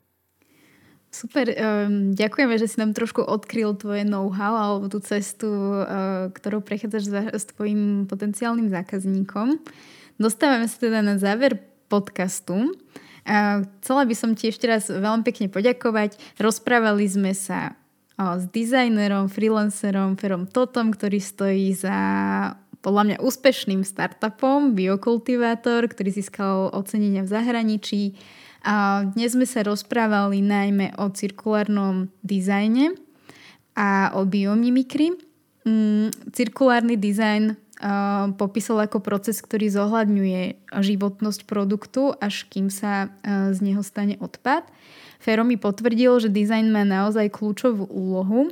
Super, 1.15 1.47
um, 1.55 2.11
ďakujeme, 2.11 2.59
že 2.59 2.67
si 2.67 2.77
nám 2.83 2.91
trošku 2.91 3.23
odkryl 3.23 3.79
tvoje 3.79 4.03
know-how 4.03 4.59
alebo 4.59 4.91
tú 4.91 4.99
cestu, 4.99 5.47
uh, 5.47 6.27
ktorou 6.35 6.59
prechádzaš 6.59 7.05
za, 7.07 7.23
s 7.31 7.47
tvojim 7.55 8.11
potenciálnym 8.11 8.67
zákazníkom. 8.67 9.63
Dostávame 10.19 10.67
sa 10.67 10.75
teda 10.75 11.07
na 11.07 11.15
záver 11.15 11.63
podcastu. 11.87 12.75
Uh, 13.23 13.63
chcela 13.79 14.03
by 14.11 14.15
som 14.19 14.35
ti 14.35 14.51
ešte 14.51 14.67
raz 14.67 14.91
veľmi 14.91 15.23
pekne 15.23 15.47
poďakovať. 15.47 16.19
Rozprávali 16.43 17.07
sme 17.07 17.31
sa 17.31 17.79
uh, 18.19 18.35
s 18.35 18.51
dizajnerom, 18.51 19.31
freelancerom 19.31 20.19
Ferom 20.19 20.51
Totom, 20.51 20.91
ktorý 20.91 21.23
stojí 21.23 21.79
za 21.79 21.95
podľa 22.83 23.03
mňa 23.07 23.17
úspešným 23.23 23.87
startupom 23.87 24.75
Biokultivátor, 24.75 25.87
ktorý 25.87 26.11
získal 26.11 26.75
ocenenia 26.75 27.23
v 27.23 27.31
zahraničí 27.31 28.03
a 28.65 29.05
dnes 29.13 29.37
sme 29.37 29.45
sa 29.45 29.61
rozprávali 29.61 30.41
najmä 30.41 30.97
o 30.97 31.13
cirkulárnom 31.13 32.09
dizajne 32.25 32.97
a 33.77 34.17
o 34.17 34.25
biomimikry. 34.25 35.13
Mm, 35.69 36.09
cirkulárny 36.33 36.97
dizajn 36.97 37.61
popísal 38.41 38.81
ako 38.81 39.05
proces, 39.05 39.43
ktorý 39.45 39.69
zohľadňuje 39.69 40.73
životnosť 40.73 41.45
produktu, 41.45 42.17
až 42.17 42.49
kým 42.49 42.73
sa 42.73 43.13
z 43.27 43.59
neho 43.61 43.85
stane 43.85 44.17
odpad. 44.23 44.65
Fero 45.21 45.45
mi 45.45 45.61
potvrdil, 45.61 46.17
že 46.23 46.33
dizajn 46.33 46.73
má 46.73 46.87
naozaj 46.87 47.35
kľúčovú 47.35 47.85
úlohu 47.91 48.49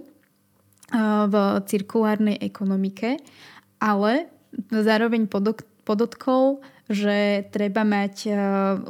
v 0.93 1.35
cirkulárnej 1.65 2.37
ekonomike, 2.45 3.23
ale 3.81 4.29
zároveň 4.69 5.25
podotkol, 5.87 6.61
že 6.91 7.47
treba 7.55 7.87
mať 7.87 8.17
eh, 8.27 8.35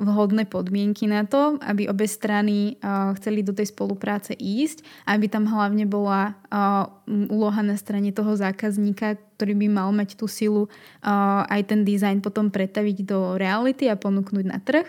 vhodné 0.00 0.48
podmienky 0.48 1.04
na 1.04 1.28
to, 1.28 1.60
aby 1.60 1.86
obe 1.92 2.08
strany 2.08 2.76
eh, 2.76 3.12
chceli 3.20 3.44
do 3.44 3.52
tej 3.52 3.68
spolupráce 3.68 4.32
ísť, 4.32 4.80
aby 5.04 5.28
tam 5.28 5.44
hlavne 5.44 5.84
bola 5.84 6.32
eh, 6.48 6.88
úloha 7.28 7.60
na 7.60 7.76
strane 7.76 8.08
toho 8.10 8.32
zákazníka, 8.32 9.20
ktorý 9.36 9.54
by 9.60 9.68
mal 9.68 9.88
mať 9.92 10.16
tú 10.16 10.30
silu 10.30 10.70
aj 11.02 11.66
ten 11.66 11.82
dizajn 11.82 12.22
potom 12.22 12.46
pretaviť 12.46 13.02
do 13.02 13.34
reality 13.34 13.90
a 13.90 13.98
ponúknuť 13.98 14.44
na 14.46 14.62
trh. 14.62 14.86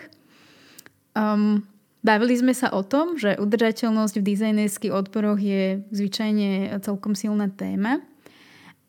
Um, 1.18 1.66
Bavili 2.04 2.36
sme 2.38 2.52
sa 2.52 2.68
o 2.70 2.84
tom, 2.84 3.16
že 3.16 3.34
udržateľnosť 3.40 4.14
v 4.20 4.28
dizajnerských 4.28 4.92
odporoch 4.92 5.40
je 5.40 5.82
zvyčajne 5.88 6.76
celkom 6.84 7.16
silná 7.16 7.48
téma 7.48 8.04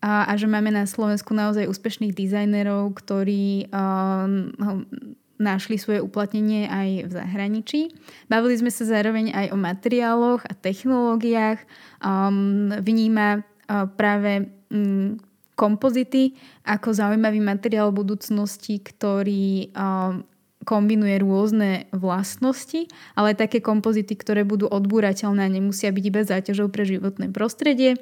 a, 0.05 0.29
a 0.29 0.33
že 0.37 0.45
máme 0.45 0.69
na 0.69 0.85
Slovensku 0.85 1.33
naozaj 1.33 1.65
úspešných 1.65 2.13
dizajnerov, 2.13 2.93
ktorí 2.93 3.73
um, 3.73 4.53
našli 5.41 5.81
svoje 5.81 5.97
uplatnenie 5.97 6.69
aj 6.69 7.09
v 7.09 7.11
zahraničí. 7.11 7.81
Bavili 8.29 8.53
sme 8.53 8.69
sa 8.69 8.85
zároveň 8.85 9.33
aj 9.33 9.45
o 9.49 9.57
materiáloch 9.57 10.45
a 10.45 10.53
technológiách. 10.53 11.57
Um, 12.05 12.69
vníma 12.85 13.41
uh, 13.41 13.89
práve 13.97 14.53
um, 14.69 15.17
kompozity 15.57 16.37
ako 16.61 16.93
zaujímavý 16.93 17.41
materiál 17.41 17.89
budúcnosti, 17.89 18.77
ktorý 18.85 19.73
um, 19.73 20.21
kombinuje 20.65 21.17
rôzne 21.21 21.89
vlastnosti, 21.93 22.89
ale 23.17 23.37
také 23.37 23.61
kompozity, 23.61 24.17
ktoré 24.17 24.45
budú 24.45 24.65
odbúrateľné 24.69 25.41
a 25.45 25.53
nemusia 25.53 25.93
byť 25.93 26.05
iba 26.05 26.21
záťažou 26.25 26.73
pre 26.73 26.85
životné 26.85 27.29
prostredie. 27.29 28.01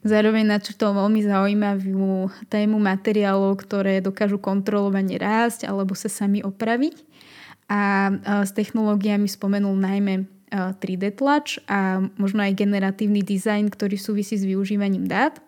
Zároveň 0.00 0.48
načrtol 0.48 0.96
veľmi 0.96 1.20
zaujímavú 1.20 2.32
tému 2.48 2.80
materiálov, 2.80 3.60
ktoré 3.60 4.00
dokážu 4.00 4.40
kontrolovane 4.40 5.20
rásť 5.20 5.68
alebo 5.68 5.92
sa 5.92 6.08
sami 6.08 6.40
opraviť. 6.40 6.96
A 7.68 8.10
s 8.42 8.50
technológiami 8.56 9.28
spomenul 9.28 9.76
najmä 9.76 10.24
3D 10.50 11.14
tlač 11.14 11.62
a 11.70 12.02
možno 12.18 12.42
aj 12.42 12.58
generatívny 12.58 13.22
dizajn, 13.22 13.70
ktorý 13.70 13.94
súvisí 14.00 14.34
s 14.34 14.42
využívaním 14.42 15.06
dát. 15.06 15.38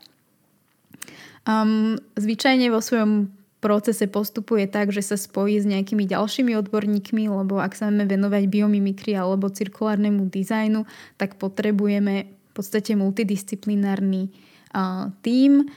Um, 1.42 1.98
zvyčajne 2.14 2.70
vo 2.70 2.78
svojom 2.78 3.34
procese 3.58 4.06
postupuje 4.06 4.70
tak, 4.70 4.94
že 4.94 5.02
sa 5.02 5.18
spojí 5.18 5.58
s 5.58 5.66
nejakými 5.66 6.06
ďalšími 6.06 6.54
odborníkmi, 6.54 7.26
lebo 7.26 7.58
ak 7.58 7.74
sa 7.74 7.90
máme 7.90 8.06
venovať 8.06 8.46
biomimikry 8.46 9.14
alebo 9.14 9.50
cirkulárnemu 9.50 10.30
dizajnu, 10.30 10.86
tak 11.18 11.38
potrebujeme 11.38 12.41
v 12.52 12.60
podstate 12.60 12.92
multidisciplinárny 12.92 14.28
tím. 15.24 15.72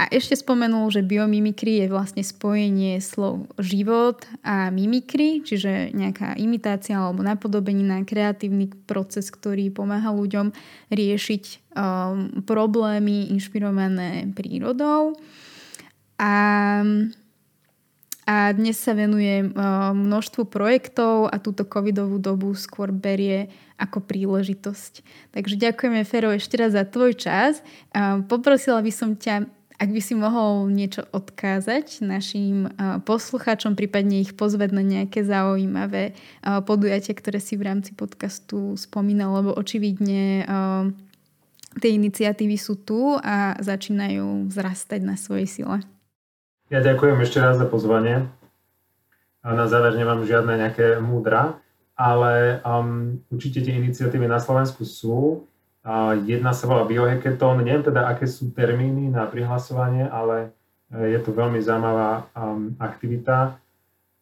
A 0.00 0.08
ešte 0.08 0.32
spomenul, 0.32 0.88
že 0.88 1.04
biomimikry 1.04 1.84
je 1.84 1.92
vlastne 1.92 2.24
spojenie 2.24 3.04
slov 3.04 3.52
život 3.60 4.24
a 4.40 4.72
mimikry, 4.72 5.44
čiže 5.44 5.92
nejaká 5.92 6.40
imitácia 6.40 6.96
alebo 6.96 7.20
napodobenina, 7.20 8.00
kreatívny 8.08 8.72
proces, 8.88 9.28
ktorý 9.28 9.68
pomáha 9.68 10.08
ľuďom 10.08 10.56
riešiť 10.88 11.44
um, 11.76 12.40
problémy 12.48 13.28
inšpirované 13.28 14.32
prírodou. 14.32 15.20
A 16.16 16.32
a 18.30 18.54
dnes 18.54 18.78
sa 18.78 18.94
venuje 18.94 19.42
množstvu 19.90 20.46
projektov 20.46 21.26
a 21.34 21.42
túto 21.42 21.66
covidovú 21.66 22.22
dobu 22.22 22.54
skôr 22.54 22.94
berie 22.94 23.50
ako 23.74 24.06
príležitosť. 24.06 25.02
Takže 25.34 25.58
ďakujeme 25.58 26.06
Fero 26.06 26.30
ešte 26.30 26.54
raz 26.54 26.78
za 26.78 26.86
tvoj 26.86 27.18
čas. 27.18 27.58
Poprosila 28.30 28.78
by 28.86 28.92
som 28.94 29.18
ťa, 29.18 29.50
ak 29.82 29.90
by 29.90 29.98
si 29.98 30.14
mohol 30.14 30.70
niečo 30.70 31.10
odkázať 31.10 32.06
našim 32.06 32.70
poslucháčom, 33.02 33.74
prípadne 33.74 34.22
ich 34.22 34.38
pozvať 34.38 34.78
na 34.78 34.86
nejaké 34.86 35.26
zaujímavé 35.26 36.14
podujatia, 36.70 37.18
ktoré 37.18 37.42
si 37.42 37.58
v 37.58 37.66
rámci 37.66 37.98
podcastu 37.98 38.78
spomínal, 38.78 39.42
lebo 39.42 39.58
očividne 39.58 40.46
tie 41.82 41.90
iniciatívy 41.98 42.54
sú 42.54 42.78
tu 42.78 43.18
a 43.18 43.58
začínajú 43.58 44.46
vzrastať 44.54 45.00
na 45.02 45.18
svojej 45.18 45.50
sile. 45.50 45.82
Ja 46.70 46.78
ďakujem 46.78 47.18
ešte 47.18 47.42
raz 47.42 47.58
za 47.58 47.66
pozvanie. 47.66 48.30
A 49.42 49.58
na 49.58 49.66
záver 49.66 49.98
nemám 49.98 50.22
žiadne 50.22 50.54
nejaké 50.54 51.02
múdra, 51.02 51.58
ale 51.98 52.62
um, 52.62 53.18
určite 53.26 53.58
tie 53.58 53.74
iniciatívy 53.74 54.30
na 54.30 54.38
Slovensku 54.38 54.86
sú. 54.86 55.50
Uh, 55.82 56.14
jedna 56.30 56.54
sa 56.54 56.70
volá 56.70 56.86
Biohackathon. 56.86 57.66
Neviem 57.66 57.82
teda, 57.82 58.06
aké 58.06 58.30
sú 58.30 58.54
termíny 58.54 59.10
na 59.10 59.26
prihlasovanie, 59.26 60.06
ale 60.06 60.54
e, 60.94 61.10
je 61.10 61.18
to 61.18 61.34
veľmi 61.34 61.58
zaujímavá 61.58 62.30
um, 62.38 62.78
aktivita. 62.78 63.58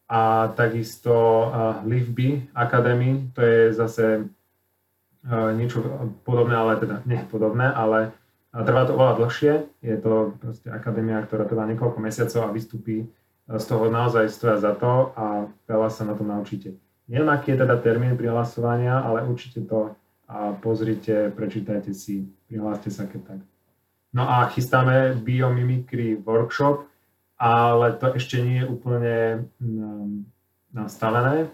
A 0.09 0.49
takisto 0.57 1.13
uh, 1.13 1.85
LiveBee 1.85 2.49
Academy, 2.57 3.29
to 3.37 3.45
je 3.45 3.77
zase 3.77 4.25
uh, 4.25 5.53
niečo 5.53 5.85
podobné, 6.25 6.57
ale 6.57 6.81
teda 6.81 7.05
nie 7.05 7.21
podobné, 7.29 7.69
ale 7.69 8.09
a 8.59 8.63
trvá 8.67 8.83
to 8.83 8.99
oveľa 8.99 9.23
dlhšie, 9.23 9.53
je 9.79 9.95
to 10.03 10.35
proste 10.35 10.67
akadémia, 10.67 11.23
ktorá 11.23 11.47
trvá 11.47 11.63
niekoľko 11.71 12.03
mesiacov 12.03 12.43
a 12.43 12.51
vystupí 12.51 13.07
z 13.47 13.65
toho 13.65 13.87
naozaj 13.87 14.27
stoja 14.27 14.59
za 14.59 14.75
to 14.75 15.15
a 15.15 15.47
veľa 15.63 15.87
sa 15.87 16.03
na 16.03 16.11
to 16.11 16.27
naučíte. 16.27 16.75
Neviem, 17.07 17.31
aký 17.31 17.55
je 17.55 17.63
teda 17.63 17.79
termín 17.79 18.19
prihlasovania, 18.19 18.99
ale 18.99 19.23
určite 19.23 19.63
to 19.63 19.95
a 20.29 20.53
pozrite, 20.59 21.33
prečítajte 21.33 21.89
si, 21.95 22.29
prihláste 22.45 22.93
sa 22.93 23.09
keď 23.09 23.33
tak. 23.33 23.39
No 24.13 24.27
a 24.27 24.45
chystáme 24.51 25.17
biomimikry 25.17 26.19
workshop, 26.21 26.85
ale 27.39 27.95
to 27.97 28.13
ešte 28.13 28.43
nie 28.43 28.61
je 28.61 28.69
úplne 28.69 29.15
mm, 29.57 30.27
nastavené, 30.75 31.47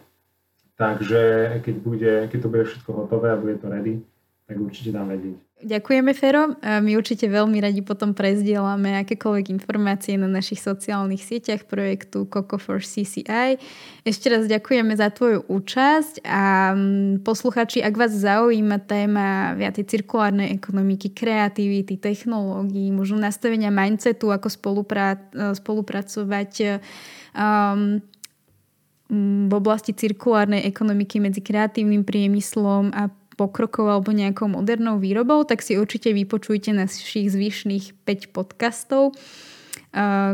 takže 0.75 1.21
keď, 1.63 1.75
bude, 1.79 2.13
keď 2.33 2.39
to 2.41 2.51
bude 2.51 2.65
všetko 2.67 2.91
hotové 2.91 3.31
a 3.31 3.39
bude 3.39 3.61
to 3.61 3.69
ready, 3.69 4.01
tak 4.45 4.61
určite 4.61 4.93
dám 4.93 5.09
vedieť. 5.09 5.41
Ďakujeme, 5.55 6.11
Fero. 6.13 6.53
My 6.61 6.91
určite 6.93 7.25
veľmi 7.25 7.57
radi 7.57 7.81
potom 7.81 8.13
prezdielame 8.13 9.01
akékoľvek 9.01 9.55
informácie 9.55 10.19
na 10.19 10.29
našich 10.29 10.61
sociálnych 10.61 11.23
sieťach 11.23 11.65
projektu 11.65 12.29
Coco 12.29 12.61
for 12.61 12.83
CCI. 12.83 13.57
Ešte 14.05 14.27
raz 14.29 14.45
ďakujeme 14.45 14.93
za 14.93 15.09
tvoju 15.09 15.47
účasť 15.49 16.21
a 16.27 16.75
mm, 16.77 17.25
posluchači, 17.25 17.81
ak 17.81 17.95
vás 17.97 18.13
zaujíma 18.13 18.83
téma 18.85 19.57
viacej 19.57 19.89
cirkulárnej 19.89 20.53
ekonomiky, 20.53 21.15
kreativity, 21.15 21.97
technológií, 21.97 22.93
možno 22.93 23.17
nastavenia 23.17 23.73
mindsetu, 23.73 24.29
ako 24.29 24.51
spolupra- 24.51 25.23
spolupracovať 25.33 26.83
um, 27.33 28.03
v 29.49 29.53
oblasti 29.53 29.93
cirkulárnej 29.93 30.65
ekonomiky 30.65 31.21
medzi 31.23 31.41
kreatívnym 31.41 32.03
priemyslom 32.03 32.89
a 32.93 33.07
pokrokov 33.35 33.91
alebo 33.91 34.15
nejakou 34.15 34.47
modernou 34.47 34.97
výrobou, 34.97 35.43
tak 35.43 35.61
si 35.61 35.75
určite 35.75 36.15
vypočujte 36.15 36.71
našich 36.71 37.29
zvyšných 37.29 37.93
5 38.07 38.31
podcastov, 38.33 39.13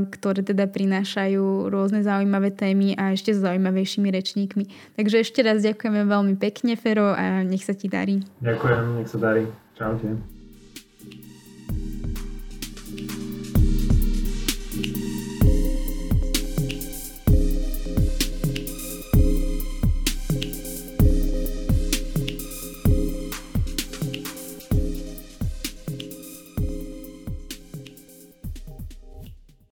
ktoré 0.10 0.42
teda 0.42 0.66
prinášajú 0.66 1.70
rôzne 1.70 2.02
zaujímavé 2.02 2.50
témy 2.50 2.98
a 2.98 3.14
ešte 3.14 3.34
s 3.34 3.42
zaujímavejšími 3.46 4.10
rečníkmi. 4.10 4.64
Takže 4.98 5.22
ešte 5.22 5.46
raz 5.46 5.62
ďakujeme 5.62 6.06
veľmi 6.06 6.34
pekne, 6.38 6.74
Fero, 6.78 7.14
a 7.14 7.46
nech 7.46 7.66
sa 7.66 7.78
ti 7.78 7.86
darí. 7.86 8.26
Ďakujem, 8.42 9.02
nech 9.02 9.10
sa 9.10 9.18
darí. 9.22 9.46
Čaute. 9.78 10.31